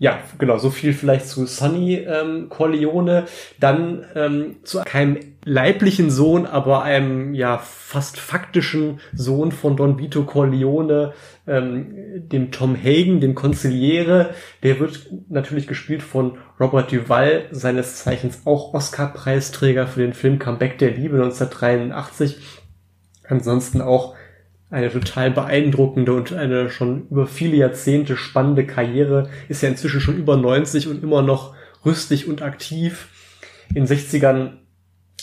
[0.00, 3.24] ja, genau, so viel vielleicht zu Sonny ähm, Corleone.
[3.58, 10.22] Dann ähm, zu keinem leiblichen Sohn, aber einem ja fast faktischen Sohn von Don Vito
[10.22, 11.14] Corleone,
[11.48, 14.34] ähm, dem Tom Hagen, dem Konziliere.
[14.62, 20.78] Der wird natürlich gespielt von Robert Duval, seines Zeichens auch Oscar-Preisträger für den Film Comeback
[20.78, 22.38] der Liebe 1983.
[23.28, 24.14] Ansonsten auch
[24.70, 29.30] eine total beeindruckende und eine schon über viele Jahrzehnte spannende Karriere.
[29.48, 31.54] Ist ja inzwischen schon über 90 und immer noch
[31.84, 33.08] rüstig und aktiv.
[33.74, 34.52] In 60ern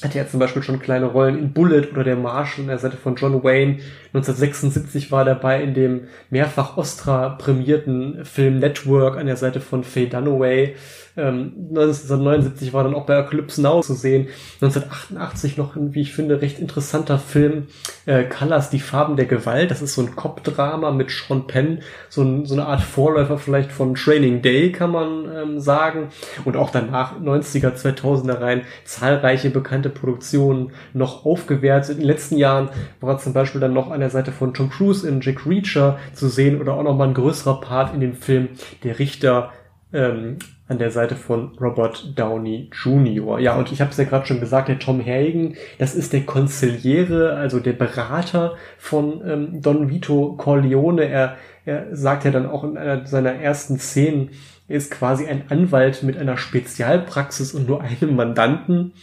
[0.03, 2.97] hatte er zum Beispiel schon kleine Rollen in Bullet oder der Marshall an der Seite
[2.97, 3.79] von John Wayne.
[4.13, 9.83] 1976 war er dabei in dem mehrfach Oscar prämierten Film Network an der Seite von
[9.83, 10.75] Faye Dunaway.
[11.17, 14.27] 1979 ähm, war dann auch bei Eclipse Now zu sehen.
[14.61, 17.67] 1988 noch ein, wie ich finde, recht interessanter Film,
[18.05, 19.71] äh, Colors, die Farben der Gewalt.
[19.71, 21.79] Das ist so ein Cop-Drama mit Sean Penn,
[22.09, 26.09] so, ein, so, eine Art Vorläufer vielleicht von Training Day, kann man ähm, sagen.
[26.43, 31.91] Und auch danach 90er, 2000er rein zahlreiche bekannte Produktionen noch aufgewertet.
[31.91, 32.69] In den letzten Jahren
[32.99, 36.27] war zum Beispiel dann noch an der Seite von Tom Cruise in Jack Reacher zu
[36.27, 38.49] sehen oder auch noch mal ein größerer Part in dem Film
[38.83, 39.51] Der Richter
[39.93, 40.37] ähm,
[40.67, 43.39] an der Seite von Robert Downey Jr.
[43.39, 46.21] Ja, und ich habe es ja gerade schon gesagt, der Tom Hagen, das ist der
[46.21, 51.05] Konziliere, also der Berater von ähm, Don Vito Corleone.
[51.05, 54.31] Er, er sagt ja dann auch in einer seiner ersten Szenen,
[54.67, 58.93] er ist quasi ein Anwalt mit einer Spezialpraxis und nur einem Mandanten.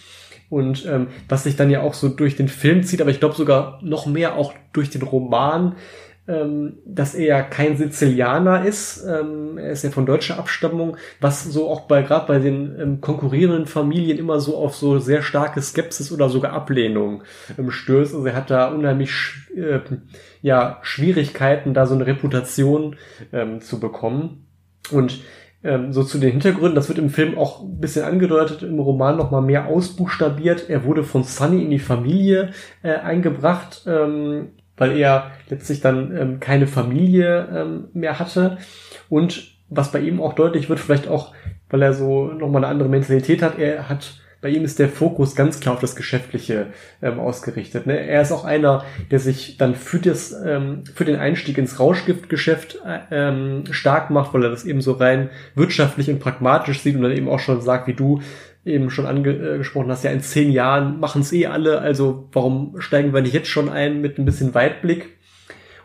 [0.50, 3.36] Und ähm, was sich dann ja auch so durch den Film zieht, aber ich glaube
[3.36, 5.76] sogar noch mehr auch durch den Roman,
[6.28, 9.04] ähm, dass er ja kein Sizilianer ist.
[9.04, 13.00] Ähm, er ist ja von deutscher Abstammung, was so auch bei gerade bei den ähm,
[13.00, 17.24] konkurrierenden Familien immer so auf so sehr starke Skepsis oder sogar Ablehnung
[17.58, 18.14] ähm, stößt.
[18.14, 19.12] Also er hat da unheimlich
[19.56, 19.80] äh,
[20.42, 22.96] ja Schwierigkeiten, da so eine Reputation
[23.32, 24.46] ähm, zu bekommen.
[24.92, 25.20] Und
[25.64, 29.16] ähm, so zu den Hintergründen, das wird im Film auch ein bisschen angedeutet, im Roman
[29.16, 30.68] nochmal mehr ausbuchstabiert.
[30.68, 33.82] Er wurde von Sunny in die Familie äh, eingebracht.
[33.86, 34.50] Ähm,
[34.82, 38.58] weil er letztlich dann ähm, keine Familie ähm, mehr hatte.
[39.08, 41.32] Und was bei ihm auch deutlich wird, vielleicht auch,
[41.70, 45.36] weil er so nochmal eine andere Mentalität hat, er hat bei ihm ist der Fokus
[45.36, 46.66] ganz klar auf das Geschäftliche
[47.00, 47.86] ähm, ausgerichtet.
[47.86, 47.96] Ne?
[47.96, 52.80] Er ist auch einer, der sich dann für, das, ähm, für den Einstieg ins Rauschgiftgeschäft
[52.84, 57.02] äh, ähm, stark macht, weil er das eben so rein wirtschaftlich und pragmatisch sieht und
[57.02, 58.20] dann eben auch schon sagt, wie du,
[58.64, 63.12] eben schon angesprochen hast, ja, in zehn Jahren machen es eh alle, also warum steigen
[63.12, 65.16] wir nicht jetzt schon ein mit ein bisschen Weitblick?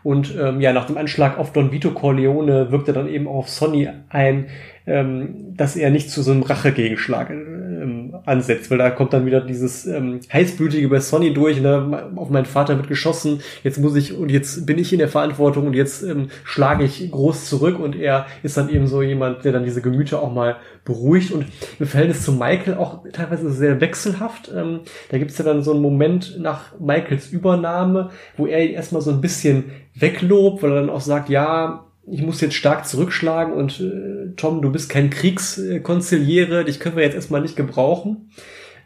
[0.04, 3.48] Und ähm, ja, nach dem Anschlag auf Don Vito Corleone wirkt er dann eben auf
[3.48, 4.46] Sonny ein,
[4.88, 9.40] ähm, dass er nicht zu so einem Rachegegenschlag ähm, ansetzt, weil da kommt dann wieder
[9.40, 12.10] dieses ähm, heißblütige bei Sonny durch, ne?
[12.16, 15.66] auf meinen Vater wird geschossen, jetzt muss ich und jetzt bin ich in der Verantwortung
[15.66, 19.52] und jetzt ähm, schlage ich groß zurück und er ist dann eben so jemand, der
[19.52, 21.44] dann diese Gemüter auch mal beruhigt und
[21.78, 24.50] im Verhältnis zu Michael auch teilweise sehr wechselhaft.
[24.54, 29.02] Ähm, da gibt's ja dann so einen Moment nach Michaels Übernahme, wo er ihn erstmal
[29.02, 33.52] so ein bisschen weglobt, weil er dann auch sagt, ja, ich muss jetzt stark zurückschlagen
[33.54, 38.30] und äh, Tom, du bist kein Kriegskonziliere, dich können wir jetzt erstmal nicht gebrauchen.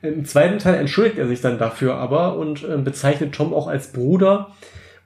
[0.02, 3.92] Im zweiten Teil entschuldigt er sich dann dafür aber und äh, bezeichnet Tom auch als
[3.92, 4.48] Bruder.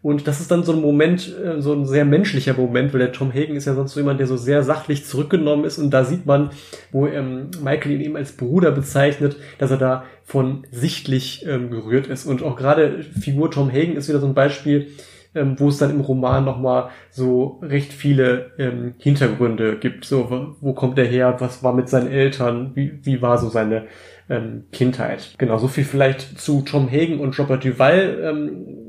[0.03, 3.13] Und das ist dann so ein Moment, äh, so ein sehr menschlicher Moment, weil der
[3.13, 5.79] Tom Hagen ist ja sonst so jemand, der so sehr sachlich zurückgenommen ist.
[5.79, 6.51] Und da sieht man,
[6.93, 12.07] wo ähm, Michael ihn eben als Bruder bezeichnet, dass er da von sichtlich ähm, gerührt
[12.07, 12.25] ist.
[12.25, 14.93] Und auch gerade Figur Tom Hagen ist wieder so ein Beispiel,
[15.37, 20.05] ähm, wo es dann im Roman nochmal so recht viele ähm, Hintergründe gibt.
[20.05, 21.37] So, wo, kommt er her?
[21.39, 22.73] Was war mit seinen Eltern?
[22.75, 23.85] Wie, wie war so seine
[24.29, 25.35] ähm, Kindheit?
[25.39, 28.19] Genau, so viel vielleicht zu Tom Hagen und Robert Duval.
[28.23, 28.87] Ähm,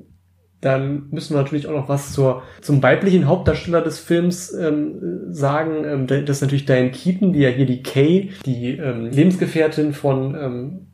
[0.62, 5.84] dann müssen wir natürlich auch noch was zur, zum weiblichen Hauptdarsteller des Films ähm, sagen.
[5.86, 10.36] Ähm, das ist natürlich Diane Keaton, die ja hier die Kay, die ähm, Lebensgefährtin von
[10.36, 10.88] ähm,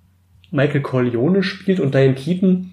[0.51, 1.79] Michael Corleone spielt.
[1.79, 2.72] Und Diane Keaton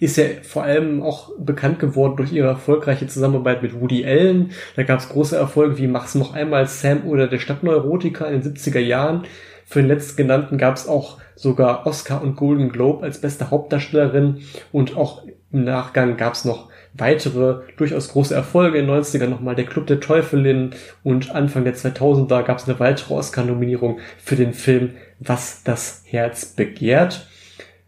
[0.00, 4.50] ist ja vor allem auch bekannt geworden durch ihre erfolgreiche Zusammenarbeit mit Woody Allen.
[4.76, 8.54] Da gab es große Erfolge wie Mach's noch einmal Sam oder der Stadtneurotiker in den
[8.54, 9.24] 70er Jahren.
[9.64, 14.42] Für den letztgenannten gab es auch sogar Oscar und Golden Globe als beste Hauptdarstellerin
[14.72, 18.78] und auch im Nachgang gab es noch weitere durchaus große Erfolge.
[18.78, 20.70] In den 90ern nochmal der Club der Teufelin
[21.02, 26.46] und Anfang der 2000er gab es eine weitere Oscar-Nominierung für den Film Was das Herz
[26.46, 27.26] begehrt.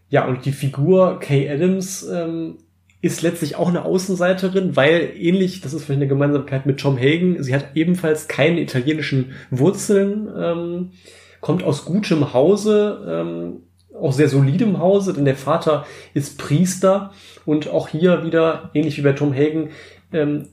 [0.09, 2.57] Ja, und die Figur Kay Adams ähm,
[3.01, 7.41] ist letztlich auch eine Außenseiterin, weil ähnlich, das ist vielleicht eine Gemeinsamkeit mit Tom Hagen,
[7.41, 10.91] sie hat ebenfalls keine italienischen Wurzeln, ähm,
[11.39, 13.61] kommt aus gutem Hause, ähm,
[13.97, 17.11] auch sehr solidem Hause, denn der Vater ist Priester
[17.45, 19.69] und auch hier wieder, ähnlich wie bei Tom Hagen,
[20.11, 20.47] ähm,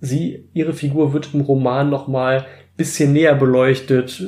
[0.00, 4.22] sie, ihre Figur wird im Roman nochmal bisschen näher beleuchtet,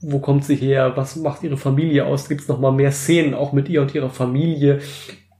[0.00, 3.52] wo kommt sie her, was macht ihre Familie aus, gibt es nochmal mehr Szenen auch
[3.52, 4.80] mit ihr und ihrer Familie,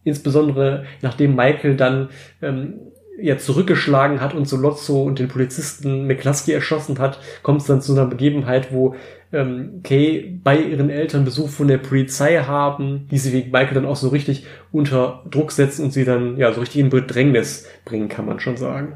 [0.04, 2.08] insbesondere nachdem Michael dann
[2.42, 2.74] ähm,
[3.20, 7.92] ja zurückgeschlagen hat und Solozzo und den Polizisten McCluskey erschossen hat, kommt es dann zu
[7.92, 8.94] einer Begebenheit, wo
[9.32, 13.86] ähm, Kay bei ihren Eltern Besuch von der Polizei haben, die sie wegen Michael dann
[13.86, 18.08] auch so richtig unter Druck setzen und sie dann ja so richtig in Bedrängnis bringen,
[18.08, 18.94] kann man schon sagen.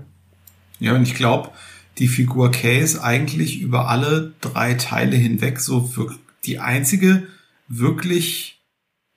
[0.78, 1.50] Ja, und ich glaube,
[1.98, 5.90] die Figur Case eigentlich über alle drei Teile hinweg so
[6.44, 7.26] die einzige
[7.68, 8.60] wirklich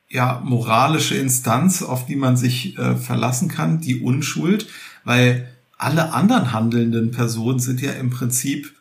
[0.10, 4.68] ja moralische Instanz, auf die man sich äh, verlassen kann, die Unschuld,
[5.04, 8.74] weil alle anderen handelnden Personen sind ja im Prinzip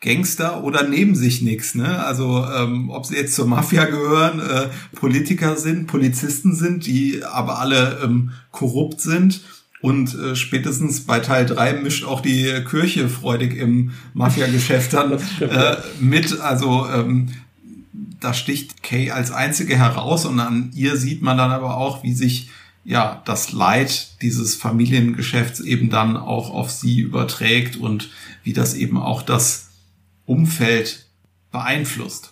[0.00, 1.74] Gangster oder neben sich nichts.
[1.74, 2.04] Ne?
[2.04, 7.60] Also ähm, ob sie jetzt zur Mafia gehören, äh, Politiker sind, Polizisten sind, die aber
[7.60, 9.40] alle ähm, korrupt sind.
[9.82, 15.76] Und äh, spätestens bei Teil 3 mischt auch die Kirche freudig im Mafia-Geschäft dann äh,
[15.98, 16.40] mit.
[16.40, 17.30] Also ähm,
[18.20, 22.14] da sticht Kay als einzige heraus und an ihr sieht man dann aber auch, wie
[22.14, 22.48] sich
[22.84, 28.10] ja das Leid dieses Familiengeschäfts eben dann auch auf sie überträgt und
[28.44, 29.70] wie das eben auch das
[30.26, 31.06] Umfeld
[31.50, 32.31] beeinflusst.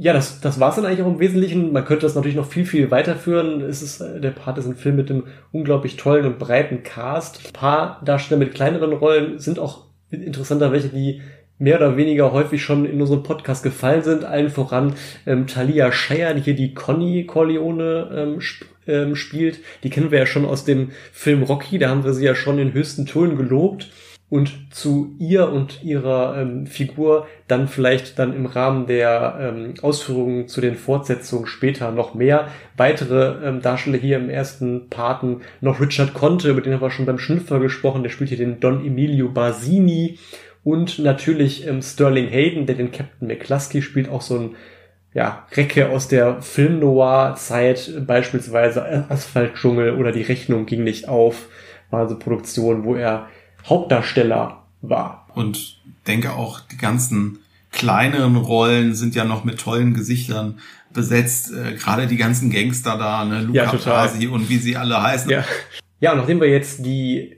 [0.00, 1.72] Ja, das, das war es dann eigentlich auch im Wesentlichen.
[1.72, 3.62] Man könnte das natürlich noch viel, viel weiterführen.
[3.62, 7.40] Es ist, äh, der Part ist ein Film mit einem unglaublich tollen und breiten Cast.
[7.44, 11.20] Ein paar Darsteller mit kleineren Rollen sind auch interessanter welche, die
[11.58, 14.24] mehr oder weniger häufig schon in unserem Podcast gefallen sind.
[14.24, 14.94] Allen voran
[15.26, 19.58] ähm, Talia Shire, die hier die Conny Corleone ähm, sp ähm, spielt.
[19.82, 21.76] Die kennen wir ja schon aus dem Film Rocky.
[21.78, 23.88] Da haben wir sie ja schon in höchsten Tönen gelobt
[24.30, 30.48] und zu ihr und ihrer ähm, Figur dann vielleicht dann im Rahmen der ähm, Ausführungen
[30.48, 32.48] zu den Fortsetzungen später noch mehr.
[32.76, 37.06] Weitere ähm, Darsteller hier im ersten Paten noch Richard Conte, mit dem haben wir schon
[37.06, 40.18] beim Schnüffer gesprochen, der spielt hier den Don Emilio Basini
[40.62, 44.56] und natürlich ähm, Sterling Hayden, der den Captain McCluskey spielt, auch so ein
[45.14, 51.48] ja, Recke aus der Film-Noir-Zeit, beispielsweise Asphaltdschungel oder Die Rechnung ging nicht auf,
[51.90, 53.28] war also Produktion, wo er
[53.68, 55.26] Hauptdarsteller war.
[55.34, 57.38] Und denke auch, die ganzen
[57.70, 60.58] kleineren Rollen sind ja noch mit tollen Gesichtern
[60.92, 61.52] besetzt.
[61.52, 63.64] Äh, Gerade die ganzen Gangster da, ne, Luca
[64.18, 65.30] ja, und wie sie alle heißen.
[65.30, 65.44] Ja.
[66.00, 67.36] ja, und nachdem wir jetzt die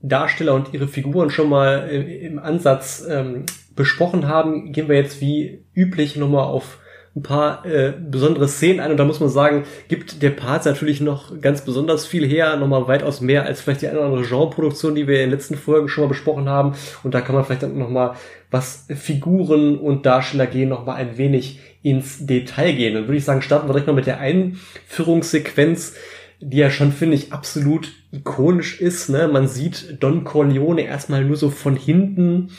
[0.00, 3.44] Darsteller und ihre Figuren schon mal äh, im Ansatz ähm,
[3.74, 6.78] besprochen haben, gehen wir jetzt wie üblich nochmal auf
[7.14, 11.02] ein paar äh, besondere Szenen ein und da muss man sagen, gibt der Part natürlich
[11.02, 14.94] noch ganz besonders viel her, nochmal weitaus mehr als vielleicht die eine oder andere Genreproduktion,
[14.94, 17.64] die wir in den letzten Folgen schon mal besprochen haben und da kann man vielleicht
[17.64, 18.14] dann nochmal,
[18.50, 22.94] was Figuren und Darsteller gehen, nochmal ein wenig ins Detail gehen.
[22.94, 25.94] Dann würde ich sagen, starten wir direkt mal mit der Einführungssequenz,
[26.40, 29.08] die ja schon, finde ich, absolut ikonisch ist.
[29.08, 29.28] Ne?
[29.28, 32.50] Man sieht Don Corleone erstmal nur so von hinten,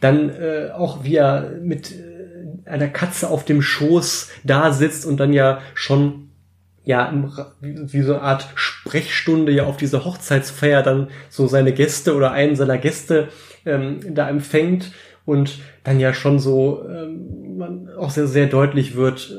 [0.00, 1.92] dann äh, auch wie er mit
[2.70, 6.30] einer Katze auf dem Schoß da sitzt und dann ja schon
[6.82, 7.12] ja,
[7.60, 12.56] wie so eine Art Sprechstunde ja auf dieser Hochzeitsfeier dann so seine Gäste oder einen
[12.56, 13.28] seiner Gäste
[13.66, 14.92] ähm, da empfängt
[15.26, 19.36] und dann ja schon so ähm, man auch sehr, sehr deutlich wird,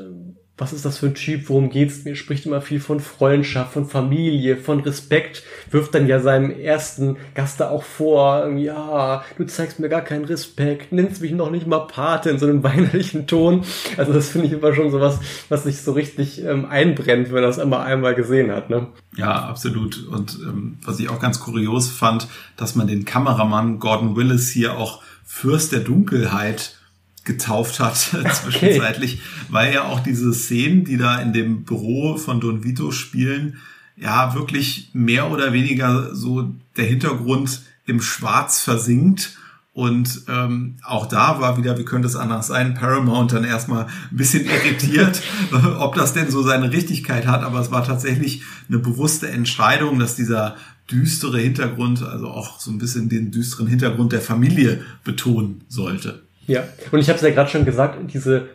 [0.58, 3.86] was ist das für ein Typ, worum geht's mir, spricht immer viel von Freundschaft, von
[3.86, 9.80] Familie, von Respekt, wirft dann ja seinem ersten Gast da auch vor, ja, du zeigst
[9.80, 13.64] mir gar keinen Respekt, nennst mich noch nicht mal Pate in so einem weinerlichen Ton.
[13.96, 15.20] Also das finde ich immer schon so was,
[15.62, 18.88] sich so richtig ähm, einbrennt, wenn er das immer einmal gesehen hat, ne?
[19.16, 20.06] Ja, absolut.
[20.08, 24.76] Und ähm, was ich auch ganz kurios fand, dass man den Kameramann Gordon Willis hier
[24.76, 26.76] auch Fürst der Dunkelheit
[27.24, 27.96] getauft hat
[28.42, 29.22] zwischenzeitlich, okay.
[29.50, 33.58] weil ja auch diese Szenen, die da in dem Büro von Don Vito spielen,
[33.96, 39.36] ja wirklich mehr oder weniger so der Hintergrund im Schwarz versinkt.
[39.74, 44.16] Und ähm, auch da war wieder, wie könnte es anders sein, Paramount dann erstmal ein
[44.16, 45.22] bisschen irritiert,
[45.78, 47.42] ob das denn so seine Richtigkeit hat.
[47.42, 50.56] Aber es war tatsächlich eine bewusste Entscheidung, dass dieser
[50.90, 56.22] düstere Hintergrund, also auch so ein bisschen den düsteren Hintergrund der Familie betonen sollte.
[56.46, 58.48] Ja, und ich habe es ja gerade schon gesagt, diese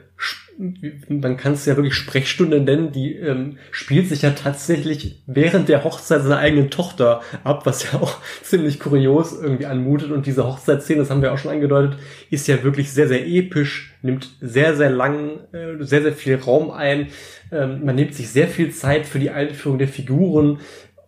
[1.08, 5.84] man kann es ja wirklich Sprechstunde nennen, die ähm, spielt sich ja tatsächlich während der
[5.84, 10.12] Hochzeit seiner eigenen Tochter ab, was ja auch ziemlich kurios irgendwie anmutet.
[10.12, 12.00] Und diese Hochzeitsszene, das haben wir auch schon angedeutet,
[12.32, 16.72] ist ja wirklich sehr, sehr episch, nimmt sehr, sehr lang, äh, sehr, sehr viel Raum
[16.72, 17.10] ein.
[17.52, 20.60] Ähm, man nimmt sich sehr viel Zeit für die Einführung der Figuren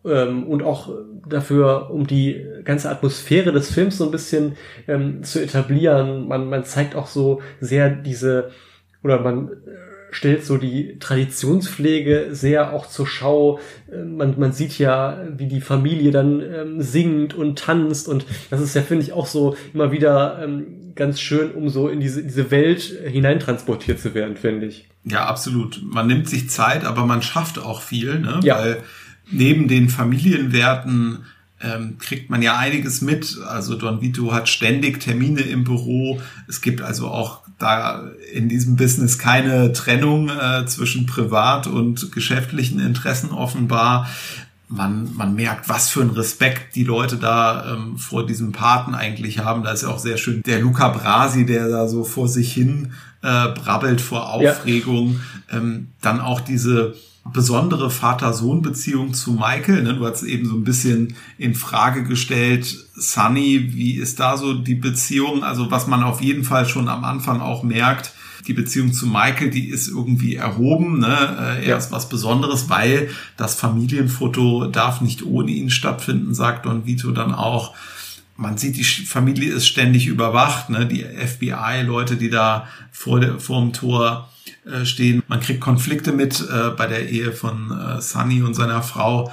[0.06, 0.90] ähm, und auch
[1.28, 4.56] dafür, um die ganze Atmosphäre des Films so ein bisschen
[4.88, 6.28] ähm, zu etablieren.
[6.28, 8.52] Man, man zeigt auch so sehr diese,
[9.04, 9.52] oder man äh,
[10.12, 13.60] stellt so die Traditionspflege sehr auch zur Schau.
[13.92, 18.62] Äh, man, man sieht ja, wie die Familie dann ähm, singt und tanzt und das
[18.62, 22.24] ist ja, finde ich, auch so immer wieder ähm, ganz schön, um so in diese,
[22.24, 24.88] diese Welt hineintransportiert zu werden, finde ich.
[25.06, 25.82] Ja, absolut.
[25.84, 28.42] Man nimmt sich Zeit, aber man schafft auch viel, ne?
[28.44, 28.60] Ja.
[28.60, 28.78] Weil
[29.32, 31.20] neben den Familienwerten
[31.62, 33.38] ähm, kriegt man ja einiges mit.
[33.48, 36.22] Also Don Vito hat ständig Termine im Büro.
[36.48, 42.80] Es gibt also auch da in diesem Business keine Trennung äh, zwischen privat und geschäftlichen
[42.80, 44.10] Interessen offenbar.
[44.70, 49.40] man, man merkt, was für ein Respekt die Leute da ähm, vor diesem Paten eigentlich
[49.40, 49.64] haben.
[49.64, 52.94] Da ist ja auch sehr schön der Luca Brasi, der da so vor sich hin
[53.22, 55.20] äh, brabbelt vor Aufregung.
[55.52, 55.58] Ja.
[55.58, 56.96] Ähm, dann auch diese
[57.32, 59.84] besondere Vater-Sohn-Beziehung zu Michael.
[59.84, 59.96] Ne?
[59.96, 64.76] Du hast eben so ein bisschen in Frage gestellt, Sunny, wie ist da so die
[64.76, 65.44] Beziehung?
[65.44, 68.14] Also was man auf jeden Fall schon am Anfang auch merkt,
[68.48, 71.00] die Beziehung zu Michael, die ist irgendwie erhoben.
[71.00, 71.08] Ne?
[71.08, 71.78] Äh, er ja.
[71.78, 77.34] ist was Besonderes, weil das Familienfoto darf nicht ohne ihn stattfinden, sagt Don Vito dann
[77.34, 77.76] auch.
[78.36, 80.86] Man sieht, die Familie ist ständig überwacht, ne?
[80.86, 84.30] die FBI-Leute, die da vor, der, vor dem Tor
[84.70, 85.24] äh, stehen.
[85.28, 89.32] Man kriegt Konflikte mit äh, bei der Ehe von äh, Sunny und seiner Frau.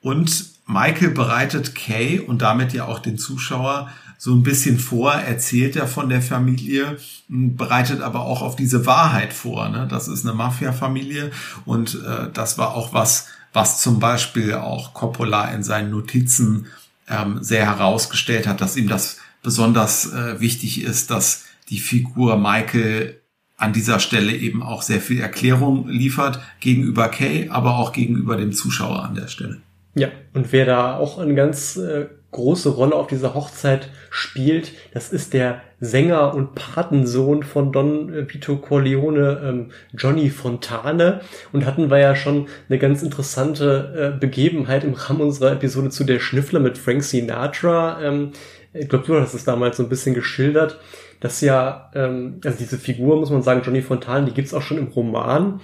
[0.00, 3.88] Und Michael bereitet Kay und damit ja auch den Zuschauer
[4.18, 6.96] so ein bisschen vor, erzählt er von der Familie,
[7.28, 9.68] bereitet aber auch auf diese Wahrheit vor.
[9.68, 9.86] Ne?
[9.90, 11.30] Das ist eine Mafia-Familie
[11.64, 16.66] und äh, das war auch was, was zum Beispiel auch Coppola in seinen Notizen
[17.08, 23.20] ähm, sehr herausgestellt hat, dass ihm das besonders äh, wichtig ist, dass die Figur Michael
[23.56, 28.52] an dieser Stelle eben auch sehr viel Erklärung liefert gegenüber Kay, aber auch gegenüber dem
[28.52, 29.58] Zuschauer an der Stelle.
[29.94, 35.10] Ja, und wer da auch eine ganz äh, große Rolle auf dieser Hochzeit spielt, das
[35.10, 41.22] ist der Sänger und Patensohn von Don Vito Corleone, ähm, Johnny Fontane.
[41.52, 46.04] Und hatten wir ja schon eine ganz interessante äh, Begebenheit im Rahmen unserer Episode zu
[46.04, 48.02] der Schnüffler mit Frank Sinatra.
[48.02, 48.32] Ähm,
[48.74, 50.78] ich glaube, du hast es damals so ein bisschen geschildert
[51.20, 54.78] dass ja, ähm, also diese Figur, muss man sagen, Johnny Fontane, die gibt's auch schon
[54.78, 55.60] im Roman.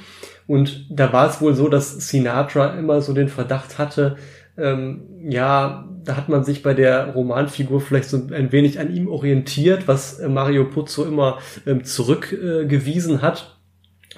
[0.46, 4.16] Und da war es wohl so, dass Sinatra immer so den Verdacht hatte,
[4.58, 9.08] ähm, ja, da hat man sich bei der Romanfigur vielleicht so ein wenig an ihm
[9.08, 13.58] orientiert, was äh, Mario Puzo immer ähm, zurückgewiesen äh, hat.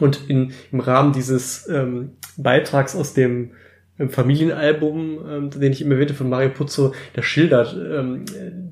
[0.00, 3.52] Und in, im Rahmen dieses ähm, Beitrags aus dem
[3.96, 8.24] Familienalbum, ähm, den ich immer erwähnte von Mario Puzzo, der schildert ähm,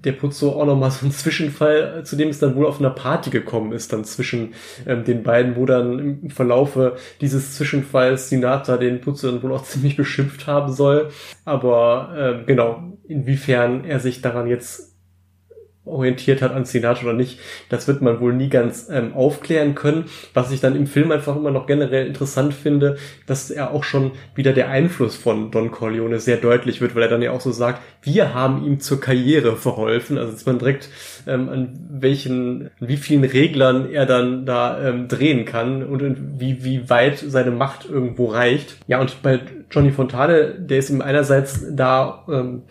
[0.05, 3.31] der Puzzo auch nochmal so einen Zwischenfall, zu dem es dann wohl auf einer Party
[3.31, 4.55] gekommen ist, dann zwischen
[4.85, 9.62] ähm, den beiden, wo dann im Verlaufe dieses Zwischenfalls Sinatra den Puzzo dann wohl auch
[9.65, 11.11] ziemlich beschimpft haben soll.
[11.44, 14.91] Aber ähm, genau, inwiefern er sich daran jetzt
[15.85, 20.05] orientiert hat an Sinatra oder nicht, das wird man wohl nie ganz ähm, aufklären können.
[20.33, 22.97] Was ich dann im Film einfach immer noch generell interessant finde,
[23.27, 27.09] dass er auch schon wieder der Einfluss von Don Corleone sehr deutlich wird, weil er
[27.09, 30.19] dann ja auch so sagt, wir haben ihm zur Karriere verholfen.
[30.19, 30.89] Also dass man direkt
[31.27, 36.63] ähm, an welchen, an wie vielen Reglern er dann da ähm, drehen kann und wie,
[36.63, 38.77] wie weit seine Macht irgendwo reicht.
[38.87, 42.63] Ja, und bei Johnny Fontane, der ist ihm einerseits da ähm,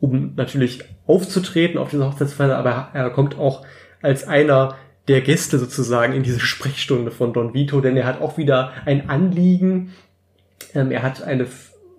[0.00, 3.64] um natürlich aufzutreten auf dieser Hochzeitsfeier, aber er kommt auch
[4.02, 4.76] als einer
[5.08, 9.08] der Gäste sozusagen in diese Sprechstunde von Don Vito, denn er hat auch wieder ein
[9.08, 9.92] Anliegen.
[10.74, 11.46] Ähm, er hat eine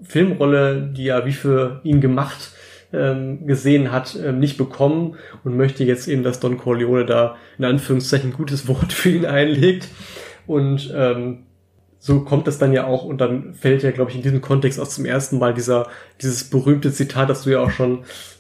[0.02, 2.52] Filmrolle, die er wie für ihn gemacht
[2.94, 7.66] ähm, gesehen hat, ähm, nicht bekommen und möchte jetzt eben, dass Don Corleone da in
[7.66, 9.88] Anführungszeichen gutes Wort für ihn einlegt.
[10.48, 11.44] Und ähm,
[12.04, 14.80] so kommt es dann ja auch und dann fällt ja, glaube ich, in diesem Kontext
[14.80, 15.88] auch zum ersten Mal dieser,
[16.20, 18.00] dieses berühmte Zitat, das du ja auch schon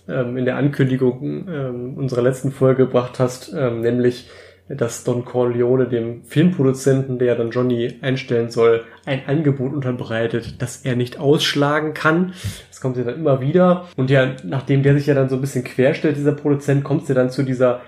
[0.09, 4.31] ähm, in der Ankündigung ähm, unserer letzten Folge gebracht hast, ähm, nämlich,
[4.67, 10.95] dass Don Corleone dem Filmproduzenten, der dann Johnny einstellen soll, ein Angebot unterbreitet, das er
[10.95, 12.33] nicht ausschlagen kann.
[12.69, 13.89] Das kommt ja dann immer wieder.
[13.95, 17.09] Und ja, nachdem der sich ja dann so ein bisschen querstellt, dieser Produzent, kommt es
[17.09, 17.81] ja dann zu dieser,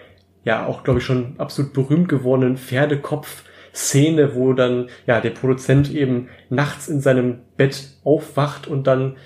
[0.43, 5.91] ja, auch, glaube ich, schon absolut berühmt gewordenen Pferdekopf- Szene, wo dann ja der Produzent
[5.91, 9.17] eben nachts in seinem Bett aufwacht und dann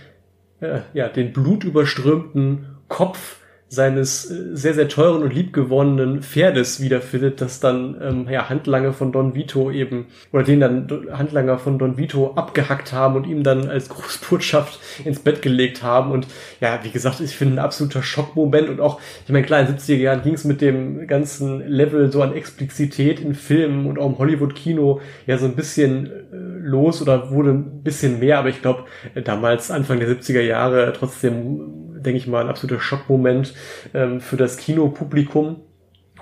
[0.61, 7.60] äh, ja den blutüberströmten Kopf seines äh, sehr, sehr teuren und liebgewonnenen Pferdes wiederfindet, das
[7.60, 12.34] dann ähm, ja, Handlanger von Don Vito eben, oder den dann Handlanger von Don Vito
[12.35, 16.11] abgehackt haben und ihm dann als Großbotschaft ins Bett gelegt haben.
[16.11, 16.27] Und
[16.61, 19.77] ja, wie gesagt, ich finde ein absoluter Schockmoment und auch, ich meine, klar, in den
[19.77, 24.07] 70er Jahren ging es mit dem ganzen Level so an Explizität in Filmen und auch
[24.07, 26.11] im Hollywood-Kino ja so ein bisschen äh,
[26.61, 30.94] los oder wurde ein bisschen mehr, aber ich glaube, äh, damals, Anfang der 70er Jahre,
[30.98, 33.53] trotzdem denke ich mal, ein absoluter Schockmoment
[33.93, 35.57] ähm, für das Kinopublikum.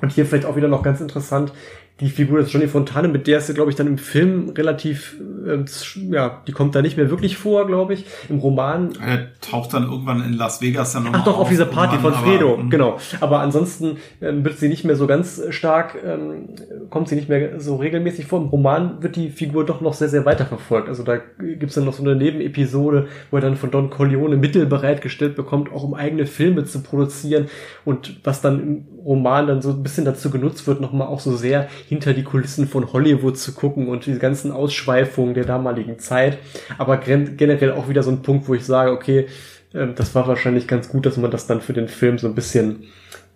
[0.02, 1.54] Und hier vielleicht auch wieder noch ganz interessant,
[2.02, 5.16] die Figur des Johnny Fontane, mit der ist glaube ich, dann im Film relativ,
[5.48, 5.64] äh,
[6.12, 8.06] ja, die kommt da nicht mehr wirklich vor, glaube ich.
[8.28, 8.94] Im Roman.
[9.02, 11.98] Er taucht dann irgendwann in Las Vegas dann nochmal Ach doch, auf, auf dieser Party
[11.98, 12.70] von Fredo, aber, mhm.
[12.70, 12.98] genau.
[13.22, 16.50] Aber ansonsten ähm, wird sie nicht mehr so ganz stark, ähm,
[16.90, 18.42] kommt sie nicht mehr so regelmäßig vor.
[18.42, 20.90] Im Roman wird die Figur doch noch sehr, sehr weiterverfolgt.
[20.90, 24.66] Also da gibt's dann noch so eine Nebenepisode, wo er dann von Don Corleone Mittel
[24.66, 27.48] bereitgestellt bekommt, auch um eigene Filme zu produzieren
[27.86, 31.38] und was dann im Roman dann so ein bisschen dazu genutzt wird, nochmal auch so
[31.38, 36.40] sehr hinter die Kulissen von Hollywood zu gucken und diese ganzen Ausschweifungen der damaligen Zeit.
[36.78, 39.28] Aber generell auch wieder so ein Punkt, wo ich sage, okay,
[39.74, 42.36] äh, das war wahrscheinlich ganz gut, dass man das dann für den Film so ein
[42.36, 42.86] bisschen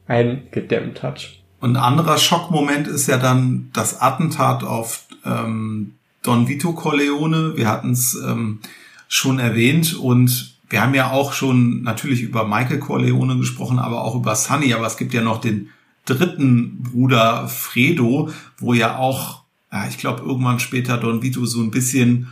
[0.08, 1.30] eingedämmt hat.
[1.60, 7.54] Und ein anderer Schockmoment ist ja dann das Attentat auf ähm, Don Vito Corleone.
[7.56, 8.60] Wir hatten es ähm,
[9.08, 14.16] schon erwähnt und wir haben ja auch schon natürlich über Michael Corleone gesprochen, aber auch
[14.16, 14.74] über Sonny.
[14.74, 15.70] Aber es gibt ja noch den
[16.06, 21.72] dritten Bruder Fredo, wo ja auch, ja, ich glaube, irgendwann später Don Vito so ein
[21.72, 22.28] bisschen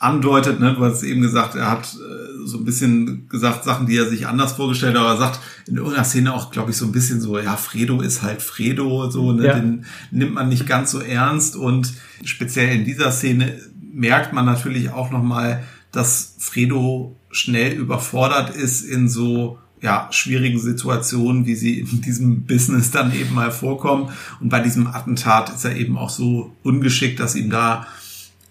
[0.00, 3.98] andeutet, ne, du hast eben gesagt, er hat äh, so ein bisschen gesagt, Sachen, die
[3.98, 6.86] er sich anders vorgestellt hat, aber er sagt in irgendeiner Szene auch, glaube ich, so
[6.86, 9.54] ein bisschen so, ja, Fredo ist halt Fredo, so, ne, ja.
[9.54, 11.92] den nimmt man nicht ganz so ernst und
[12.24, 13.60] speziell in dieser Szene
[13.92, 21.46] merkt man natürlich auch nochmal, dass Fredo schnell überfordert ist in so ja, schwierigen Situationen,
[21.46, 24.10] wie sie in diesem Business dann eben mal vorkommen.
[24.40, 27.86] Und bei diesem Attentat ist er eben auch so ungeschickt, dass ihm da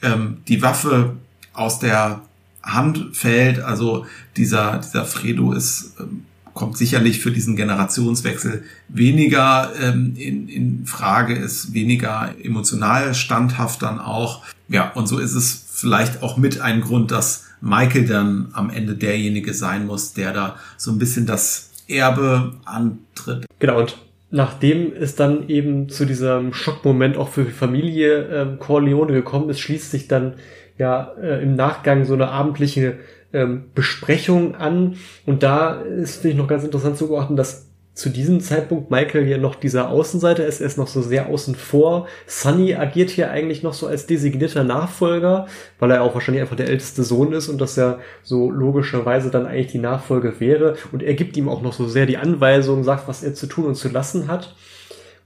[0.02, 1.18] ähm, die Waffe
[1.54, 2.22] aus der
[2.64, 3.60] Hand fällt.
[3.60, 4.06] Also
[4.38, 11.36] dieser, dieser Fredo ist, ähm, kommt sicherlich für diesen Generationswechsel weniger ähm, in, in Frage,
[11.36, 14.44] ist weniger emotional standhaft dann auch.
[14.68, 18.96] Ja, und so ist es vielleicht auch mit ein Grund, dass Michael dann am Ende
[18.96, 23.46] derjenige sein muss, der da so ein bisschen das Erbe antritt.
[23.60, 23.98] Genau, und
[24.32, 29.60] nachdem es dann eben zu diesem Schockmoment auch für die Familie ähm, Corleone gekommen ist,
[29.60, 30.36] schließt sich dann
[30.78, 32.98] ja äh, im Nachgang so eine abendliche
[33.34, 34.96] ähm, Besprechung an.
[35.26, 37.69] Und da ist, finde ich, noch ganz interessant zu beobachten, dass
[38.00, 41.54] zu diesem Zeitpunkt Michael hier noch dieser Außenseiter ist, er ist noch so sehr außen
[41.54, 42.08] vor.
[42.28, 45.48] Sunny agiert hier eigentlich noch so als designierter Nachfolger,
[45.80, 49.46] weil er auch wahrscheinlich einfach der älteste Sohn ist und das ja so logischerweise dann
[49.46, 50.78] eigentlich die Nachfolge wäre.
[50.94, 53.66] Und er gibt ihm auch noch so sehr die Anweisung, sagt, was er zu tun
[53.66, 54.56] und zu lassen hat.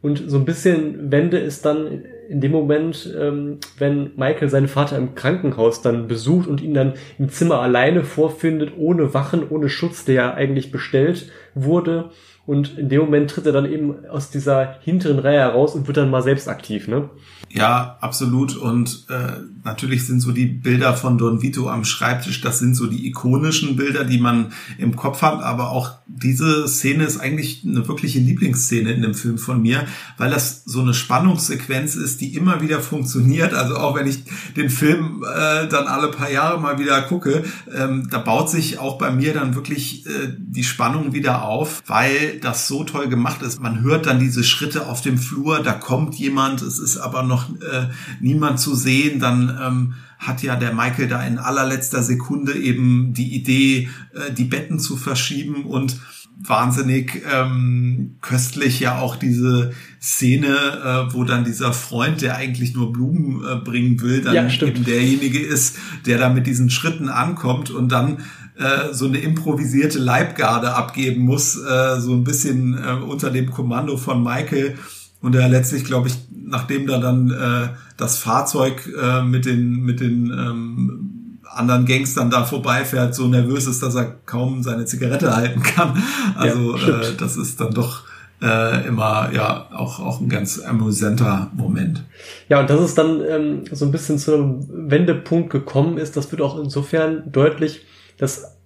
[0.01, 4.97] Und so ein bisschen Wende ist dann in dem Moment, ähm, wenn Michael seinen Vater
[4.97, 10.05] im Krankenhaus dann besucht und ihn dann im Zimmer alleine vorfindet, ohne Wachen, ohne Schutz,
[10.05, 12.09] der ja eigentlich bestellt wurde
[12.45, 15.98] und in dem Moment tritt er dann eben aus dieser hinteren Reihe heraus und wird
[15.98, 17.10] dann mal selbst aktiv, ne?
[17.53, 18.57] Ja, absolut.
[18.57, 22.88] Und äh, natürlich sind so die Bilder von Don Vito am Schreibtisch, das sind so
[22.88, 25.44] die ikonischen Bilder, die man im Kopf hat.
[25.44, 29.86] Aber auch diese Szene ist eigentlich eine wirkliche Lieblingsszene in dem Film von mir,
[30.18, 33.53] weil das so eine Spannungssequenz ist, die immer wieder funktioniert.
[33.53, 34.24] Also auch wenn ich
[34.57, 38.98] den Film äh, dann alle paar Jahre mal wieder gucke, ähm, da baut sich auch
[38.98, 43.61] bei mir dann wirklich äh, die Spannung wieder auf, weil das so toll gemacht ist.
[43.61, 47.49] Man hört dann diese Schritte auf dem Flur, da kommt jemand, es ist aber noch
[47.49, 47.89] äh,
[48.19, 53.35] niemand zu sehen, dann ähm, hat ja der Michael da in allerletzter Sekunde eben die
[53.35, 55.99] Idee, äh, die Betten zu verschieben und
[56.39, 62.91] wahnsinnig ähm, köstlich ja auch diese Szene, äh, wo dann dieser Freund, der eigentlich nur
[62.91, 67.69] Blumen äh, bringen will, dann ja, eben derjenige ist, der da mit diesen Schritten ankommt.
[67.69, 68.18] Und dann
[68.57, 73.97] äh, so eine improvisierte Leibgarde abgeben muss, äh, so ein bisschen äh, unter dem Kommando
[73.97, 74.77] von Michael.
[75.21, 80.01] Und er letztlich, glaube ich, nachdem da dann äh, das Fahrzeug äh, mit den, mit
[80.01, 85.61] den ähm, anderen Gangstern da vorbeifährt, so nervös ist, dass er kaum seine Zigarette halten
[85.63, 86.03] kann.
[86.35, 88.03] Also ja, äh, das ist dann doch
[88.41, 92.03] äh, immer ja auch auch ein ganz amüsanter Moment.
[92.49, 96.31] Ja, und dass es dann ähm, so ein bisschen zu einem Wendepunkt gekommen ist, das
[96.31, 97.85] wird auch insofern deutlich,
[98.18, 98.57] dass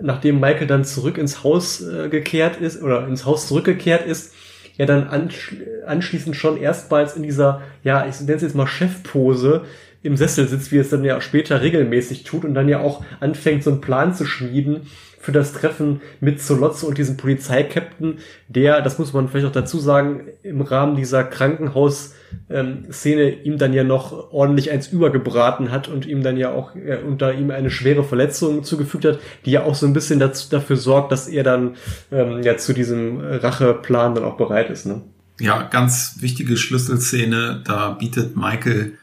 [0.00, 4.34] nachdem Michael dann zurück ins Haus äh, gekehrt ist oder ins Haus zurückgekehrt ist,
[4.76, 9.64] er dann anschli anschließend schon erstmals in dieser, ja, ich nenne es jetzt mal Chefpose
[10.02, 13.64] im Sessel sitzt, wie es dann ja später regelmäßig tut und dann ja auch anfängt,
[13.64, 14.86] so einen Plan zu schmieden,
[15.28, 19.78] für das Treffen mit Zolotze und diesem Polizeikapitän, der, das muss man vielleicht auch dazu
[19.78, 26.22] sagen, im Rahmen dieser Krankenhaus-Szene ihm dann ja noch ordentlich eins übergebraten hat und ihm
[26.22, 29.84] dann ja auch äh, unter ihm eine schwere Verletzung zugefügt hat, die ja auch so
[29.84, 31.76] ein bisschen dazu, dafür sorgt, dass er dann
[32.10, 34.86] ähm, ja zu diesem Racheplan dann auch bereit ist.
[34.86, 35.02] Ne?
[35.40, 38.94] Ja, ganz wichtige Schlüsselszene, da bietet Michael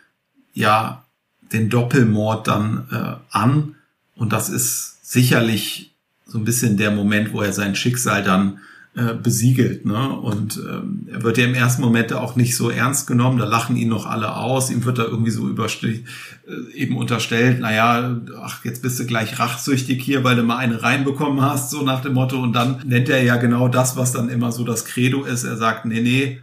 [0.53, 1.05] ja
[1.53, 3.75] den Doppelmord dann äh, an
[4.15, 5.94] und das ist sicherlich
[6.25, 8.59] so ein bisschen der Moment, wo er sein Schicksal dann
[8.95, 9.85] äh, besiegelt.
[9.85, 10.09] Ne?
[10.09, 13.75] Und ähm, er wird ja im ersten Moment auch nicht so ernst genommen, da lachen
[13.75, 16.03] ihn noch alle aus, ihm wird da irgendwie so äh,
[16.73, 21.41] eben unterstellt, naja, ach, jetzt bist du gleich rachsüchtig hier, weil du mal eine reinbekommen
[21.41, 22.41] hast, so nach dem Motto.
[22.41, 25.43] Und dann nennt er ja genau das, was dann immer so das Credo ist.
[25.43, 26.39] Er sagt, nee, nee,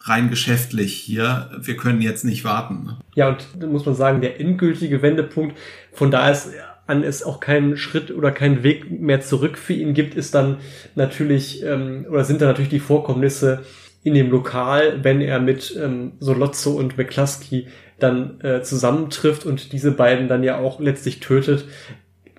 [0.00, 2.84] rein geschäftlich hier, wir können jetzt nicht warten.
[2.84, 2.98] Ne?
[3.16, 5.56] Ja, und muss man sagen, der endgültige Wendepunkt,
[5.92, 6.50] von da ist
[6.86, 10.58] an es auch keinen Schritt oder keinen Weg mehr zurück für ihn gibt, ist dann
[10.94, 13.64] natürlich, ähm, oder sind dann natürlich die Vorkommnisse
[14.02, 17.66] in dem Lokal, wenn er mit ähm, Solozzo und McCluskey
[17.98, 21.64] dann äh, zusammentrifft und diese beiden dann ja auch letztlich tötet,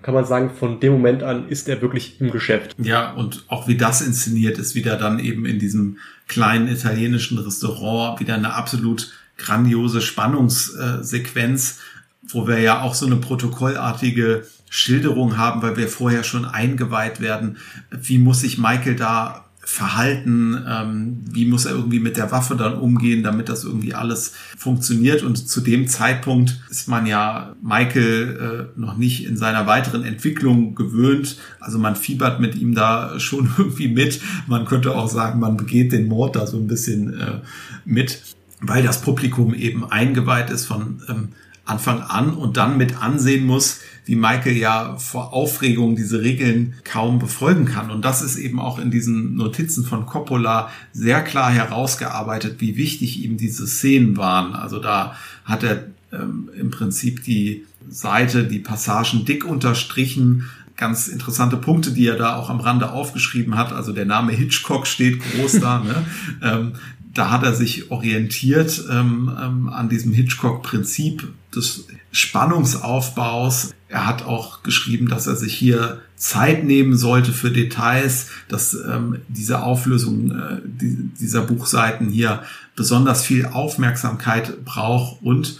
[0.00, 2.76] kann man sagen, von dem Moment an ist er wirklich im Geschäft.
[2.78, 5.98] Ja, und auch wie das inszeniert ist, wieder dann eben in diesem
[6.28, 11.80] kleinen italienischen Restaurant, wieder eine absolut grandiose Spannungssequenz,
[12.28, 17.56] wo wir ja auch so eine protokollartige Schilderung haben, weil wir vorher schon eingeweiht werden.
[17.90, 22.78] Wie muss sich Michael da verhalten, ähm, wie muss er irgendwie mit der Waffe dann
[22.78, 25.22] umgehen, damit das irgendwie alles funktioniert.
[25.22, 30.74] Und zu dem Zeitpunkt ist man ja Michael äh, noch nicht in seiner weiteren Entwicklung
[30.74, 31.36] gewöhnt.
[31.60, 34.22] Also man fiebert mit ihm da schon irgendwie mit.
[34.46, 37.40] Man könnte auch sagen, man begeht den Mord da so ein bisschen äh,
[37.84, 38.22] mit,
[38.62, 41.28] weil das Publikum eben eingeweiht ist von ähm,
[41.68, 47.18] Anfang an und dann mit ansehen muss, wie Michael ja vor Aufregung diese Regeln kaum
[47.18, 47.90] befolgen kann.
[47.90, 53.22] Und das ist eben auch in diesen Notizen von Coppola sehr klar herausgearbeitet, wie wichtig
[53.22, 54.54] ihm diese Szenen waren.
[54.54, 55.14] Also da
[55.44, 62.06] hat er ähm, im Prinzip die Seite, die Passagen dick unterstrichen, ganz interessante Punkte, die
[62.06, 63.72] er da auch am Rande aufgeschrieben hat.
[63.72, 65.80] Also der Name Hitchcock steht groß da.
[65.80, 66.06] Ne?
[66.40, 66.74] Ähm,
[67.12, 73.74] da hat er sich orientiert ähm, ähm, an diesem Hitchcock-Prinzip des Spannungsaufbaus.
[73.88, 79.20] Er hat auch geschrieben, dass er sich hier Zeit nehmen sollte für Details, dass ähm,
[79.28, 82.42] diese Auflösung äh, die, dieser Buchseiten hier
[82.76, 85.58] besonders viel Aufmerksamkeit braucht und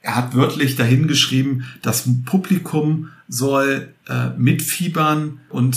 [0.00, 5.76] er hat wörtlich dahingeschrieben, das Publikum soll äh, mitfiebern und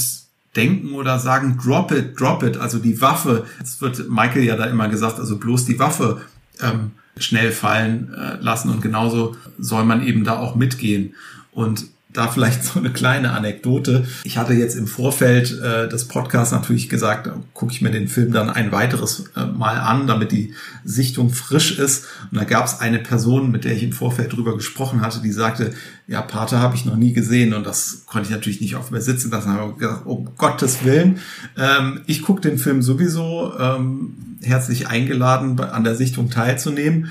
[0.56, 3.46] denken oder sagen, drop it, drop it, also die Waffe.
[3.62, 6.22] Es wird Michael ja da immer gesagt, also bloß die Waffe
[6.62, 11.16] ähm, schnell fallen äh, lassen und genauso soll man eben da auch mitgehen.
[11.52, 14.06] Und da vielleicht so eine kleine Anekdote.
[14.24, 18.32] Ich hatte jetzt im Vorfeld äh, des Podcasts natürlich gesagt, gucke ich mir den Film
[18.32, 22.06] dann ein weiteres äh, Mal an, damit die Sichtung frisch ist.
[22.32, 25.32] Und da gab es eine Person, mit der ich im Vorfeld drüber gesprochen hatte, die
[25.32, 25.74] sagte,
[26.08, 29.02] ja, Pater habe ich noch nie gesehen und das konnte ich natürlich nicht auf mir
[29.02, 29.52] sitzen lassen.
[29.52, 31.20] habe gesagt, um Gottes Willen,
[31.58, 37.10] ähm, ich gucke den Film sowieso ähm, herzlich eingeladen, an der Sichtung teilzunehmen.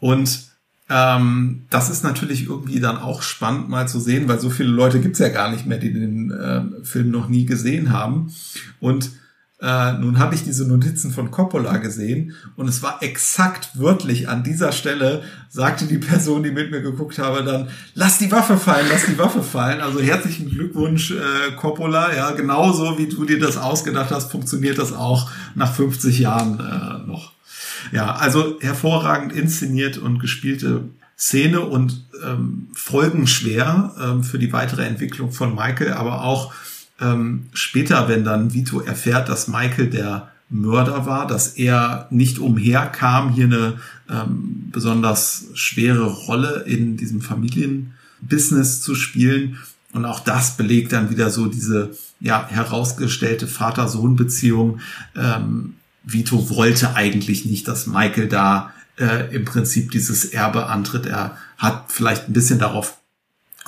[0.00, 0.48] Und
[0.90, 5.00] ähm, das ist natürlich irgendwie dann auch spannend mal zu sehen, weil so viele Leute
[5.00, 8.32] gibt's ja gar nicht mehr, die den äh, Film noch nie gesehen haben.
[8.80, 9.10] Und
[9.60, 14.44] äh, nun habe ich diese Notizen von Coppola gesehen und es war exakt wörtlich an
[14.44, 18.86] dieser Stelle, sagte die Person, die mit mir geguckt habe, dann, lass die Waffe fallen,
[18.88, 19.80] lass die Waffe fallen.
[19.80, 22.14] Also herzlichen Glückwunsch, äh, Coppola.
[22.14, 27.08] Ja, genauso wie du dir das ausgedacht hast, funktioniert das auch nach 50 Jahren äh,
[27.08, 27.32] noch.
[27.90, 30.84] Ja, also hervorragend inszeniert und gespielte
[31.18, 36.52] Szene und ähm, folgenschwer ähm, für die weitere Entwicklung von Michael, aber auch
[37.00, 43.32] ähm, später, wenn dann Vito erfährt, dass Michael der Mörder war, dass er nicht umherkam,
[43.32, 43.74] hier eine
[44.08, 49.58] ähm, besonders schwere Rolle in diesem Familienbusiness zu spielen.
[49.92, 54.80] Und auch das belegt dann wieder so diese ja, herausgestellte Vater-Sohn-Beziehung,
[55.16, 61.06] ähm, Vito wollte eigentlich nicht, dass Michael da äh, im Prinzip dieses Erbe antritt.
[61.06, 62.97] Er hat vielleicht ein bisschen darauf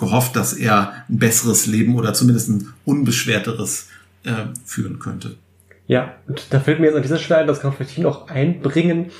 [0.01, 3.89] gehofft, dass er ein besseres Leben oder zumindest ein unbeschwerteres
[4.25, 5.37] äh, führen könnte.
[5.87, 8.29] Ja, und da fällt mir jetzt an dieser Stelle ein, das kann man vielleicht noch
[8.29, 9.11] einbringen.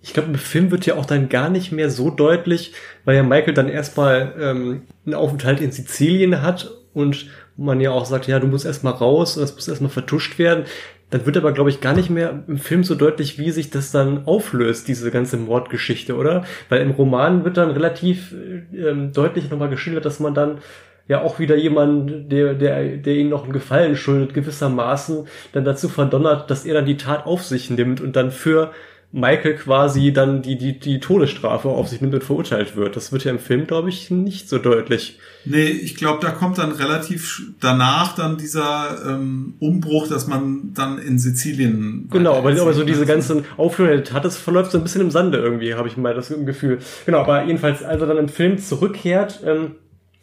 [0.00, 2.72] Ich glaube, im Film wird ja auch dann gar nicht mehr so deutlich,
[3.04, 8.06] weil ja Michael dann erstmal ähm, einen Aufenthalt in Sizilien hat und man ja auch
[8.06, 10.64] sagt, ja, du musst erstmal raus das muss erstmal vertuscht werden.
[11.12, 13.92] Dann wird aber, glaube ich, gar nicht mehr im Film so deutlich, wie sich das
[13.92, 16.44] dann auflöst, diese ganze Mordgeschichte, oder?
[16.70, 20.58] Weil im Roman wird dann relativ äh, ähm, deutlich nochmal geschildert, dass man dann
[21.08, 25.90] ja auch wieder jemand, der, der, der ihnen noch einen Gefallen schuldet, gewissermaßen dann dazu
[25.90, 28.72] verdonnert, dass er dann die Tat auf sich nimmt und dann für
[29.12, 32.96] Michael quasi dann die, die, die Todesstrafe auf sich nimmt und verurteilt wird.
[32.96, 35.18] Das wird ja im Film, glaube ich, nicht so deutlich.
[35.44, 40.98] Nee, ich glaube, da kommt dann relativ danach dann dieser ähm, Umbruch, dass man dann
[40.98, 42.08] in Sizilien.
[42.10, 45.38] Genau, aber, aber so diese ganzen Aufführungen hat es verläuft so ein bisschen im Sande
[45.38, 46.78] irgendwie, habe ich mal das Gefühl.
[47.04, 49.72] Genau, aber jedenfalls, als er dann im Film zurückkehrt, ähm,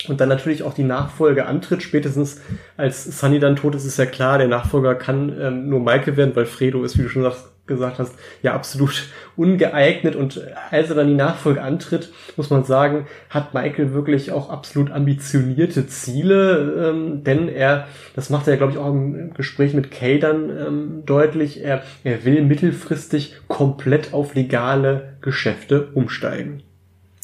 [0.07, 2.40] und dann natürlich auch die Nachfolge antritt, spätestens
[2.78, 6.36] als Sunny dann tot ist, ist ja klar, der Nachfolger kann ähm, nur Michael werden,
[6.36, 10.18] weil Fredo ist, wie du schon sagst, gesagt hast, ja absolut ungeeignet.
[10.18, 14.91] Und als er dann die Nachfolge antritt, muss man sagen, hat Michael wirklich auch absolut
[14.91, 20.20] ambitionierte Ziele, ähm, denn er, das macht er, glaube ich, auch im Gespräch mit Kay
[20.20, 26.64] dann ähm, deutlich, er, er will mittelfristig komplett auf legale Geschäfte umsteigen.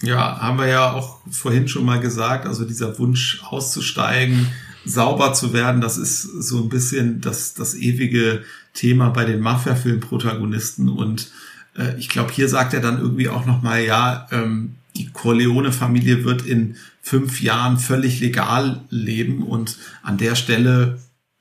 [0.02, 4.48] Ja, haben wir ja auch vorhin schon mal gesagt, also dieser Wunsch auszusteigen,
[4.86, 8.44] sauber zu werden, das ist so ein bisschen das, das ewige
[8.74, 10.90] Thema bei den Mafia-Film-Protagonisten.
[10.90, 11.32] Und
[11.78, 16.46] äh, ich glaube, hier sagt er dann irgendwie auch nochmal, ja, ähm, die Corleone-Familie wird
[16.46, 19.44] in fünf Jahren völlig legal leben.
[19.44, 21.00] Und an der Stelle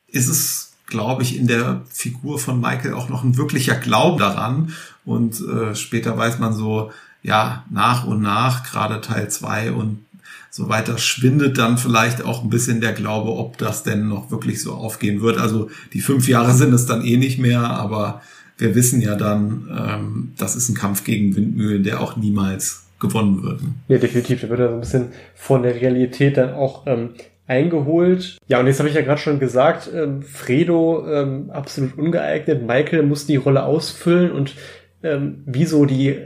[0.09, 4.73] ist es, glaube ich, in der Figur von Michael auch noch ein wirklicher Glaube daran.
[5.05, 6.93] Und äh, später weiß man so,
[7.23, 10.05] ja, nach und nach, gerade Teil zwei und
[10.51, 14.63] so weiter, schwindet dann vielleicht auch ein bisschen der Glaube, ob das denn noch wirklich
[14.63, 15.39] so aufgehen wird.
[15.39, 18.23] Also die fünf Jahre sind es dann eh nicht mehr, aber
[18.59, 23.43] wir wissen ja dann, ähm, das ist ein Kampf gegen Windmühlen, der auch niemals gewonnen
[23.43, 23.61] wird.
[23.89, 24.43] Ja, definitiv.
[24.43, 27.11] Da wird er so ein bisschen von der Realität dann auch ähm,
[27.47, 28.39] eingeholt.
[28.47, 32.67] Ja, und jetzt habe ich ja gerade schon gesagt, ähm, Fredo ähm, absolut ungeeignet.
[32.67, 34.55] Michael muss die Rolle ausfüllen und
[35.03, 36.17] ähm, wieso die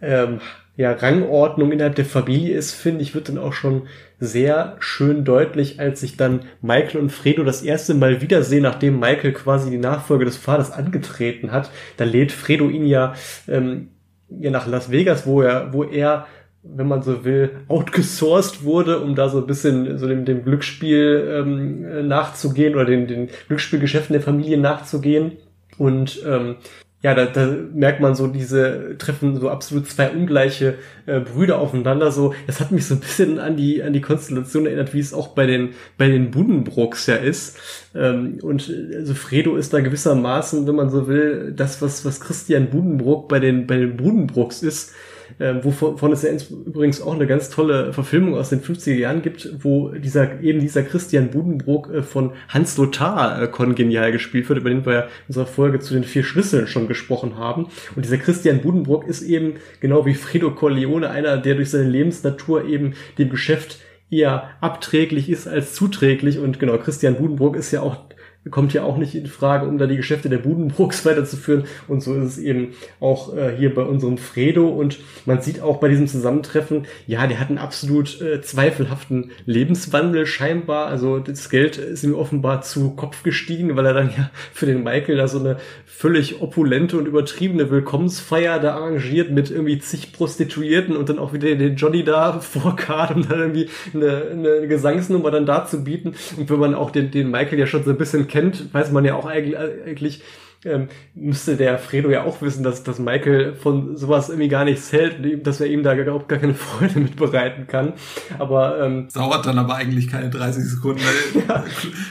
[0.00, 0.40] ähm,
[0.78, 3.88] ja, Rangordnung innerhalb der Familie ist, finde ich, wird dann auch schon
[4.20, 9.32] sehr schön deutlich, als sich dann Michael und Fredo das erste Mal wiedersehen, nachdem Michael
[9.32, 11.72] quasi die Nachfolge des Vaters angetreten hat.
[11.96, 13.14] Da lädt Fredo ihn ja,
[13.48, 13.88] ähm,
[14.28, 16.26] ja nach Las Vegas, wo er, wo er
[16.62, 21.40] wenn man so will, outgesourced wurde, um da so ein bisschen so dem, dem Glücksspiel
[21.40, 25.38] ähm, nachzugehen oder den, den Glücksspielgeschäften der Familie nachzugehen.
[25.76, 26.56] Und ähm,
[27.00, 32.10] ja, da, da merkt man so diese treffen so absolut zwei ungleiche äh, Brüder aufeinander.
[32.10, 35.14] So, das hat mich so ein bisschen an die an die Konstellation erinnert, wie es
[35.14, 37.56] auch bei den bei den Buddenbrooks ja ist.
[37.94, 42.68] Ähm, und also Fredo ist da gewissermaßen, wenn man so will, das was was Christian
[42.70, 44.92] Budenbrook bei den bei den Budenbrooks ist
[45.38, 46.30] äh, wovon es ja
[46.66, 50.82] übrigens auch eine ganz tolle Verfilmung aus den 50er Jahren gibt, wo dieser eben dieser
[50.82, 55.08] Christian Budenbrook äh, von Hans Lothar äh, kongenial gespielt wird, über den wir ja in
[55.28, 57.68] unserer Folge zu den vier Schlüsseln schon gesprochen haben.
[57.94, 62.64] Und dieser Christian Budenbrook ist eben genau wie Fredo Corleone einer, der durch seine Lebensnatur
[62.64, 63.78] eben dem Geschäft
[64.10, 66.38] eher abträglich ist als zuträglich.
[66.38, 68.07] Und genau, Christian Budenbrook ist ja auch
[68.50, 71.64] kommt ja auch nicht in Frage, um da die Geschäfte der Budenbrooks weiterzuführen.
[71.86, 74.68] Und so ist es eben auch äh, hier bei unserem Fredo.
[74.68, 80.26] Und man sieht auch bei diesem Zusammentreffen, ja, der hat einen absolut äh, zweifelhaften Lebenswandel
[80.26, 80.86] scheinbar.
[80.86, 84.82] Also das Geld ist ihm offenbar zu Kopf gestiegen, weil er dann ja für den
[84.82, 90.96] Michael da so eine völlig opulente und übertriebene Willkommensfeier da arrangiert mit irgendwie zig Prostituierten
[90.96, 95.44] und dann auch wieder den Johnny da vorkart, um dann irgendwie eine, eine Gesangsnummer dann
[95.44, 96.14] da zu bieten.
[96.36, 99.04] Und wenn man auch den, den Michael ja schon so ein bisschen kennt, weiß man
[99.04, 100.22] ja auch eigentlich,
[100.64, 104.90] ähm, müsste der Fredo ja auch wissen, dass, dass Michael von sowas irgendwie gar nichts
[104.92, 107.92] hält, dass er ihm da überhaupt gar keine Freude mit bereiten kann.
[108.38, 111.64] Aber ähm, dauert dann aber eigentlich keine 30 Sekunden, weil ja.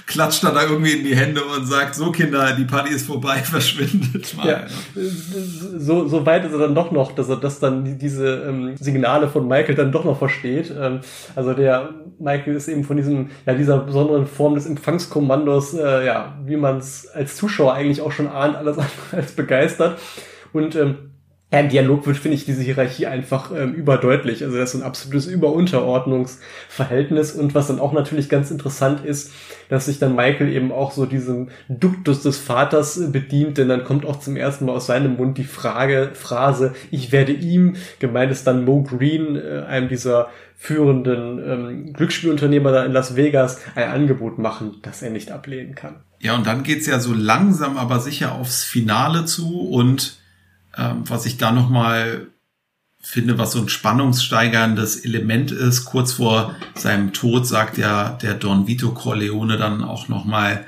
[0.05, 3.37] klatscht er da irgendwie in die Hände und sagt, so Kinder, die Party ist vorbei,
[3.43, 4.47] verschwindet mal.
[4.47, 4.65] Ja.
[5.77, 9.27] So, so weit ist er dann doch noch, dass er das dann diese ähm, Signale
[9.27, 10.73] von Michael dann doch noch versteht.
[10.77, 11.01] Ähm,
[11.35, 16.37] also der Michael ist eben von diesem, ja, dieser besonderen Form des Empfangskommandos, äh, ja,
[16.45, 19.99] wie man es als Zuschauer eigentlich auch schon ahnt, alles andere als begeistert.
[20.53, 21.07] Und ähm,
[21.49, 24.43] im Dialog wird, finde ich, diese Hierarchie einfach ähm, überdeutlich.
[24.43, 27.31] Also das ist ein absolutes Überunterordnungsverhältnis.
[27.31, 29.31] Und was dann auch natürlich ganz interessant ist,
[29.69, 34.05] dass sich dann Michael eben auch so diesem Duktus des Vaters bedient, denn dann kommt
[34.05, 38.45] auch zum ersten Mal aus seinem Mund die Frage, Phrase, ich werde ihm, gemeint ist
[38.45, 40.27] dann Mo Green, äh, einem dieser
[40.57, 45.95] führenden ähm, Glücksspielunternehmer da in Las Vegas, ein Angebot machen, das er nicht ablehnen kann.
[46.19, 50.17] Ja, und dann geht's ja so langsam, aber sicher aufs Finale zu und
[50.75, 52.27] ähm, was ich da nochmal
[53.01, 55.85] finde, was so ein spannungssteigerndes Element ist.
[55.85, 60.65] Kurz vor seinem Tod sagt ja der Don Vito Corleone dann auch nochmal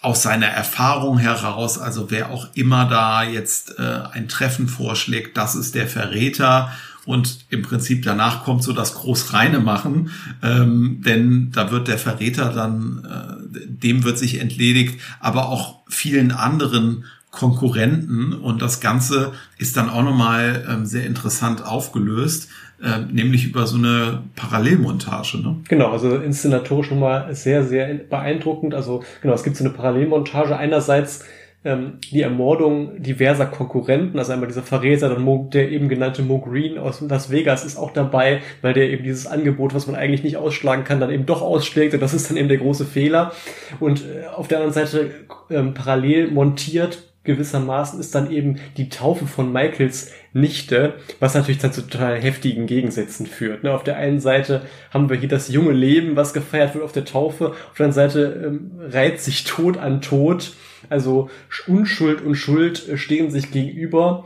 [0.00, 5.56] aus seiner Erfahrung heraus, also wer auch immer da jetzt äh, ein Treffen vorschlägt, das
[5.56, 6.72] ist der Verräter.
[7.08, 10.10] Und im Prinzip danach kommt so das Großreine machen,
[10.42, 16.32] ähm, denn da wird der Verräter dann, äh, dem wird sich entledigt, aber auch vielen
[16.32, 22.50] anderen Konkurrenten und das Ganze ist dann auch nochmal ähm, sehr interessant aufgelöst,
[22.82, 25.38] äh, nämlich über so eine Parallelmontage.
[25.38, 25.56] Ne?
[25.66, 28.74] Genau, also inszenatorisch nochmal sehr, sehr beeindruckend.
[28.74, 30.58] Also genau, es gibt so eine Parallelmontage.
[30.58, 31.24] Einerseits
[31.64, 36.38] ähm, die Ermordung diverser Konkurrenten, also einmal dieser Verräter, dann Mo, der eben genannte Mo
[36.38, 40.22] Green aus Las Vegas ist auch dabei, weil der eben dieses Angebot, was man eigentlich
[40.22, 43.32] nicht ausschlagen kann, dann eben doch ausschlägt und das ist dann eben der große Fehler.
[43.80, 45.10] Und äh, auf der anderen Seite
[45.50, 51.72] ähm, parallel montiert gewissermaßen ist dann eben die Taufe von Michaels Nichte, was natürlich dann
[51.72, 53.62] zu total heftigen Gegensätzen führt.
[53.62, 53.72] Ne?
[53.72, 57.04] Auf der einen Seite haben wir hier das junge Leben, was gefeiert wird auf der
[57.04, 60.54] Taufe, auf der anderen Seite ähm, reiht sich Tod an Tod,
[60.88, 61.28] also
[61.66, 64.24] Unschuld und Schuld äh, stehen sich gegenüber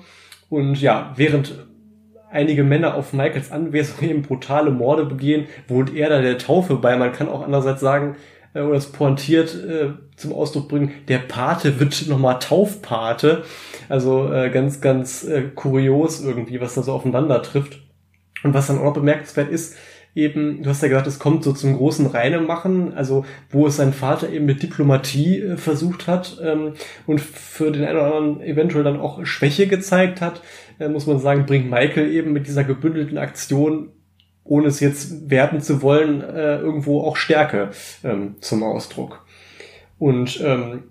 [0.49, 1.55] und ja, während
[2.31, 6.97] einige Männer auf Michaels Anwesenheit eben brutale Morde begehen, wohnt er da der Taufe bei.
[6.97, 8.16] Man kann auch andererseits sagen,
[8.55, 13.45] äh, oder es pointiert äh, zum Ausdruck bringen, der Pate wird nochmal Taufpate.
[13.89, 17.81] Also äh, ganz, ganz äh, kurios irgendwie, was da so aufeinander trifft.
[18.43, 19.77] Und was dann auch noch bemerkenswert ist,
[20.15, 23.93] eben, du hast ja gesagt, es kommt so zum großen Reinemachen, also wo es sein
[23.93, 26.74] Vater eben mit Diplomatie äh, versucht hat ähm,
[27.07, 30.43] und für den einen oder anderen eventuell dann auch Schwäche gezeigt hat,
[30.79, 33.91] äh, muss man sagen, bringt Michael eben mit dieser gebündelten Aktion,
[34.53, 37.70] ohne es jetzt werten zu wollen, äh, irgendwo auch Stärke
[38.05, 39.24] ähm, zum Ausdruck.
[39.99, 40.83] Und ähm,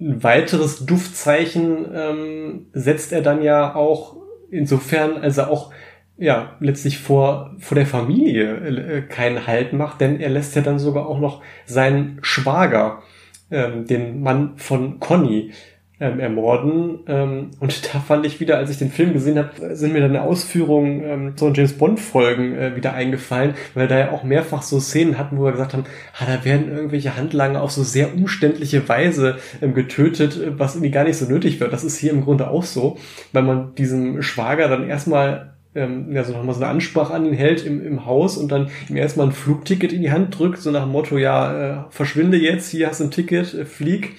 [0.00, 4.16] ein weiteres Duftzeichen ähm, setzt er dann ja auch
[4.50, 5.70] insofern, als er auch
[6.16, 10.78] ja, letztlich vor, vor der Familie äh, keinen Halt macht, denn er lässt ja dann
[10.78, 13.02] sogar auch noch seinen Schwager,
[13.50, 15.52] ähm, den Mann von Conny,
[16.00, 17.00] ähm, ermorden.
[17.06, 20.16] Ähm, und da fand ich wieder, als ich den Film gesehen habe, sind mir dann
[20.16, 25.18] Ausführungen ähm, von James Bond-Folgen äh, wieder eingefallen, weil da ja auch mehrfach so Szenen
[25.18, 25.84] hatten, wo wir gesagt haben,
[26.18, 31.04] ah, da werden irgendwelche Handlanger auf so sehr umständliche Weise ähm, getötet, was irgendwie gar
[31.04, 31.72] nicht so nötig wird.
[31.72, 32.98] Das ist hier im Grunde auch so,
[33.32, 37.34] weil man diesem Schwager dann erstmal ähm, ja, so nochmal so eine Ansprache an ihn
[37.34, 40.70] hält im, im Haus und dann ihm erstmal ein Flugticket in die Hand drückt, so
[40.70, 44.16] nach dem Motto, ja, äh, verschwinde jetzt, hier hast du ein Ticket, äh, flieg.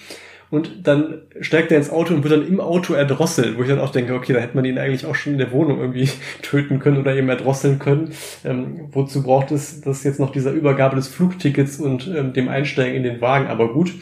[0.52, 3.80] Und dann steigt er ins Auto und wird dann im Auto erdrosselt, wo ich dann
[3.80, 6.10] auch denke, okay, da hätte man ihn eigentlich auch schon in der Wohnung irgendwie
[6.42, 8.12] töten können oder eben erdrosseln können.
[8.44, 12.96] Ähm, wozu braucht es das jetzt noch dieser Übergabe des Flugtickets und ähm, dem Einsteigen
[12.98, 13.48] in den Wagen?
[13.48, 13.94] Aber gut.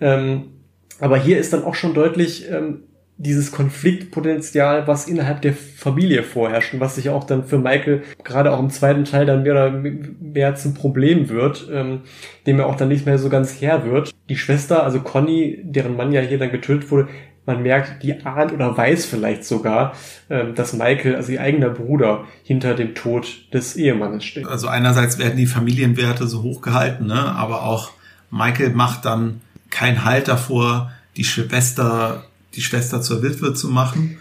[0.00, 0.50] Ähm,
[0.98, 2.82] aber hier ist dann auch schon deutlich, ähm,
[3.18, 8.52] dieses Konfliktpotenzial, was innerhalb der Familie vorherrscht und was sich auch dann für Michael gerade
[8.52, 12.02] auch im zweiten Teil dann mehr oder mehr zum Problem wird, ähm,
[12.46, 14.12] dem er auch dann nicht mehr so ganz Herr wird.
[14.28, 17.08] Die Schwester, also Conny, deren Mann ja hier dann getötet wurde,
[17.46, 19.94] man merkt, die ahnt oder weiß vielleicht sogar,
[20.28, 24.46] ähm, dass Michael, also ihr eigener Bruder, hinter dem Tod des Ehemannes steht.
[24.46, 27.14] Also einerseits werden die Familienwerte so hochgehalten, ne?
[27.14, 27.92] aber auch
[28.30, 29.40] Michael macht dann
[29.70, 32.24] keinen Halt davor, die Schwester
[32.56, 34.18] die Schwester zur Witwe zu machen.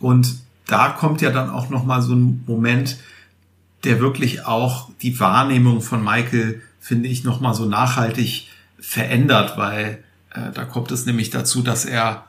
[0.00, 0.36] Und
[0.66, 2.98] da kommt ja dann auch noch mal so ein Moment,
[3.84, 8.48] der wirklich auch die Wahrnehmung von Michael, finde ich, noch mal so nachhaltig
[8.80, 12.26] verändert, weil äh, da kommt es nämlich dazu, dass er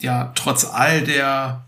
[0.00, 1.64] ja trotz all der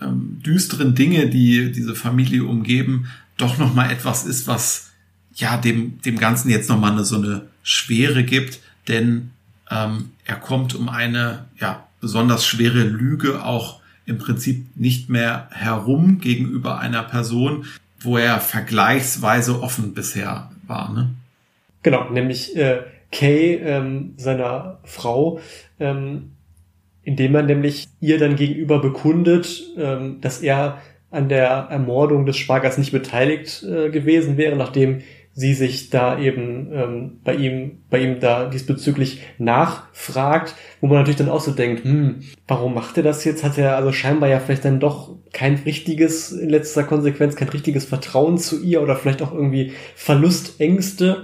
[0.00, 4.90] ähm, düsteren Dinge, die diese Familie umgeben, doch noch mal etwas ist, was
[5.34, 9.30] ja dem dem Ganzen jetzt noch mal eine, so eine Schwere gibt, denn
[9.70, 16.18] ähm, er kommt um eine ja besonders schwere Lüge auch im Prinzip nicht mehr herum
[16.20, 17.66] gegenüber einer Person,
[18.00, 20.92] wo er vergleichsweise offen bisher war.
[20.92, 21.10] Ne?
[21.82, 25.40] Genau, nämlich äh, Kay, ähm, seiner Frau,
[25.80, 26.32] ähm,
[27.02, 32.76] indem man nämlich ihr dann gegenüber bekundet, ähm, dass er an der Ermordung des Schwagers
[32.76, 35.00] nicht beteiligt äh, gewesen wäre, nachdem
[35.38, 41.18] sie sich da eben ähm, bei ihm, bei ihm da diesbezüglich nachfragt, wo man natürlich
[41.18, 43.44] dann auch so denkt, hm, warum macht er das jetzt?
[43.44, 47.84] Hat er also scheinbar ja vielleicht dann doch kein richtiges, in letzter Konsequenz, kein richtiges
[47.84, 51.22] Vertrauen zu ihr oder vielleicht auch irgendwie Verlustängste.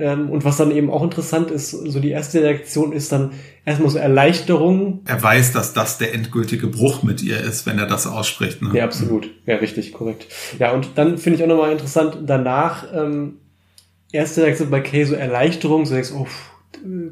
[0.00, 3.90] Ähm, und was dann eben auch interessant ist, so die erste Reaktion ist dann erstmal
[3.90, 5.02] so Erleichterung.
[5.06, 8.62] Er weiß, dass das der endgültige Bruch mit ihr ist, wenn er das ausspricht.
[8.62, 8.70] Ne?
[8.74, 9.30] Ja, absolut.
[9.46, 10.26] Ja, richtig, korrekt.
[10.58, 13.34] Ja, und dann finde ich auch nochmal interessant, danach ähm,
[14.14, 16.26] erste Reaktion bei Kay so Erleichterung, so denkst, oh,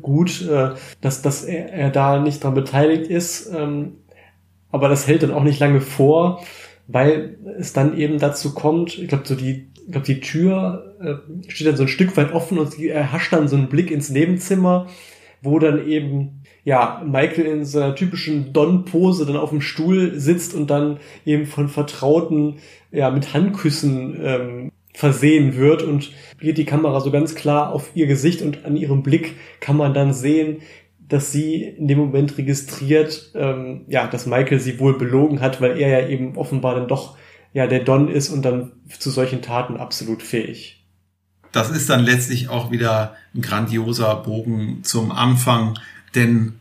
[0.00, 0.70] gut, äh,
[1.00, 3.52] dass, dass er, er da nicht dran beteiligt ist.
[3.54, 3.96] Ähm,
[4.70, 6.42] aber das hält dann auch nicht lange vor,
[6.86, 11.50] weil es dann eben dazu kommt, ich glaube, so die, ich glaube, die Tür äh,
[11.50, 14.10] steht dann so ein Stück weit offen und er hascht dann so einen Blick ins
[14.10, 14.86] Nebenzimmer,
[15.42, 20.70] wo dann eben ja, Michael in seiner typischen Don-Pose dann auf dem Stuhl sitzt und
[20.70, 22.58] dann eben von Vertrauten
[22.92, 28.06] ja mit Handküssen ähm, versehen wird und geht die Kamera so ganz klar auf ihr
[28.06, 30.58] Gesicht und an ihrem Blick kann man dann sehen,
[31.08, 35.78] dass sie in dem Moment registriert, ähm, ja, dass Michael sie wohl belogen hat, weil
[35.78, 37.16] er ja eben offenbar dann doch
[37.52, 40.82] ja der Don ist und dann zu solchen Taten absolut fähig.
[41.52, 45.78] Das ist dann letztlich auch wieder ein grandioser Bogen zum Anfang,
[46.14, 46.54] denn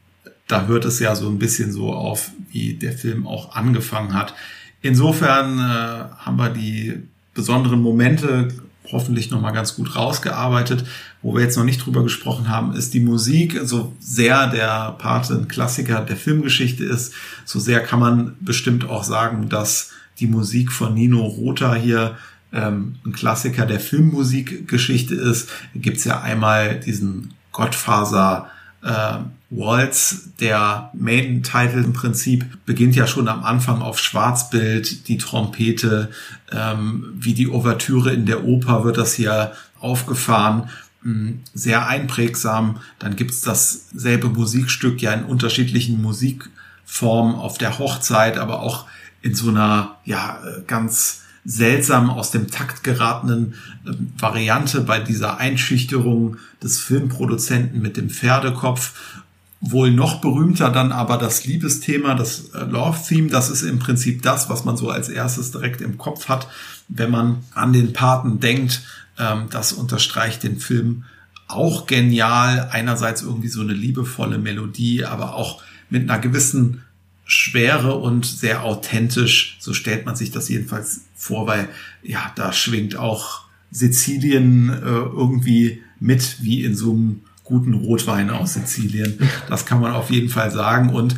[0.47, 4.33] da hört es ja so ein bisschen so auf, wie der Film auch angefangen hat.
[4.81, 7.03] Insofern äh, haben wir die
[7.33, 8.49] besonderen Momente
[8.91, 10.85] hoffentlich nochmal ganz gut rausgearbeitet.
[11.21, 13.59] Wo wir jetzt noch nicht drüber gesprochen haben, ist die Musik.
[13.63, 17.13] So sehr der Pate ein Klassiker der Filmgeschichte ist,
[17.45, 22.17] so sehr kann man bestimmt auch sagen, dass die Musik von Nino Rota hier
[22.53, 25.49] ähm, ein Klassiker der Filmmusikgeschichte ist.
[25.73, 28.49] Gibt's ja einmal diesen Gottfaser
[28.83, 29.19] äh,
[29.51, 36.09] Waltz, der Maiden-Title im Prinzip, beginnt ja schon am Anfang auf Schwarzbild, die Trompete,
[36.51, 40.69] ähm, wie die Ouvertüre in der Oper wird das hier aufgefahren
[41.03, 42.79] mh, sehr einprägsam.
[42.99, 48.85] Dann gibt's dasselbe Musikstück ja in unterschiedlichen Musikformen auf der Hochzeit, aber auch
[49.21, 53.55] in so einer ja äh, ganz seltsam aus dem Takt geratenen
[53.85, 59.20] äh, Variante bei dieser Einschüchterung des Filmproduzenten mit dem Pferdekopf.
[59.63, 63.29] Wohl noch berühmter dann aber das Liebesthema, das äh, Love-Theme.
[63.29, 66.47] Das ist im Prinzip das, was man so als erstes direkt im Kopf hat,
[66.87, 68.81] wenn man an den Paten denkt.
[69.19, 71.03] Ähm, das unterstreicht den Film
[71.47, 72.69] auch genial.
[72.71, 75.61] Einerseits irgendwie so eine liebevolle Melodie, aber auch
[75.91, 76.81] mit einer gewissen
[77.25, 79.57] Schwere und sehr authentisch.
[79.59, 81.69] So stellt man sich das jedenfalls vor, weil
[82.01, 87.21] ja, da schwingt auch Sizilien äh, irgendwie mit, wie in so einem
[87.51, 89.19] guten Rotwein aus Sizilien.
[89.49, 90.89] Das kann man auf jeden Fall sagen.
[90.89, 91.17] Und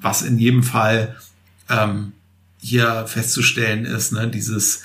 [0.00, 1.14] was in jedem Fall
[1.68, 2.12] ähm,
[2.58, 4.82] hier festzustellen ist, ne, dieses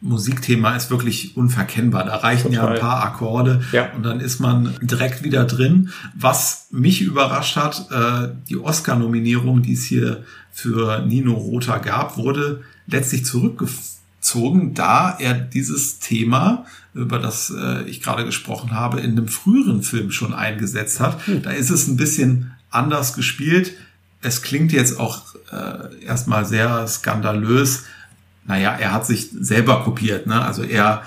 [0.00, 2.04] Musikthema ist wirklich unverkennbar.
[2.04, 2.64] Da reichen Total.
[2.64, 3.90] ja ein paar Akkorde ja.
[3.92, 5.90] und dann ist man direkt wieder drin.
[6.14, 12.62] Was mich überrascht hat, äh, die Oscar-Nominierung, die es hier für Nino Rota gab, wurde
[12.86, 19.28] letztlich zurückgezogen, da er dieses Thema, über das äh, ich gerade gesprochen habe, in einem
[19.28, 21.26] früheren Film schon eingesetzt hat.
[21.26, 21.42] Hm.
[21.42, 23.72] Da ist es ein bisschen anders gespielt.
[24.22, 27.84] Es klingt jetzt auch äh, erstmal sehr skandalös,
[28.46, 30.26] naja, er hat sich selber kopiert.
[30.26, 30.40] Ne?
[30.40, 31.02] Also er,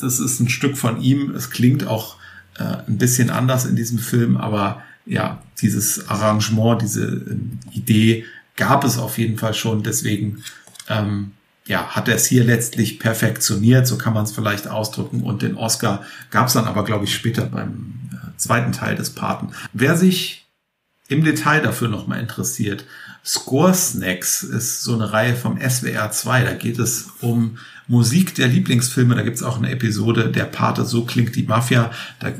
[0.00, 1.34] das ist ein Stück von ihm.
[1.34, 2.16] Es klingt auch
[2.58, 8.24] äh, ein bisschen anders in diesem Film, aber ja, dieses Arrangement, diese äh, Idee
[8.56, 9.82] gab es auf jeden Fall schon.
[9.82, 10.42] Deswegen
[10.88, 11.32] ähm,
[11.70, 15.22] ja, hat er es hier letztlich perfektioniert, so kann man es vielleicht ausdrücken.
[15.22, 16.02] Und den Oscar
[16.32, 19.52] gab es dann aber, glaube ich, später beim äh, zweiten Teil des Paten.
[19.72, 20.48] Wer sich
[21.06, 22.86] im Detail dafür nochmal interessiert,
[23.24, 26.42] Score Snacks ist so eine Reihe vom SWR 2.
[26.42, 29.14] Da geht es um Musik der Lieblingsfilme.
[29.14, 31.92] Da gibt es auch eine Episode der Pate, so klingt die Mafia.
[32.18, 32.32] Da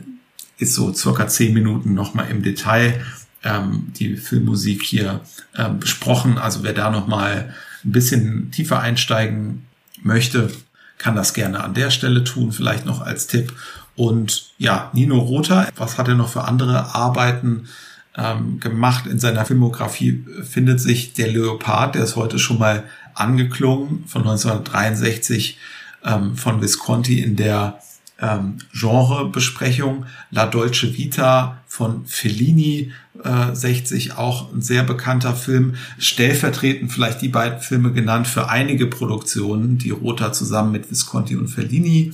[0.58, 3.00] ist so circa zehn Minuten nochmal im Detail
[3.44, 5.20] ähm, die Filmmusik hier
[5.56, 6.36] ähm, besprochen.
[6.36, 7.54] Also wer da nochmal
[7.84, 9.66] ein bisschen tiefer einsteigen
[10.02, 10.50] möchte,
[10.98, 13.52] kann das gerne an der Stelle tun, vielleicht noch als Tipp.
[13.96, 17.68] Und ja, Nino Rota, was hat er noch für andere Arbeiten
[18.16, 19.06] ähm, gemacht.
[19.06, 22.84] In seiner Filmografie findet sich Der Leopard, der ist heute schon mal
[23.14, 25.58] angeklungen, von 1963
[26.04, 27.80] ähm, von Visconti in der
[28.20, 30.06] ähm, Genrebesprechung.
[30.30, 32.92] La Dolce Vita von Fellini,
[33.22, 35.74] äh, 60, auch ein sehr bekannter Film.
[35.98, 41.48] Stellvertretend vielleicht die beiden Filme genannt für einige Produktionen, die Rota zusammen mit Visconti und
[41.48, 42.12] Fellini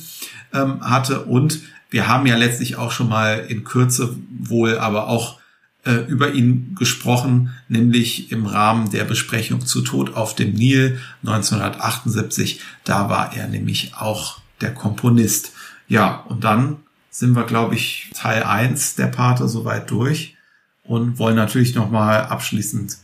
[0.53, 1.25] ähm, hatte.
[1.25, 1.61] Und
[1.91, 5.39] wir haben ja letztlich auch schon mal in Kürze wohl aber auch
[5.85, 12.61] äh, über ihn gesprochen, nämlich im Rahmen der Besprechung zu Tod auf dem Nil 1978.
[12.85, 15.53] Da war er nämlich auch der Komponist.
[15.89, 16.79] Ja, und dann
[17.11, 20.37] sind wir, glaube ich, Teil eins der Pate soweit durch
[20.85, 22.99] und wollen natürlich nochmal abschließend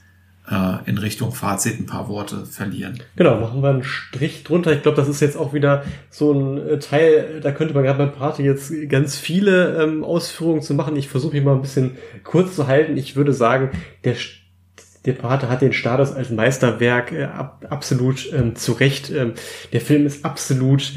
[0.50, 3.00] äh, in Richtung Fazit ein paar Worte verlieren.
[3.16, 4.72] Genau, machen wir einen Strich drunter.
[4.72, 7.98] Ich glaube, das ist jetzt auch wieder so ein äh, Teil, da könnte man gerade
[7.98, 10.96] beim Party jetzt ganz viele ähm, Ausführungen zu machen.
[10.96, 12.96] Ich versuche mich mal ein bisschen kurz zu halten.
[12.96, 13.70] Ich würde sagen,
[14.04, 14.16] der
[15.04, 19.10] der Pate hat den Status als Meisterwerk äh, ab, absolut ähm, zu Recht.
[19.10, 19.34] Ähm,
[19.72, 20.92] der Film ist absolut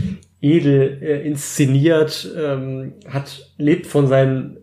[0.46, 4.58] edel äh, inszeniert, ähm, hat lebt von seinen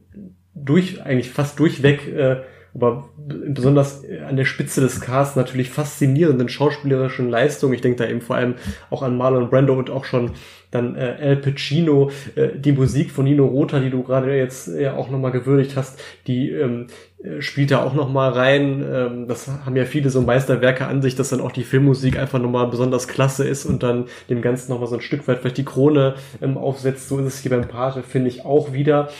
[0.54, 2.42] durch eigentlich fast durchweg äh,
[2.74, 7.74] aber besonders an der Spitze des Casts natürlich faszinierenden schauspielerischen Leistungen.
[7.74, 8.54] Ich denke da eben vor allem
[8.90, 10.32] auch an Marlon Brando und auch schon
[10.70, 14.94] dann äh, Al Pacino, äh, die Musik von Nino Rota, die du gerade jetzt ja
[14.94, 16.86] auch nochmal gewürdigt hast, die ähm,
[17.22, 18.82] äh, spielt da auch nochmal rein.
[18.90, 22.38] Ähm, das haben ja viele so Meisterwerke an sich, dass dann auch die Filmmusik einfach
[22.38, 25.64] nochmal besonders klasse ist und dann dem Ganzen nochmal so ein Stück weit vielleicht die
[25.64, 27.06] Krone ähm, aufsetzt.
[27.06, 29.10] So ist es hier beim Pate, finde ich auch wieder.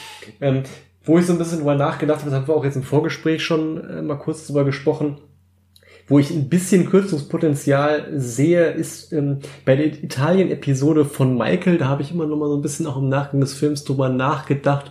[0.40, 0.62] Ähm,
[1.04, 3.42] wo ich so ein bisschen drüber nachgedacht habe, das haben wir auch jetzt im Vorgespräch
[3.42, 5.18] schon äh, mal kurz drüber gesprochen,
[6.08, 12.02] wo ich ein bisschen Kürzungspotenzial sehe, ist ähm, bei der Italien-Episode von Michael, da habe
[12.02, 14.90] ich immer noch mal so ein bisschen auch im Nachgang des Films drüber nachgedacht,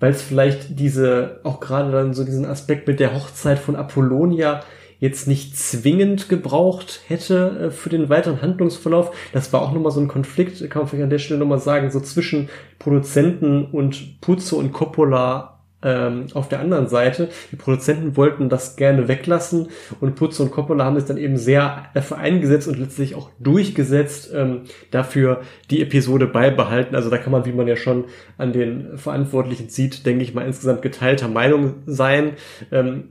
[0.00, 4.62] weil es vielleicht diese, auch gerade dann so diesen Aspekt mit der Hochzeit von Apollonia
[5.04, 9.14] jetzt nicht zwingend gebraucht hätte äh, für den weiteren Handlungsverlauf.
[9.34, 11.90] Das war auch nochmal so ein Konflikt, kann man vielleicht an der Stelle nochmal sagen,
[11.90, 12.48] so zwischen
[12.78, 17.28] Produzenten und Puzo und Coppola ähm, auf der anderen Seite.
[17.52, 19.68] Die Produzenten wollten das gerne weglassen
[20.00, 24.32] und Puzo und Coppola haben es dann eben sehr dafür eingesetzt und letztlich auch durchgesetzt,
[24.34, 26.96] ähm, dafür die Episode beibehalten.
[26.96, 28.06] Also da kann man, wie man ja schon
[28.38, 32.32] an den Verantwortlichen sieht, denke ich mal, insgesamt geteilter Meinung sein.
[32.72, 33.10] Ähm,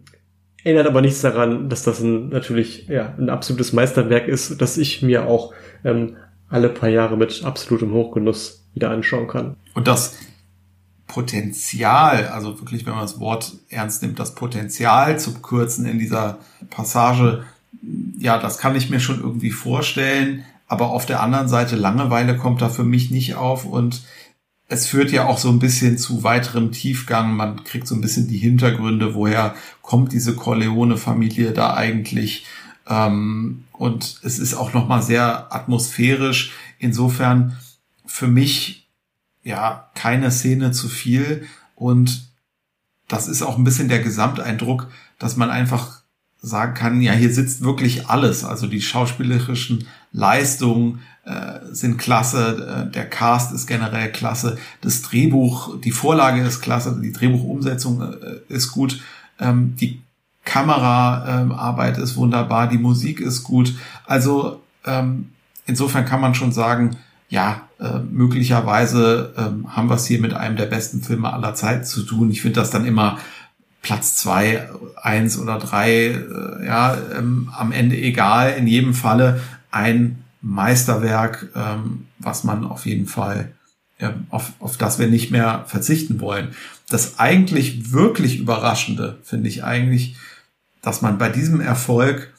[0.64, 5.02] Ändert aber nichts daran, dass das ein, natürlich ja, ein absolutes Meisterwerk ist, das ich
[5.02, 5.54] mir auch
[5.84, 6.16] ähm,
[6.50, 9.56] alle paar Jahre mit absolutem Hochgenuss wieder anschauen kann.
[9.74, 10.18] Und das
[11.08, 16.40] Potenzial, also wirklich, wenn man das Wort ernst nimmt, das Potenzial zu kürzen in dieser
[16.70, 17.44] Passage,
[18.18, 20.46] ja, das kann ich mir schon irgendwie vorstellen.
[20.68, 24.04] Aber auf der anderen Seite, Langeweile kommt da für mich nicht auf und
[24.74, 27.36] es führt ja auch so ein bisschen zu weiterem Tiefgang.
[27.36, 32.46] Man kriegt so ein bisschen die Hintergründe, woher kommt diese Corleone-Familie da eigentlich.
[32.88, 36.54] Ähm, und es ist auch nochmal sehr atmosphärisch.
[36.80, 37.56] Insofern
[38.06, 38.90] für mich
[39.44, 41.46] ja keine Szene zu viel.
[41.76, 42.32] Und
[43.08, 44.90] das ist auch ein bisschen der Gesamteindruck,
[45.20, 46.02] dass man einfach
[46.42, 48.44] sagen kann, ja, hier sitzt wirklich alles.
[48.44, 51.02] Also die schauspielerischen Leistungen
[51.72, 57.14] sind klasse, äh, der Cast ist generell klasse, das Drehbuch, die Vorlage ist klasse, die
[57.14, 59.02] Drehbuchumsetzung äh, ist gut,
[59.40, 60.02] ähm, die
[60.44, 63.74] Kameraarbeit ähm, ist wunderbar, die Musik ist gut.
[64.06, 65.30] Also ähm,
[65.66, 66.98] insofern kann man schon sagen,
[67.30, 69.34] ja, äh, möglicherweise
[69.70, 72.30] haben wir es hier mit einem der besten Filme aller Zeit zu tun.
[72.30, 73.18] Ich finde das dann immer
[73.82, 74.70] Platz zwei,
[75.02, 78.56] eins oder drei, äh, ja, am Ende egal.
[78.58, 79.40] In jedem Falle
[79.72, 83.54] ein Meisterwerk, ähm, was man auf jeden Fall,
[84.00, 86.54] ähm, auf, auf das wir nicht mehr verzichten wollen.
[86.90, 90.18] Das eigentlich wirklich Überraschende finde ich eigentlich,
[90.82, 92.34] dass man bei diesem Erfolg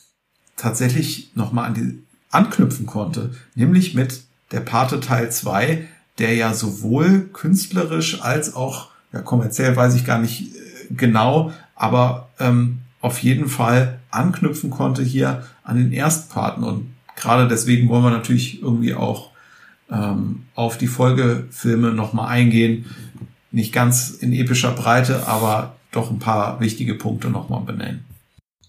[0.57, 7.29] tatsächlich nochmal an die anknüpfen konnte, nämlich mit der Pate Teil 2, der ja sowohl
[7.33, 10.53] künstlerisch als auch ja, kommerziell weiß ich gar nicht
[10.91, 16.65] genau, aber ähm, auf jeden Fall anknüpfen konnte hier an den Erstparten.
[16.65, 19.31] Und gerade deswegen wollen wir natürlich irgendwie auch
[19.91, 22.87] ähm, auf die Folgefilme nochmal eingehen.
[23.51, 28.05] Nicht ganz in epischer Breite, aber doch ein paar wichtige Punkte nochmal benennen.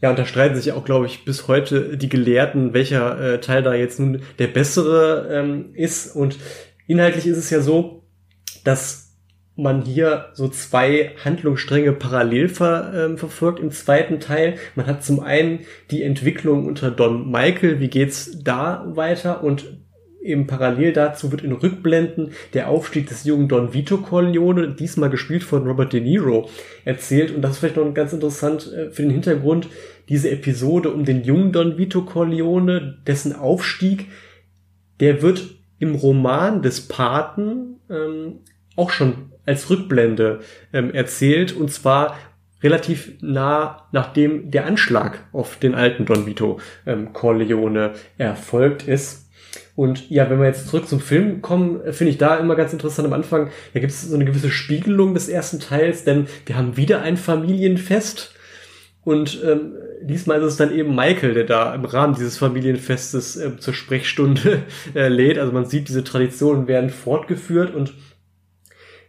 [0.02, 3.64] Ja, und da streiten sich auch, glaube ich, bis heute die Gelehrten, welcher äh, Teil
[3.64, 6.16] da jetzt nun der bessere ähm, ist.
[6.16, 6.38] Und
[6.86, 8.04] inhaltlich ist es ja so,
[8.64, 9.05] dass
[9.56, 14.56] man hier so zwei Handlungsstränge parallel ver, ähm, verfolgt im zweiten Teil.
[14.76, 15.60] Man hat zum einen
[15.92, 19.66] die Entwicklung unter Don Michael, wie geht's da weiter und
[20.22, 25.44] eben parallel dazu wird in Rückblenden der Aufstieg des jungen Don Vito Corleone, diesmal gespielt
[25.44, 26.50] von Robert De Niro,
[26.84, 27.34] erzählt.
[27.34, 29.68] Und das ist vielleicht noch ganz interessant äh, für den Hintergrund,
[30.10, 34.08] diese Episode um den jungen Don Vito Corleone, dessen Aufstieg,
[35.00, 38.40] der wird im Roman des Paten ähm,
[38.76, 40.40] auch schon als Rückblende
[40.74, 42.18] ähm, erzählt und zwar
[42.64, 49.30] relativ nah nachdem der Anschlag auf den alten Don Vito ähm, Corleone erfolgt ist.
[49.76, 53.08] Und ja, wenn wir jetzt zurück zum Film kommen, finde ich da immer ganz interessant
[53.08, 56.78] am Anfang, da gibt es so eine gewisse Spiegelung des ersten Teils, denn wir haben
[56.78, 58.36] wieder ein Familienfest
[59.06, 63.58] und ähm, diesmal ist es dann eben Michael, der da im Rahmen dieses Familienfestes äh,
[63.58, 64.64] zur Sprechstunde
[64.96, 65.38] äh, lädt.
[65.38, 67.94] Also man sieht, diese Traditionen werden fortgeführt und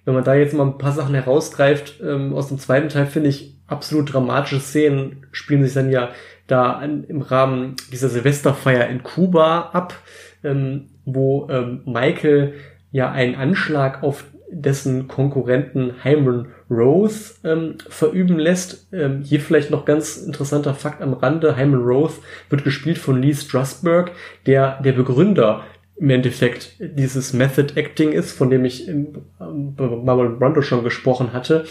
[0.06, 3.28] wenn man da jetzt mal ein paar Sachen herausgreift, ähm, aus dem zweiten Teil finde
[3.28, 6.10] ich absolut dramatische Szenen spielen sich dann ja
[6.46, 9.94] da an, im Rahmen dieser Silvesterfeier in Kuba ab,
[10.44, 12.54] ähm, wo ähm, Michael
[12.92, 18.86] ja einen Anschlag auf dessen Konkurrenten Hyman Rose ähm, verüben lässt.
[18.92, 21.56] Ähm, hier vielleicht noch ganz interessanter Fakt am Rande.
[21.56, 24.12] Hyman Rose wird gespielt von Lee Strasberg,
[24.46, 25.64] der der Begründer
[25.98, 31.32] im Endeffekt dieses Method Acting ist, von dem ich im, ähm, Marlon Brando schon gesprochen
[31.32, 31.64] hatte.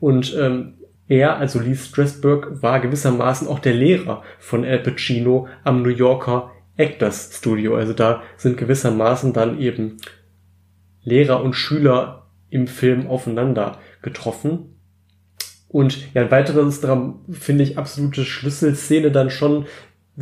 [0.00, 0.74] Und ähm,
[1.08, 6.50] er, also Lee Strasberg, war gewissermaßen auch der Lehrer von Al Pacino am New Yorker
[6.76, 7.76] Actors Studio.
[7.76, 9.98] Also da sind gewissermaßen dann eben
[11.04, 14.76] Lehrer und Schüler im Film aufeinander getroffen.
[15.68, 16.82] Und ja, ein weiteres
[17.30, 19.66] finde ich absolute Schlüsselszene dann schon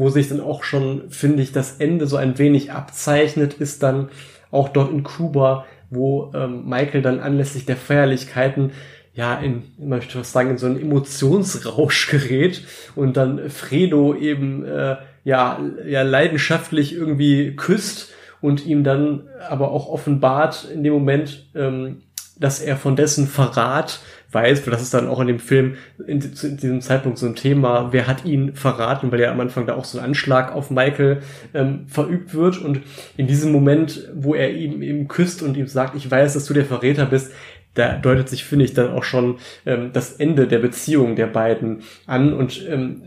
[0.01, 4.09] wo sich dann auch schon, finde ich, das Ende so ein wenig abzeichnet, ist dann
[4.51, 8.73] auch dort in Kuba, wo ähm, Michael dann anlässlich der Feierlichkeiten
[9.13, 12.63] ja, in, ich möchte was sagen, in so einen Emotionsrausch gerät
[12.95, 19.89] und dann Fredo eben äh, ja, ja leidenschaftlich irgendwie küsst und ihm dann aber auch
[19.89, 22.03] offenbart in dem Moment, ähm,
[22.39, 24.01] dass er von dessen Verrat
[24.32, 25.74] weiß, weil das ist dann auch in dem Film
[26.07, 29.66] in, in, diesem Zeitpunkt so ein Thema, wer hat ihn verraten, weil ja am Anfang
[29.66, 31.20] da auch so ein Anschlag auf Michael
[31.55, 32.59] ähm, verübt wird.
[32.59, 32.81] Und
[33.16, 36.55] in diesem Moment, wo er ihm eben küsst und ihm sagt, ich weiß, dass du
[36.55, 37.32] der Verräter bist,
[37.74, 41.82] da deutet sich, finde ich, dann auch schon ähm, das Ende der Beziehung der beiden
[42.07, 42.32] an.
[42.32, 43.02] Und ähm,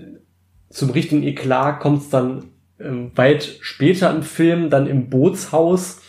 [0.70, 2.46] zum richtigen Eklat kommt es dann
[2.80, 6.02] ähm, weit später im Film, dann im Bootshaus,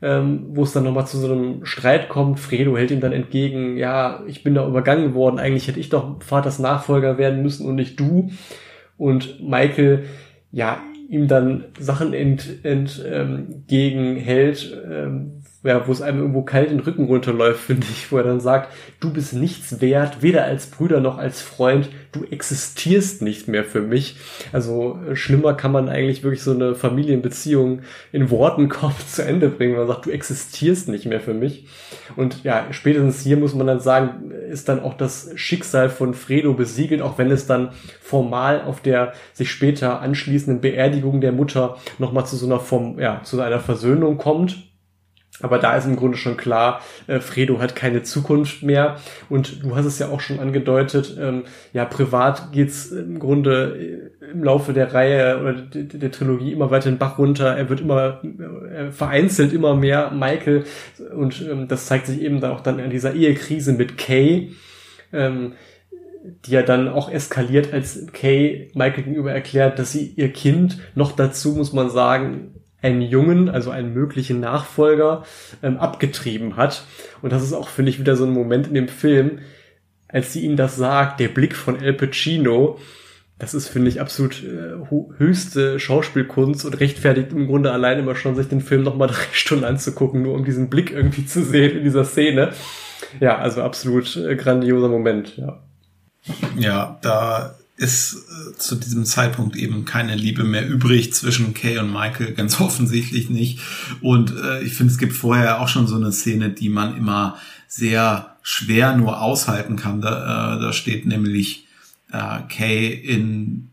[0.00, 2.38] ähm, wo es dann nochmal zu so einem Streit kommt.
[2.38, 6.22] Fredo hält ihm dann entgegen, ja, ich bin da übergangen worden, eigentlich hätte ich doch
[6.22, 8.30] Vaters Nachfolger werden müssen und nicht du.
[8.96, 10.04] Und Michael,
[10.52, 17.04] ja, ihm dann Sachen ent, entgegenhält, ähm, ja, wo es einem irgendwo kalt den Rücken
[17.04, 21.18] runterläuft, finde ich, wo er dann sagt, du bist nichts wert, weder als Brüder noch
[21.18, 24.16] als Freund, du existierst nicht mehr für mich.
[24.52, 27.80] Also äh, schlimmer kann man eigentlich wirklich so eine Familienbeziehung
[28.12, 29.76] in Worten kaum zu Ende bringen.
[29.76, 31.66] Man sagt, du existierst nicht mehr für mich.
[32.14, 36.54] Und ja, spätestens hier muss man dann sagen, ist dann auch das Schicksal von Fredo
[36.54, 37.70] besiegelt, auch wenn es dann
[38.00, 43.22] formal auf der sich später anschließenden Beerdigung der Mutter nochmal zu so einer Form, ja,
[43.24, 44.67] zu einer Versöhnung kommt
[45.40, 48.96] aber da ist im Grunde schon klar, äh, Fredo hat keine Zukunft mehr.
[49.28, 54.30] Und du hast es ja auch schon angedeutet, ähm, ja, privat geht's im Grunde äh,
[54.32, 57.56] im Laufe der Reihe oder der, der Trilogie immer weiter den Bach runter.
[57.56, 58.20] Er wird immer
[58.72, 60.64] er vereinzelt immer mehr Michael.
[61.14, 64.52] Und ähm, das zeigt sich eben auch dann in dieser Ehekrise mit Kay.
[65.12, 65.54] Ähm,
[66.44, 71.12] die ja dann auch eskaliert, als Kay Michael gegenüber erklärt, dass sie ihr Kind noch
[71.12, 75.24] dazu, muss man sagen, einen Jungen, also einen möglichen Nachfolger,
[75.62, 76.84] ähm, abgetrieben hat.
[77.22, 79.40] Und das ist auch, finde ich, wieder so ein Moment in dem Film,
[80.08, 82.78] als sie ihm das sagt, der Blick von El Pacino,
[83.38, 84.74] das ist, finde ich, absolut äh,
[85.18, 89.64] höchste Schauspielkunst und rechtfertigt im Grunde allein immer schon, sich den Film nochmal drei Stunden
[89.64, 92.52] anzugucken, nur um diesen Blick irgendwie zu sehen in dieser Szene.
[93.20, 95.62] Ja, also absolut äh, grandioser Moment, ja.
[96.56, 101.92] Ja, da ist äh, zu diesem Zeitpunkt eben keine Liebe mehr übrig zwischen Kay und
[101.92, 103.60] Michael, ganz offensichtlich nicht.
[104.00, 107.38] Und äh, ich finde, es gibt vorher auch schon so eine Szene, die man immer
[107.68, 110.00] sehr schwer nur aushalten kann.
[110.00, 111.66] Da, äh, da steht nämlich
[112.12, 113.70] äh, Kay in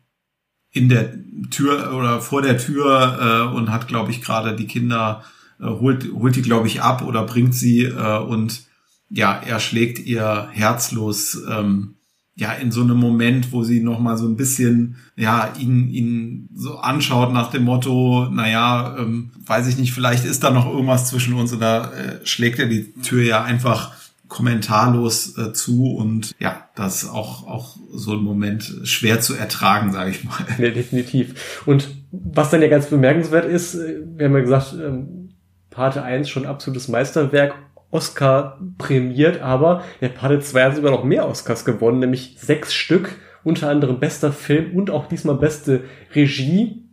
[0.72, 1.14] in der
[1.52, 5.23] Tür oder vor der Tür äh, und hat, glaube ich, gerade die Kinder
[5.60, 8.65] äh, holt holt die, glaube ich, ab oder bringt sie äh, und
[9.10, 11.95] ja, er schlägt ihr herzlos ähm,
[12.35, 16.49] ja in so einem Moment, wo sie noch mal so ein bisschen ja ihn ihn
[16.53, 21.09] so anschaut nach dem Motto, naja, ähm, weiß ich nicht, vielleicht ist da noch irgendwas
[21.09, 23.93] zwischen uns oder äh, schlägt er die Tür ja einfach
[24.27, 29.93] kommentarlos äh, zu und ja, das ist auch auch so ein Moment schwer zu ertragen,
[29.93, 30.45] sage ich mal.
[30.57, 31.61] Ja, definitiv.
[31.65, 35.29] Und was dann ja ganz bemerkenswert ist, äh, wir haben ja gesagt, ähm,
[35.69, 37.55] Pate 1 schon absolutes Meisterwerk
[37.95, 43.15] Oscar prämiert, aber der Pate 2 hat sogar noch mehr Oscars gewonnen, nämlich sechs Stück,
[43.43, 46.84] unter anderem bester Film und auch diesmal beste Regie.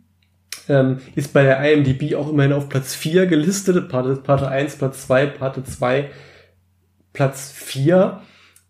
[0.69, 5.05] Ähm, ist bei der IMDb auch immerhin auf Platz 4 gelistet, Pate, Pate 1, Platz
[5.07, 6.09] 2, Pate 2,
[7.11, 8.21] Platz 4.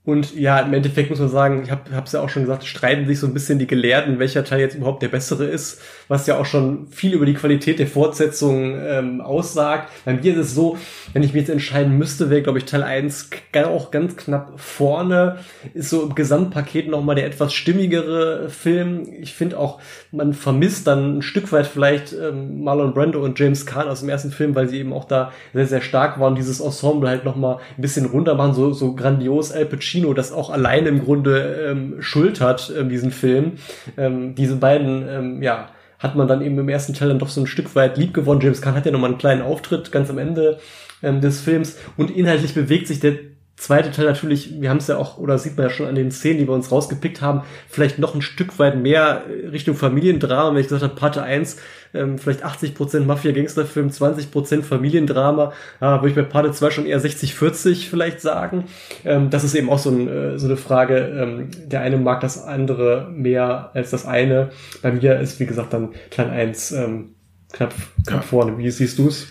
[0.06, 3.08] Und ja, im Endeffekt muss man sagen, ich habe es ja auch schon gesagt, streiten
[3.08, 6.38] sich so ein bisschen die Gelehrten, welcher Teil jetzt überhaupt der bessere ist, was ja
[6.38, 9.90] auch schon viel über die Qualität der Fortsetzung ähm, aussagt.
[10.04, 10.78] Bei mir ist es so,
[11.14, 13.30] wenn ich mich jetzt entscheiden müsste, wäre, glaube ich, Teil 1
[13.64, 15.38] auch ganz knapp vorne.
[15.74, 19.08] Ist so im Gesamtpaket nochmal der etwas stimmigere Film.
[19.22, 19.80] Ich finde auch,
[20.12, 24.10] man vermisst dann ein Stück weit vielleicht ähm, Marlon Brando und James Caan aus dem
[24.10, 27.60] ersten Film, weil sie eben auch da sehr, sehr stark waren, dieses Ensemble halt nochmal
[27.78, 32.02] ein bisschen runter machen, so, so grandios Al Pacino das auch alleine im Grunde ähm,
[32.02, 33.54] schultert, ähm, diesen Film.
[33.96, 37.42] Ähm, diese beiden, ähm, ja, hat man dann eben im ersten Teil dann doch so
[37.42, 38.42] ein Stück weit lieb gewonnen.
[38.42, 40.58] James Caan hat ja nochmal einen kleinen Auftritt ganz am Ende
[41.02, 43.14] ähm, des Films und inhaltlich bewegt sich der
[43.56, 46.12] zweite Teil natürlich, wir haben es ja auch, oder sieht man ja schon an den
[46.12, 50.52] Szenen, die wir uns rausgepickt haben, vielleicht noch ein Stück weit mehr Richtung Familiendrama.
[50.52, 51.58] Wenn ich gesagt habe, Parte 1,
[51.94, 57.90] ähm, vielleicht 80% Mafia-Gangsterfilm, 20% Familiendrama, ja, würde ich bei Parte 2 schon eher 60-40
[57.90, 58.66] vielleicht sagen.
[59.06, 62.22] Ähm, das ist eben auch so, ein, äh, so eine Frage, ähm, der eine mag
[62.22, 64.50] das andere mehr als das eine.
[64.82, 67.16] Bei mir ist, wie gesagt, dann Teil 1 ähm,
[67.52, 67.74] knapp,
[68.08, 68.28] knapp ja.
[68.28, 68.58] vorne.
[68.58, 69.28] Wie siehst du es?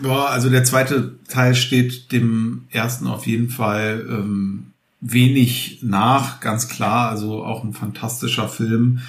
[0.00, 6.68] Ja, also der zweite Teil steht dem ersten auf jeden Fall ähm, wenig nach, ganz
[6.68, 7.10] klar.
[7.10, 9.00] Also auch ein fantastischer Film.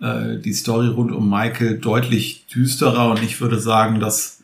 [0.00, 4.40] Äh, die Story rund um Michael deutlich düsterer und ich würde sagen, dass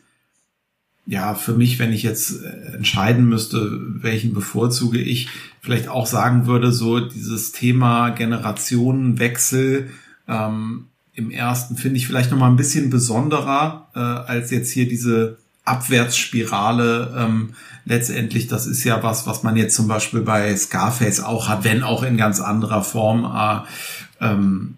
[1.05, 5.27] ja für mich, wenn ich jetzt äh, entscheiden müsste, welchen bevorzuge ich,
[5.59, 9.89] vielleicht auch sagen würde, so dieses Thema Generationenwechsel
[10.27, 14.87] ähm, im ersten finde ich vielleicht noch mal ein bisschen besonderer äh, als jetzt hier
[14.87, 15.37] diese
[15.69, 17.53] Abwärtsspirale ähm,
[17.85, 21.83] letztendlich, das ist ja was, was man jetzt zum Beispiel bei Scarface auch hat, wenn
[21.83, 23.25] auch in ganz anderer Form.
[23.25, 24.75] Äh, ähm,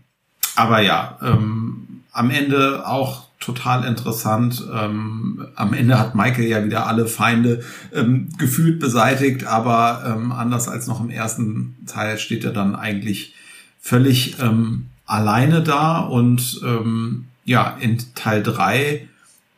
[0.55, 4.63] aber ja, ähm, am Ende auch total interessant.
[4.73, 7.63] Ähm, am Ende hat Michael ja wieder alle Feinde
[7.93, 13.33] ähm, gefühlt beseitigt, aber ähm, anders als noch im ersten Teil steht er dann eigentlich
[13.81, 19.07] völlig ähm, alleine da und ähm, ja, in Teil drei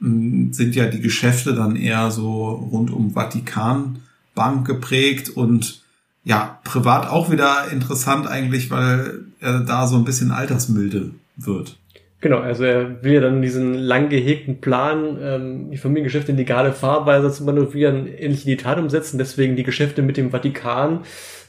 [0.04, 5.82] sind ja die Geschäfte dann eher so rund um Vatikanbank geprägt und
[6.26, 11.78] ja, privat auch wieder interessant eigentlich, weil er da so ein bisschen altersmilde wird.
[12.20, 16.72] Genau, also er will ja dann diesen lang gehegten Plan, ähm, die Familiengeschäfte in legale
[16.72, 19.18] Fahrweise zu manövrieren, endlich in die Tat umsetzen.
[19.18, 21.02] Deswegen die Geschäfte mit dem Vatikan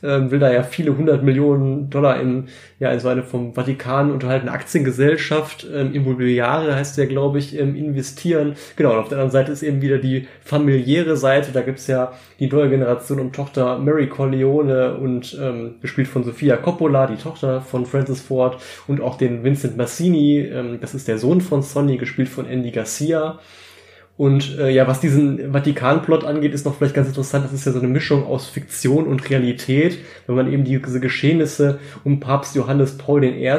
[0.04, 2.48] ähm, will da ja viele hundert Millionen Dollar in,
[2.78, 7.74] ja, in so eine vom Vatikan unterhaltene Aktiengesellschaft, ähm, Immobiliare heißt der, glaube ich, ähm,
[7.74, 8.54] investieren.
[8.76, 11.52] Genau, und auf der anderen Seite ist eben wieder die familiäre Seite.
[11.52, 16.56] Da gibt's ja die neue Generation um Tochter Mary Corleone und ähm, gespielt von Sofia
[16.56, 21.18] Coppola, die Tochter von Francis Ford und auch den Vincent Massini, ähm, das ist der
[21.18, 23.38] Sohn von Sonny, gespielt von Andy Garcia.
[24.16, 27.72] Und äh, ja, was diesen Vatikan-Plot angeht, ist noch vielleicht ganz interessant, das ist ja
[27.72, 32.96] so eine Mischung aus Fiktion und Realität, wenn man eben diese Geschehnisse um Papst Johannes
[32.96, 33.50] Paul I.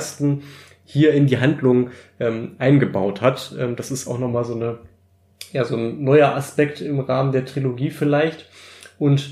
[0.86, 3.54] hier in die Handlung ähm, eingebaut hat.
[3.60, 4.78] Ähm, das ist auch nochmal so eine,
[5.52, 8.46] ja, so ein neuer Aspekt im Rahmen der Trilogie vielleicht.
[8.98, 9.32] Und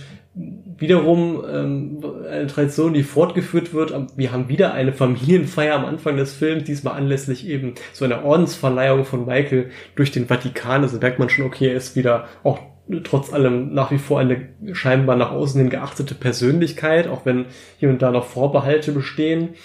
[0.83, 3.93] wiederum ähm, eine Tradition, die fortgeführt wird.
[4.17, 9.05] Wir haben wieder eine Familienfeier am Anfang des Films, diesmal anlässlich eben so einer Ordensverleihung
[9.05, 10.81] von Michael durch den Vatikan.
[10.81, 12.59] Also merkt man schon, okay, er ist wieder auch
[13.05, 17.45] trotz allem nach wie vor eine scheinbar nach außen hin geachtete Persönlichkeit, auch wenn
[17.79, 19.55] hier und da noch Vorbehalte bestehen.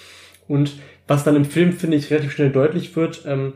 [0.47, 3.55] Und was dann im Film, finde ich, relativ schnell deutlich wird, ähm,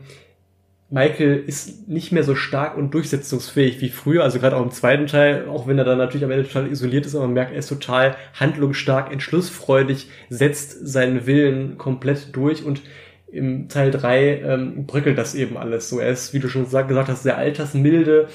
[0.94, 5.08] Michael ist nicht mehr so stark und durchsetzungsfähig wie früher, also gerade auch im zweiten
[5.08, 7.58] Teil, auch wenn er dann natürlich am Ende total isoliert ist, aber man merkt, er
[7.58, 12.80] ist total handlungsstark, entschlussfreudig, setzt seinen Willen komplett durch und
[13.26, 15.98] im Teil drei ähm, bröckelt das eben alles so.
[15.98, 18.28] Er ist, wie du schon gesagt hast, sehr altersmilde.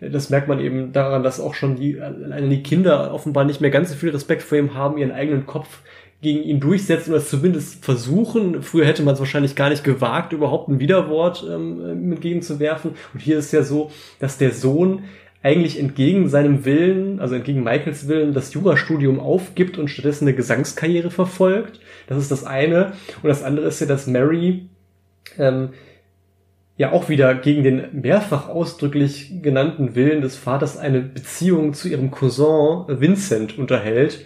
[0.00, 2.00] Das merkt man eben daran, dass auch schon die,
[2.50, 5.80] die Kinder offenbar nicht mehr ganz so viel Respekt vor ihm haben, ihren eigenen Kopf
[6.22, 8.62] gegen ihn durchsetzen oder zumindest versuchen.
[8.62, 12.92] Früher hätte man es wahrscheinlich gar nicht gewagt, überhaupt ein Widerwort ähm, entgegenzuwerfen.
[13.12, 15.04] Und hier ist ja so, dass der Sohn
[15.42, 21.10] eigentlich entgegen seinem Willen, also entgegen Michaels Willen, das Jurastudium aufgibt und stattdessen eine Gesangskarriere
[21.10, 21.80] verfolgt.
[22.08, 22.94] Das ist das eine.
[23.22, 24.66] Und das andere ist ja, dass Mary
[25.38, 25.68] ähm,
[26.78, 32.10] ja auch wieder gegen den mehrfach ausdrücklich genannten Willen des Vaters eine Beziehung zu ihrem
[32.10, 34.24] Cousin Vincent unterhält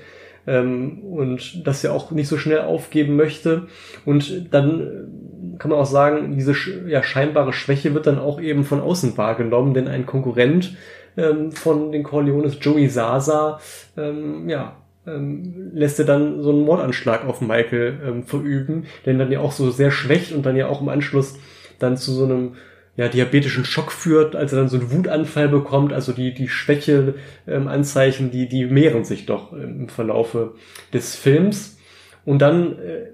[0.50, 3.68] ähm, und das ja auch nicht so schnell aufgeben möchte.
[4.04, 6.54] Und dann äh, kann man auch sagen, diese
[6.88, 10.76] ja, scheinbare Schwäche wird dann auch eben von außen wahrgenommen, denn ein Konkurrent
[11.16, 13.60] ähm, von den Corleones, Joey Sasa,
[13.96, 19.30] ähm, ja, ähm, lässt er dann so einen Mordanschlag auf Michael ähm, verüben, den dann
[19.30, 21.38] ja auch so sehr schwächt und dann ja auch im Anschluss
[21.78, 22.56] dann zu so einem
[23.00, 25.94] ja, diabetischen Schock führt, als er dann so einen Wutanfall bekommt.
[25.94, 30.52] Also die, die Schwäche-Anzeichen, ähm, die, die mehren sich doch im Verlaufe
[30.92, 31.78] des Films.
[32.26, 33.06] Und dann äh,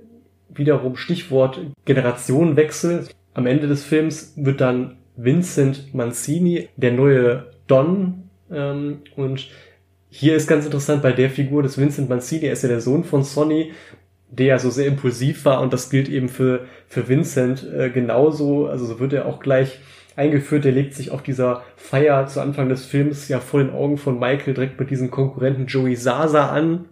[0.48, 3.06] wiederum Stichwort Generationenwechsel.
[3.32, 8.24] Am Ende des Films wird dann Vincent Mancini der neue Don.
[8.50, 9.48] Ähm, und
[10.08, 13.04] hier ist ganz interessant bei der Figur des Vincent Mancini, er ist ja der Sohn
[13.04, 13.70] von Sonny
[14.28, 18.66] der ja so sehr impulsiv war und das gilt eben für, für Vincent äh, genauso.
[18.66, 19.80] Also so wird er auch gleich
[20.16, 20.64] eingeführt.
[20.64, 24.18] Der legt sich auf dieser Feier zu Anfang des Films ja vor den Augen von
[24.18, 26.86] Michael direkt mit diesem Konkurrenten Joey Sasa an.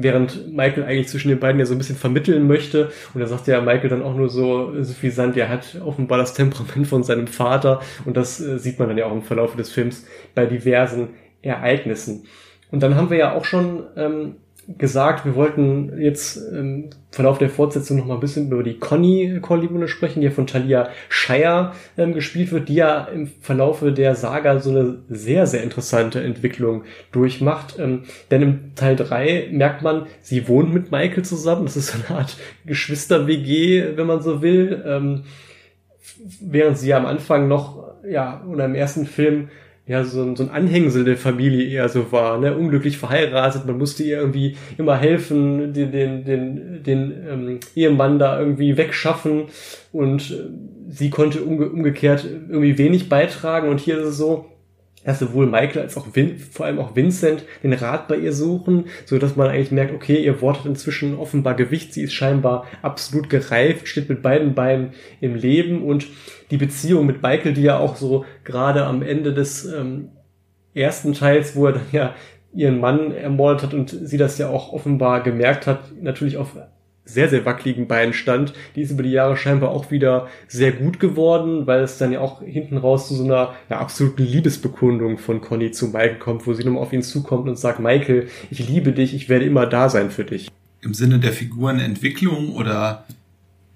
[0.00, 2.92] Während Michael eigentlich zwischen den beiden ja so ein bisschen vermitteln möchte.
[3.14, 6.86] Und da sagt ja Michael dann auch nur so suffisant, er hat offenbar das Temperament
[6.86, 7.80] von seinem Vater.
[8.04, 10.06] Und das äh, sieht man dann ja auch im Verlauf des Films
[10.36, 11.08] bei diversen
[11.42, 12.26] Ereignissen.
[12.70, 14.36] Und dann haben wir ja auch schon ähm,
[14.76, 19.38] gesagt, wir wollten jetzt im Verlauf der Fortsetzung noch mal ein bisschen über die Conny
[19.40, 24.14] Corleone sprechen, die ja von Talia Shire ähm, gespielt wird, die ja im Verlaufe der
[24.14, 27.76] Saga so eine sehr, sehr interessante Entwicklung durchmacht.
[27.78, 31.64] Ähm, denn im Teil drei merkt man, sie wohnt mit Michael zusammen.
[31.64, 32.36] Das ist so eine Art
[32.66, 34.84] Geschwister-WG, wenn man so will.
[34.86, 35.22] Ähm,
[36.42, 39.48] während sie ja am Anfang noch, ja, oder im ersten Film
[39.88, 43.78] ja, so ein, so ein Anhängsel der Familie eher so war, ne, unglücklich verheiratet, man
[43.78, 49.44] musste ihr irgendwie immer helfen, den, den, den, den ähm, Ehemann da irgendwie wegschaffen
[49.90, 54.44] und äh, sie konnte umge umgekehrt irgendwie wenig beitragen und hier ist es so,
[55.04, 58.86] dass sowohl Michael als auch Vin, vor allem auch Vincent den Rat bei ihr suchen,
[59.06, 62.66] so dass man eigentlich merkt, okay, ihr Wort hat inzwischen offenbar Gewicht, sie ist scheinbar
[62.82, 66.06] absolut gereift, steht mit beiden Beinen im Leben und
[66.50, 70.10] die Beziehung mit Michael, die ja auch so gerade am Ende des ähm,
[70.74, 72.14] ersten Teils, wo er dann ja
[72.52, 76.56] ihren Mann ermordet hat und sie das ja auch offenbar gemerkt hat, natürlich auf
[77.08, 78.52] sehr, sehr wackeligen Beinen stand.
[78.76, 82.20] Die ist über die Jahre scheinbar auch wieder sehr gut geworden, weil es dann ja
[82.20, 86.52] auch hinten raus zu so einer ja, absoluten Liebesbekundung von Conny zu Michael kommt, wo
[86.52, 89.88] sie nochmal auf ihn zukommt und sagt, Michael, ich liebe dich, ich werde immer da
[89.88, 90.50] sein für dich.
[90.82, 93.04] Im Sinne der Figurenentwicklung oder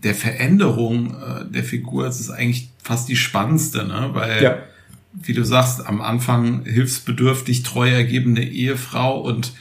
[0.05, 4.11] der Veränderung äh, der Figur ist es eigentlich fast die spannendste, ne?
[4.13, 4.59] Weil, ja.
[5.13, 9.53] wie du sagst, am Anfang hilfsbedürftig, treu ergebene Ehefrau und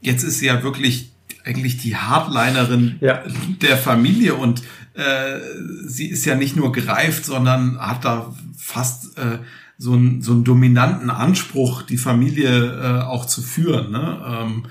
[0.00, 1.10] jetzt ist sie ja wirklich
[1.44, 3.22] eigentlich die Hardlinerin Ja.
[3.62, 4.62] der Familie und
[4.94, 5.38] äh,
[5.86, 9.38] sie ist ja nicht nur gereift, sondern hat da fast äh,
[9.78, 13.92] so, einen, so einen dominanten Anspruch, die Familie äh, auch zu führen.
[13.92, 14.18] Ne?
[14.28, 14.64] Ähm,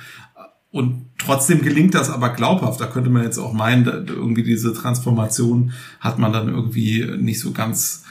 [0.70, 2.82] und trotzdem gelingt das aber glaubhaft.
[2.82, 5.72] Da könnte man jetzt auch meinen, irgendwie diese Transformation
[6.02, 8.04] hat man dann irgendwie nicht so ganz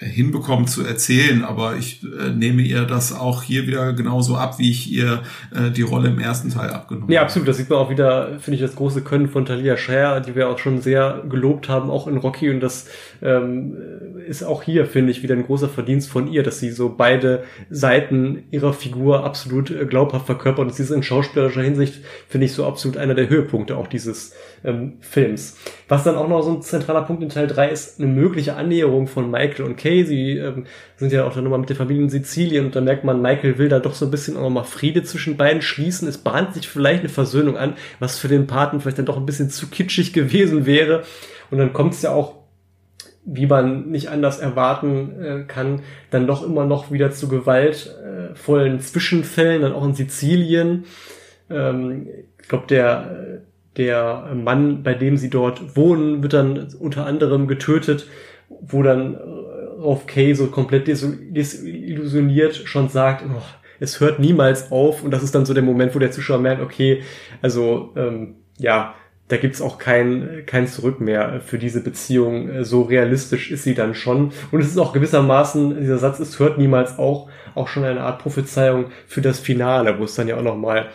[0.00, 4.70] hinbekommen zu erzählen, aber ich äh, nehme ihr das auch hier wieder genauso ab, wie
[4.70, 5.22] ich ihr
[5.52, 7.26] äh, die Rolle im ersten Teil abgenommen Ja, habe.
[7.26, 7.48] absolut.
[7.48, 10.48] Das sieht man auch wieder, finde ich, das große Können von Talia Shire, die wir
[10.50, 12.48] auch schon sehr gelobt haben, auch in Rocky.
[12.50, 12.86] Und das
[13.22, 13.76] ähm,
[14.26, 17.44] ist auch hier, finde ich, wieder ein großer Verdienst von ihr, dass sie so beide
[17.70, 20.60] Seiten ihrer Figur absolut äh, glaubhaft verkörpert.
[20.60, 24.34] Und das ist in schauspielerischer Hinsicht, finde ich, so absolut einer der Höhepunkte auch dieses
[24.64, 25.56] ähm, Films.
[25.88, 29.06] Was dann auch noch so ein zentraler Punkt in Teil 3 ist, eine mögliche Annäherung
[29.06, 30.04] von Michael und Kay.
[30.04, 30.66] Sie ähm,
[30.96, 33.58] sind ja auch dann nochmal mit der Familie in Sizilien und da merkt man, Michael
[33.58, 36.08] will da doch so ein bisschen auch nochmal Friede zwischen beiden schließen.
[36.08, 39.26] Es bahnt sich vielleicht eine Versöhnung an, was für den Paten vielleicht dann doch ein
[39.26, 41.04] bisschen zu kitschig gewesen wäre.
[41.50, 42.37] Und dann kommt es ja auch
[43.30, 49.62] wie man nicht anders erwarten äh, kann, dann doch immer noch wieder zu gewaltvollen Zwischenfällen,
[49.62, 50.84] dann auch in Sizilien.
[51.50, 52.08] Ähm,
[52.40, 53.42] ich glaube, der,
[53.76, 58.08] der Mann, bei dem sie dort wohnen, wird dann unter anderem getötet,
[58.48, 63.42] wo dann äh, auf Kay so komplett desil- desillusioniert schon sagt, oh,
[63.78, 66.62] es hört niemals auf und das ist dann so der Moment, wo der Zuschauer merkt,
[66.62, 67.02] okay,
[67.42, 68.94] also ähm, ja,
[69.28, 72.64] da gibt's auch kein, kein Zurück mehr für diese Beziehung.
[72.64, 74.32] So realistisch ist sie dann schon.
[74.50, 78.22] Und es ist auch gewissermaßen, dieser Satz, es hört niemals auch, auch schon eine Art
[78.22, 80.86] Prophezeiung für das Finale, wo es dann ja auch nochmal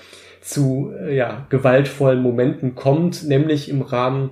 [0.42, 4.32] zu äh, ja, gewaltvollen Momenten kommt, nämlich im Rahmen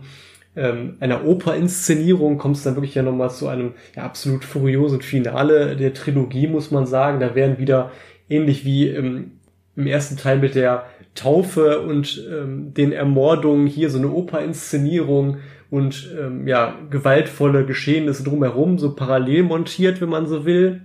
[0.55, 5.77] ähm, einer Operinszenierung kommt es dann wirklich ja nochmal zu einem ja, absolut furiosen Finale
[5.77, 7.19] der Trilogie, muss man sagen.
[7.19, 7.91] Da werden wieder
[8.29, 9.39] ähnlich wie im,
[9.75, 10.85] im ersten Teil mit der
[11.15, 15.37] Taufe und ähm, den Ermordungen hier so eine Operinszenierung
[15.69, 20.81] und ähm, ja, gewaltvolle Geschehnisse drumherum so parallel montiert, wenn man so will,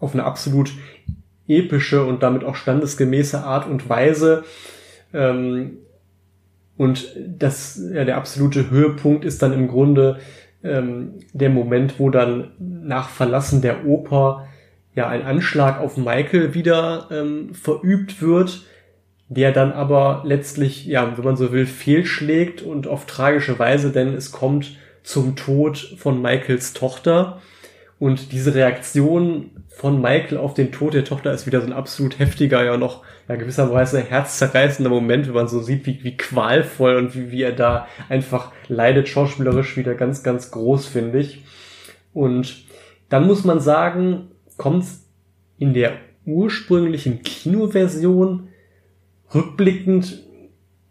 [0.00, 0.72] auf eine absolut
[1.48, 4.44] epische und damit auch standesgemäße Art und Weise.
[5.12, 5.78] Ähm,
[6.76, 10.18] und das, ja, der absolute Höhepunkt ist dann im Grunde
[10.62, 14.48] ähm, der Moment, wo dann nach Verlassen der Oper
[14.94, 18.64] ja ein Anschlag auf Michael wieder ähm, verübt wird,
[19.28, 24.14] der dann aber letztlich, ja, wenn man so will, fehlschlägt und auf tragische Weise, denn
[24.14, 27.40] es kommt zum Tod von Michaels Tochter.
[27.98, 32.18] Und diese Reaktion von Michael auf den Tod der Tochter ist wieder so ein absolut
[32.18, 37.14] heftiger, ja noch ja, gewisserweise herzzerreißender Moment, wenn man so sieht, wie, wie qualvoll und
[37.14, 41.44] wie, wie er da einfach leidet, schauspielerisch wieder ganz, ganz groß, finde ich.
[42.12, 42.64] Und
[43.08, 44.84] dann muss man sagen, kommt
[45.58, 45.92] in der
[46.24, 48.48] ursprünglichen Kinoversion
[49.36, 50.22] rückblickend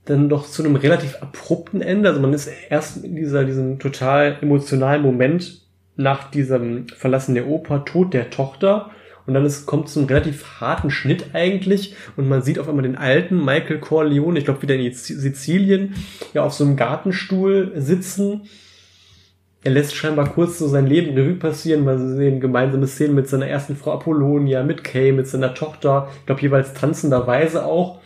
[0.05, 2.09] dann doch zu einem relativ abrupten Ende.
[2.09, 5.61] Also man ist erst in dieser, diesem total emotionalen Moment
[5.95, 8.91] nach diesem Verlassen der Oper, Tod der Tochter.
[9.25, 11.95] Und dann ist, kommt zu einem relativ harten Schnitt eigentlich.
[12.15, 15.95] Und man sieht auf einmal den alten Michael Corleone, ich glaube wieder in Sizilien,
[16.33, 18.41] ja auf so einem Gartenstuhl sitzen.
[19.63, 21.85] Er lässt scheinbar kurz so sein Leben Revue passieren.
[21.85, 26.09] Wir sehen gemeinsame Szenen mit seiner ersten Frau Apollonia, mit Kay, mit seiner Tochter.
[26.19, 27.99] Ich glaube jeweils tanzenderweise auch.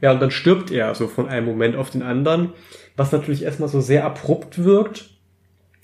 [0.00, 2.50] Ja, und dann stirbt er so von einem Moment auf den anderen,
[2.96, 5.10] was natürlich erstmal so sehr abrupt wirkt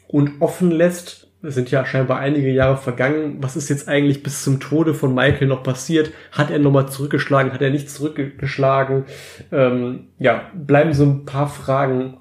[0.09, 1.28] und offen lässt.
[1.43, 3.39] Es sind ja scheinbar einige Jahre vergangen.
[3.40, 6.12] Was ist jetzt eigentlich bis zum Tode von Michael noch passiert?
[6.30, 7.52] Hat er nochmal zurückgeschlagen?
[7.52, 9.06] Hat er nicht zurückgeschlagen?
[9.51, 12.18] Ähm, ja, bleiben so ein paar Fragen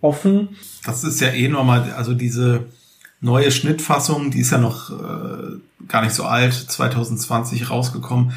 [0.00, 0.50] offen.
[0.84, 2.66] Das ist ja eh nochmal, also diese
[3.20, 5.58] neue Schnittfassung, die ist ja noch äh,
[5.88, 8.32] gar nicht so alt, 2020 rausgekommen.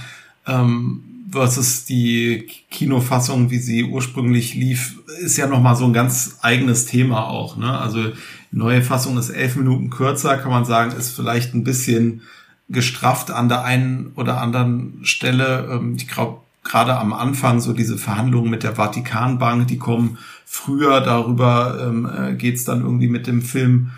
[0.48, 6.86] Ähm, versus die Kinofassung, wie sie ursprünglich lief, ist ja nochmal so ein ganz eigenes
[6.86, 7.58] Thema auch.
[7.58, 7.78] Ne?
[7.78, 8.12] Also
[8.52, 12.22] neue Fassung ist elf Minuten kürzer, kann man sagen, ist vielleicht ein bisschen
[12.70, 15.68] gestrafft an der einen oder anderen Stelle.
[15.72, 21.02] Ähm, ich glaube, gerade am Anfang so diese Verhandlungen mit der Vatikanbank, die kommen früher,
[21.02, 23.92] darüber ähm, äh, geht's dann irgendwie mit dem Film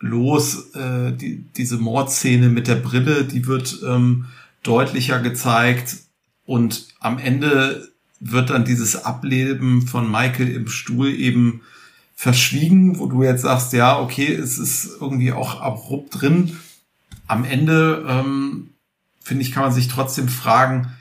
[0.00, 0.74] los.
[0.74, 4.26] Äh, die, diese Mordszene mit der Brille, die wird ähm,
[4.62, 6.03] deutlicher gezeigt
[6.46, 7.88] und am Ende
[8.20, 11.62] wird dann dieses Ableben von Michael im Stuhl eben
[12.14, 16.56] verschwiegen, wo du jetzt sagst, ja, okay, es ist irgendwie auch abrupt drin.
[17.26, 18.70] Am Ende, ähm,
[19.20, 20.92] finde ich, kann man sich trotzdem fragen,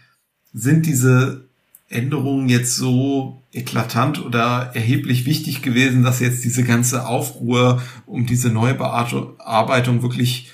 [0.54, 1.46] sind diese
[1.90, 8.50] Änderungen jetzt so eklatant oder erheblich wichtig gewesen, dass jetzt diese ganze Aufruhr um diese
[8.50, 10.52] Neubearbeitung wirklich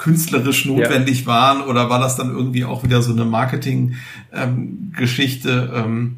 [0.00, 1.26] künstlerisch notwendig ja.
[1.26, 5.70] waren oder war das dann irgendwie auch wieder so eine Marketing-Geschichte?
[5.74, 6.16] Ähm,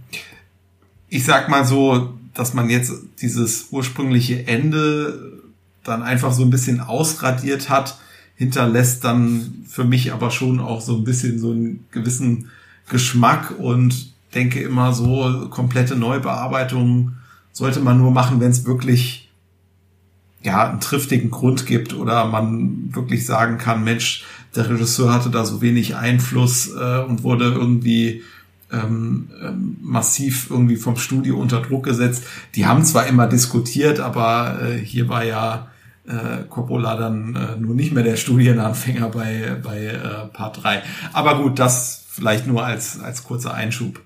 [1.09, 5.42] ich sag mal so, dass man jetzt dieses ursprüngliche Ende
[5.82, 7.98] dann einfach so ein bisschen ausradiert hat,
[8.36, 12.52] hinterlässt dann für mich aber schon auch so ein bisschen so einen gewissen
[12.88, 17.14] Geschmack und denke immer so, komplette Neubearbeitung
[17.52, 19.22] sollte man nur machen, wenn es wirklich
[20.43, 24.24] ja einen triftigen Grund gibt oder man wirklich sagen kann, Mensch,
[24.55, 28.23] der Regisseur hatte da so wenig Einfluss äh, und wurde irgendwie
[28.73, 32.24] ähm, ähm, massiv irgendwie vom Studio unter Druck gesetzt.
[32.55, 35.69] Die haben zwar immer diskutiert, aber äh, hier war ja
[36.06, 40.82] äh, Coppola dann äh, nur nicht mehr der Studienanfänger bei, bei äh, Part 3.
[41.12, 44.01] Aber gut, das vielleicht nur als, als kurzer Einschub.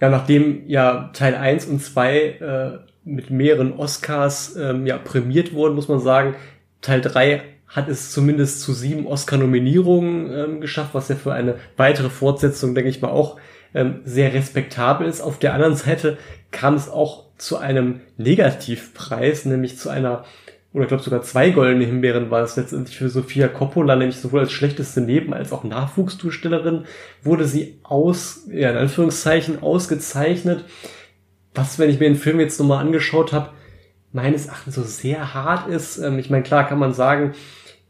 [0.00, 5.76] Ja, nachdem ja Teil 1 und 2 äh, mit mehreren Oscars ähm, ja, prämiert wurden,
[5.76, 6.34] muss man sagen,
[6.82, 12.10] Teil 3 hat es zumindest zu sieben Oscar-Nominierungen ähm, geschafft, was ja für eine weitere
[12.10, 13.38] Fortsetzung, denke ich mal, auch
[13.74, 15.20] ähm, sehr respektabel ist.
[15.20, 16.18] Auf der anderen Seite
[16.50, 20.24] kam es auch zu einem Negativpreis, nämlich zu einer
[20.72, 24.40] oder ich glaube sogar zwei goldene Himbeeren war es letztendlich für Sophia Coppola, nämlich sowohl
[24.40, 26.84] als schlechteste Neben- als auch Nachwuchsdarstellerin
[27.22, 30.64] wurde sie aus, ja, in Anführungszeichen ausgezeichnet.
[31.56, 33.50] Was, wenn ich mir den Film jetzt nochmal angeschaut habe,
[34.12, 35.98] meines Erachtens so sehr hart ist.
[35.98, 37.34] Ähm, ich meine, klar kann man sagen,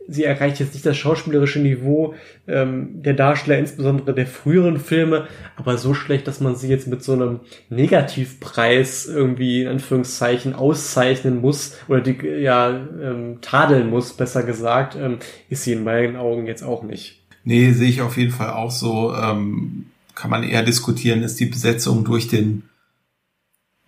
[0.08, 2.14] sie erreicht jetzt nicht das schauspielerische Niveau
[2.46, 5.26] ähm, der Darsteller, insbesondere der früheren Filme,
[5.56, 7.40] aber so schlecht, dass man sie jetzt mit so einem
[7.70, 15.18] Negativpreis irgendwie in Anführungszeichen auszeichnen muss oder die ja ähm, tadeln muss, besser gesagt, ähm,
[15.48, 17.20] ist sie in meinen Augen jetzt auch nicht.
[17.44, 19.14] Nee, sehe ich auf jeden Fall auch so.
[19.14, 22.62] Ähm, kann man eher diskutieren, ist die Besetzung durch den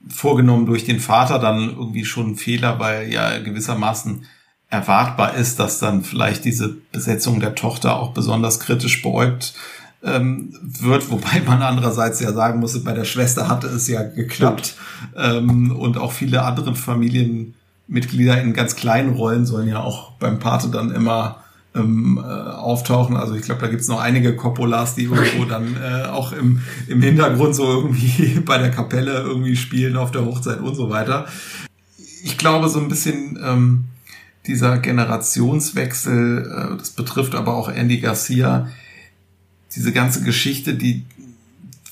[0.07, 4.25] vorgenommen durch den Vater dann irgendwie schon ein Fehler, weil ja gewissermaßen
[4.71, 9.55] erwartbar ist, dass dann vielleicht diese Besetzung der Tochter auch besonders kritisch beäugt
[10.03, 14.77] ähm, wird, wobei man andererseits ja sagen muss, bei der Schwester hatte es ja geklappt.
[15.17, 20.69] Ähm, und auch viele andere Familienmitglieder in ganz kleinen Rollen sollen ja auch beim Pate
[20.69, 21.43] dann immer
[21.75, 23.17] ähm, äh, auftauchen.
[23.17, 27.03] Also ich glaube, da gibt's noch einige Coppolas, die irgendwo dann äh, auch im, im
[27.03, 31.27] Hintergrund so irgendwie bei der Kapelle irgendwie spielen auf der Hochzeit und so weiter.
[32.25, 33.85] Ich glaube, so ein bisschen ähm,
[34.47, 38.69] dieser Generationswechsel, äh, das betrifft aber auch Andy Garcia,
[39.75, 41.05] diese ganze Geschichte, die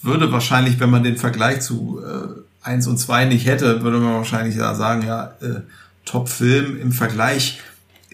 [0.02, 4.14] würde wahrscheinlich, wenn man den Vergleich zu äh, 1 und 2 nicht hätte, würde man
[4.14, 5.60] wahrscheinlich ja sagen, ja, äh,
[6.04, 7.60] Top-Film im Vergleich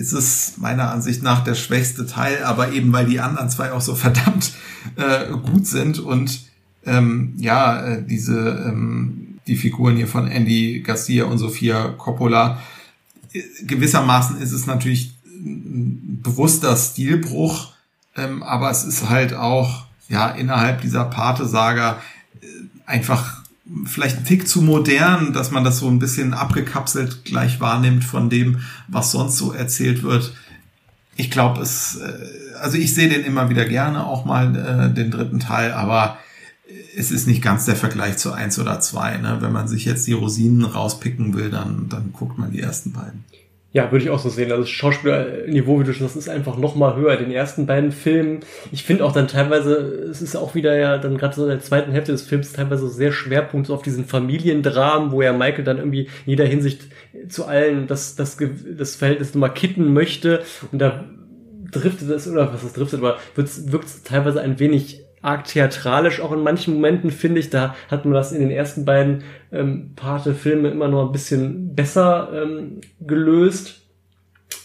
[0.03, 3.81] ist es meiner Ansicht nach der schwächste Teil, aber eben weil die anderen zwei auch
[3.81, 4.53] so verdammt
[4.97, 6.43] äh, gut sind und
[6.85, 12.61] ähm, ja, äh, diese ähm, die Figuren hier von Andy Garcia und Sophia Coppola
[13.63, 17.73] gewissermaßen ist es natürlich ein bewusster Stilbruch,
[18.17, 21.99] ähm, aber es ist halt auch ja innerhalb dieser Pate-Saga
[22.41, 22.47] äh,
[22.87, 23.42] einfach
[23.85, 28.29] vielleicht ein Tick zu modern, dass man das so ein bisschen abgekapselt gleich wahrnimmt von
[28.29, 30.35] dem, was sonst so erzählt wird.
[31.17, 32.13] Ich glaube, es, äh,
[32.61, 36.19] also ich sehe den immer wieder gerne, auch mal äh, den dritten Teil, aber
[36.97, 39.17] es ist nicht ganz der Vergleich zu eins oder zwei.
[39.19, 39.39] Ne?
[39.41, 43.25] Wenn man sich jetzt die Rosinen rauspicken will, dann, dann guckt man die ersten beiden.
[43.75, 44.51] Ja, würde ich auch so sehen.
[44.51, 47.17] Also das Schauspielerniveau, wie du schon sagst, ist einfach noch mal höher.
[47.17, 48.41] Den ersten beiden Filmen.
[48.71, 49.77] Ich finde auch dann teilweise,
[50.11, 52.89] es ist auch wieder ja dann gerade so in der zweiten Hälfte des Films teilweise
[52.89, 56.83] sehr Schwerpunkt so auf diesen Familiendramen, wo ja Michael dann irgendwie in jeder Hinsicht
[57.29, 58.37] zu allen das, das,
[58.77, 60.43] das Verhältnis nochmal kitten möchte.
[60.71, 61.05] Und da
[61.71, 66.33] driftet es, oder was das driftet, aber wirkt es teilweise ein wenig arg theatralisch, auch
[66.33, 67.51] in manchen Momenten, finde ich.
[67.51, 69.23] Da hat man das in den ersten beiden
[69.53, 73.82] ähm, Pate-Filme immer noch ein bisschen besser ähm, gelöst.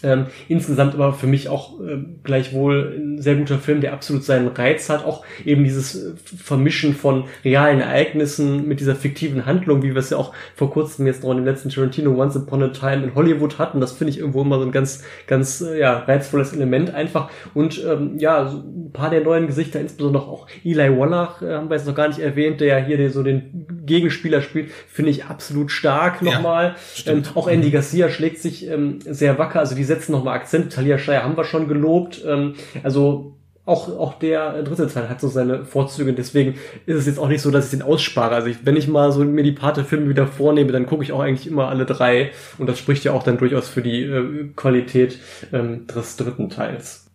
[0.02, 4.48] Ähm, insgesamt aber für mich auch äh, gleichwohl ein sehr guter Film, der absolut seinen
[4.48, 5.04] Reiz hat.
[5.04, 10.10] Auch eben dieses äh, Vermischen von realen Ereignissen mit dieser fiktiven Handlung, wie wir es
[10.10, 13.14] ja auch vor kurzem jetzt noch in dem letzten Tarantino Once Upon a Time in
[13.14, 13.80] Hollywood hatten.
[13.80, 17.30] Das finde ich irgendwo immer so ein ganz, ganz äh, ja, reizvolles Element einfach.
[17.54, 21.70] Und ähm, ja, so ein paar der neuen Gesichter, insbesondere auch Eli Wallach, äh, haben
[21.70, 25.10] wir jetzt noch gar nicht erwähnt, der ja hier den, so den Gegenspieler spielt, finde
[25.10, 26.76] ich absolut stark nochmal.
[27.04, 29.58] Ja, ähm, auch Andy Garcia schlägt sich ähm, sehr wacker.
[29.58, 30.72] Also die setzen nochmal Akzent.
[30.72, 32.22] Talia Shire haben wir schon gelobt.
[32.24, 33.34] Ähm, also
[33.68, 36.14] auch, auch der dritte Teil hat so seine Vorzüge.
[36.14, 36.54] Deswegen
[36.86, 38.34] ist es jetzt auch nicht so, dass ich den ausspare.
[38.34, 41.20] Also ich, wenn ich mal so mir die Pate-Filme wieder vornehme, dann gucke ich auch
[41.20, 42.30] eigentlich immer alle drei.
[42.56, 45.18] Und das spricht ja auch dann durchaus für die äh, Qualität
[45.52, 47.08] ähm, des dritten Teils.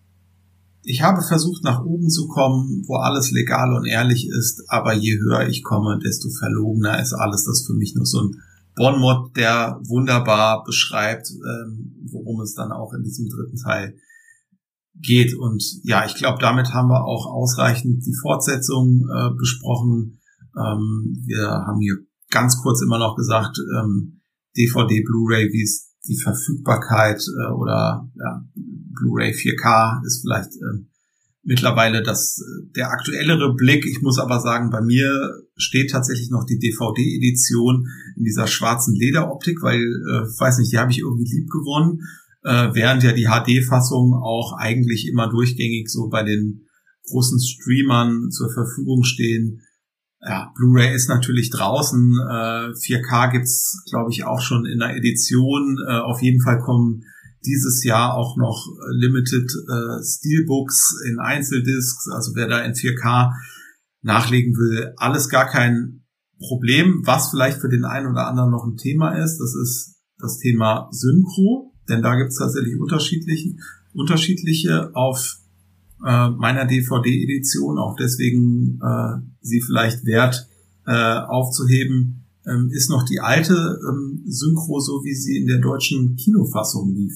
[0.84, 5.18] Ich habe versucht, nach oben zu kommen, wo alles legal und ehrlich ist, aber je
[5.18, 7.46] höher ich komme, desto verlogener ist alles.
[7.46, 8.42] Das für mich nur so ein
[8.76, 13.96] Bonmot, der wunderbar beschreibt, ähm, worum es dann auch in diesem dritten Teil
[14.96, 15.36] geht.
[15.36, 20.22] Und ja, ich glaube, damit haben wir auch ausreichend die Fortsetzung äh, besprochen.
[20.58, 21.98] Ähm, wir haben hier
[22.30, 24.22] ganz kurz immer noch gesagt, ähm,
[24.58, 30.86] DVD, Blu-ray, wie es die Verfügbarkeit äh, oder ja, Blu-ray 4K ist vielleicht äh,
[31.44, 32.42] mittlerweile das
[32.76, 33.86] der aktuellere Blick.
[33.86, 39.62] Ich muss aber sagen, bei mir steht tatsächlich noch die DVD-Edition in dieser schwarzen Lederoptik,
[39.62, 42.02] weil, äh, weiß nicht, die habe ich irgendwie lieb gewonnen,
[42.44, 46.68] äh, während ja die HD-Fassung auch eigentlich immer durchgängig so bei den
[47.08, 49.62] großen Streamern zur Verfügung stehen.
[50.22, 52.18] Ja, Blu-ray ist natürlich draußen.
[52.30, 55.78] Äh, 4K gibt's, glaube ich, auch schon in der Edition.
[55.88, 57.04] Äh, auf jeden Fall kommen
[57.46, 62.08] dieses Jahr auch noch Limited äh, Steelbooks in Einzeldiscs.
[62.10, 63.34] Also wer da in 4K
[64.04, 66.04] nachlegen will, alles gar kein
[66.40, 67.02] Problem.
[67.06, 70.90] Was vielleicht für den einen oder anderen noch ein Thema ist, das ist das Thema
[70.92, 71.74] Synchro.
[71.90, 73.56] Denn da gibt's tatsächlich unterschiedliche,
[73.94, 75.38] unterschiedliche auf
[76.06, 80.48] äh, meiner DVD-Edition, auch deswegen äh, sie vielleicht wert
[80.86, 86.16] äh, aufzuheben, ähm, ist noch die alte ähm, Synchro, so wie sie in der deutschen
[86.16, 87.14] Kinofassung lief.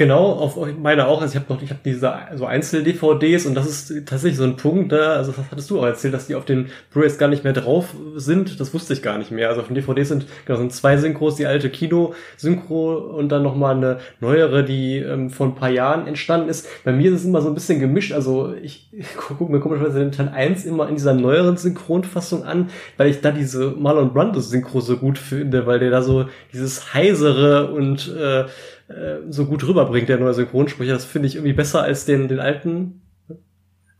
[0.00, 1.20] Genau, auf meine auch.
[1.20, 4.56] Also ich habe noch, ich habe diese so Einzel-DVDs und das ist tatsächlich so ein
[4.56, 7.44] Punkt, da, also das hattest du auch erzählt, dass die auf den Blu-rays gar nicht
[7.44, 8.58] mehr drauf sind.
[8.60, 9.50] Das wusste ich gar nicht mehr.
[9.50, 13.76] Also auf den DVDs sind genau sind zwei Synchros, die alte Kino-Synchro und dann nochmal
[13.76, 16.66] eine neuere, die ähm, vor ein paar Jahren entstanden ist.
[16.82, 18.12] Bei mir ist es immer so ein bisschen gemischt.
[18.12, 22.70] Also ich, ich gucke mir komischerweise den Teil 1 immer in dieser neueren Synchronfassung an,
[22.96, 26.24] weil ich da diese Marlon Brando Synchro so gut finde, weil der da so
[26.54, 28.46] dieses heisere und äh,
[28.90, 30.92] äh, so gut rüberbringt, der neue Synchronsprecher.
[30.92, 33.02] Das finde ich irgendwie besser als den, den alten.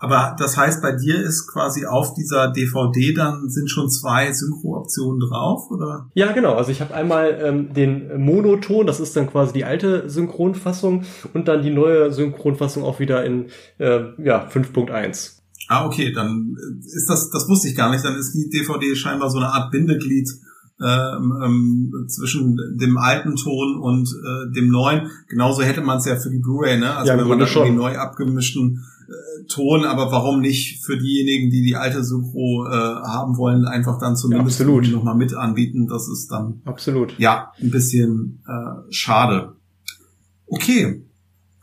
[0.02, 5.20] Aber das heißt, bei dir ist quasi auf dieser DVD dann sind schon zwei Synchro-Optionen
[5.20, 6.10] drauf, oder?
[6.14, 6.54] Ja, genau.
[6.54, 11.04] Also ich habe einmal ähm, den Monoton, das ist dann quasi die alte Synchronfassung
[11.34, 15.40] und dann die neue Synchronfassung auch wieder in äh, ja, 5.1.
[15.68, 19.30] Ah, okay, dann ist das, das wusste ich gar nicht, dann ist die DVD scheinbar
[19.30, 20.28] so eine Art Bindeglied
[20.82, 25.10] ähm, ähm, zwischen dem alten Ton und äh, dem neuen.
[25.28, 26.96] Genauso hätte man es ja für die Blu-ray, ne?
[26.96, 27.66] Also ja, wenn man da schon.
[27.66, 32.70] die neu abgemischten äh, Ton, aber warum nicht für diejenigen, die die alte Synchro äh,
[32.70, 35.86] haben wollen, einfach dann zumindest ja, nochmal mit anbieten.
[35.86, 39.56] Das ist dann absolut ja ein bisschen äh, schade.
[40.46, 41.04] Okay,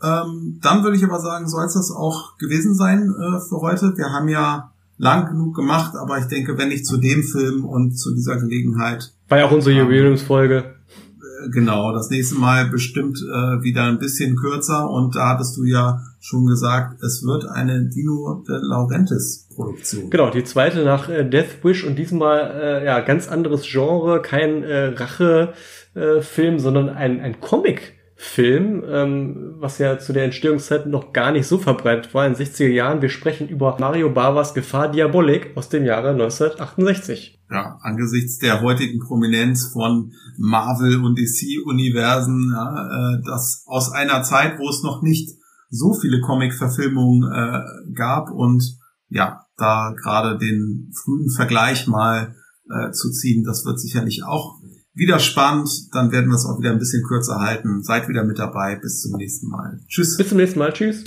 [0.02, 3.94] ähm, dann würde ich aber sagen, soll es das auch gewesen sein äh, für heute.
[3.96, 7.96] Wir haben ja lang genug gemacht, aber ich denke, wenn nicht zu dem Film und
[7.96, 9.12] zu dieser Gelegenheit.
[9.28, 10.56] War ja auch unsere Jubiläumsfolge.
[10.56, 15.64] Äh, genau, das nächste Mal bestimmt äh, wieder ein bisschen kürzer und da hattest du
[15.64, 20.10] ja schon gesagt, es wird eine Dino de Laurentiis Produktion.
[20.10, 24.64] Genau, die zweite nach äh, Death Wish und diesmal äh, ja ganz anderes Genre, kein
[24.64, 25.52] äh, Rache
[25.94, 31.30] äh, Film, sondern ein ein Comic Film, ähm, was ja zu der Entstehungszeit noch gar
[31.30, 33.00] nicht so verbreitet war in den 60er Jahren.
[33.00, 37.40] Wir sprechen über Mario Bavas Gefahr Diabolik aus dem Jahre 1968.
[37.48, 44.58] Ja, angesichts der heutigen Prominenz von Marvel und DC-Universen, ja, äh, das aus einer Zeit,
[44.58, 45.38] wo es noch nicht
[45.70, 48.64] so viele Comic-Verfilmungen äh, gab und
[49.10, 52.34] ja, da gerade den frühen Vergleich mal
[52.68, 54.57] äh, zu ziehen, das wird sicherlich auch
[54.98, 55.94] wieder spannend.
[55.94, 57.82] Dann werden wir es auch wieder ein bisschen kürzer halten.
[57.82, 58.76] Seid wieder mit dabei.
[58.76, 59.78] Bis zum nächsten Mal.
[59.88, 60.16] Tschüss.
[60.16, 60.72] Bis zum nächsten Mal.
[60.72, 61.02] Tschüss.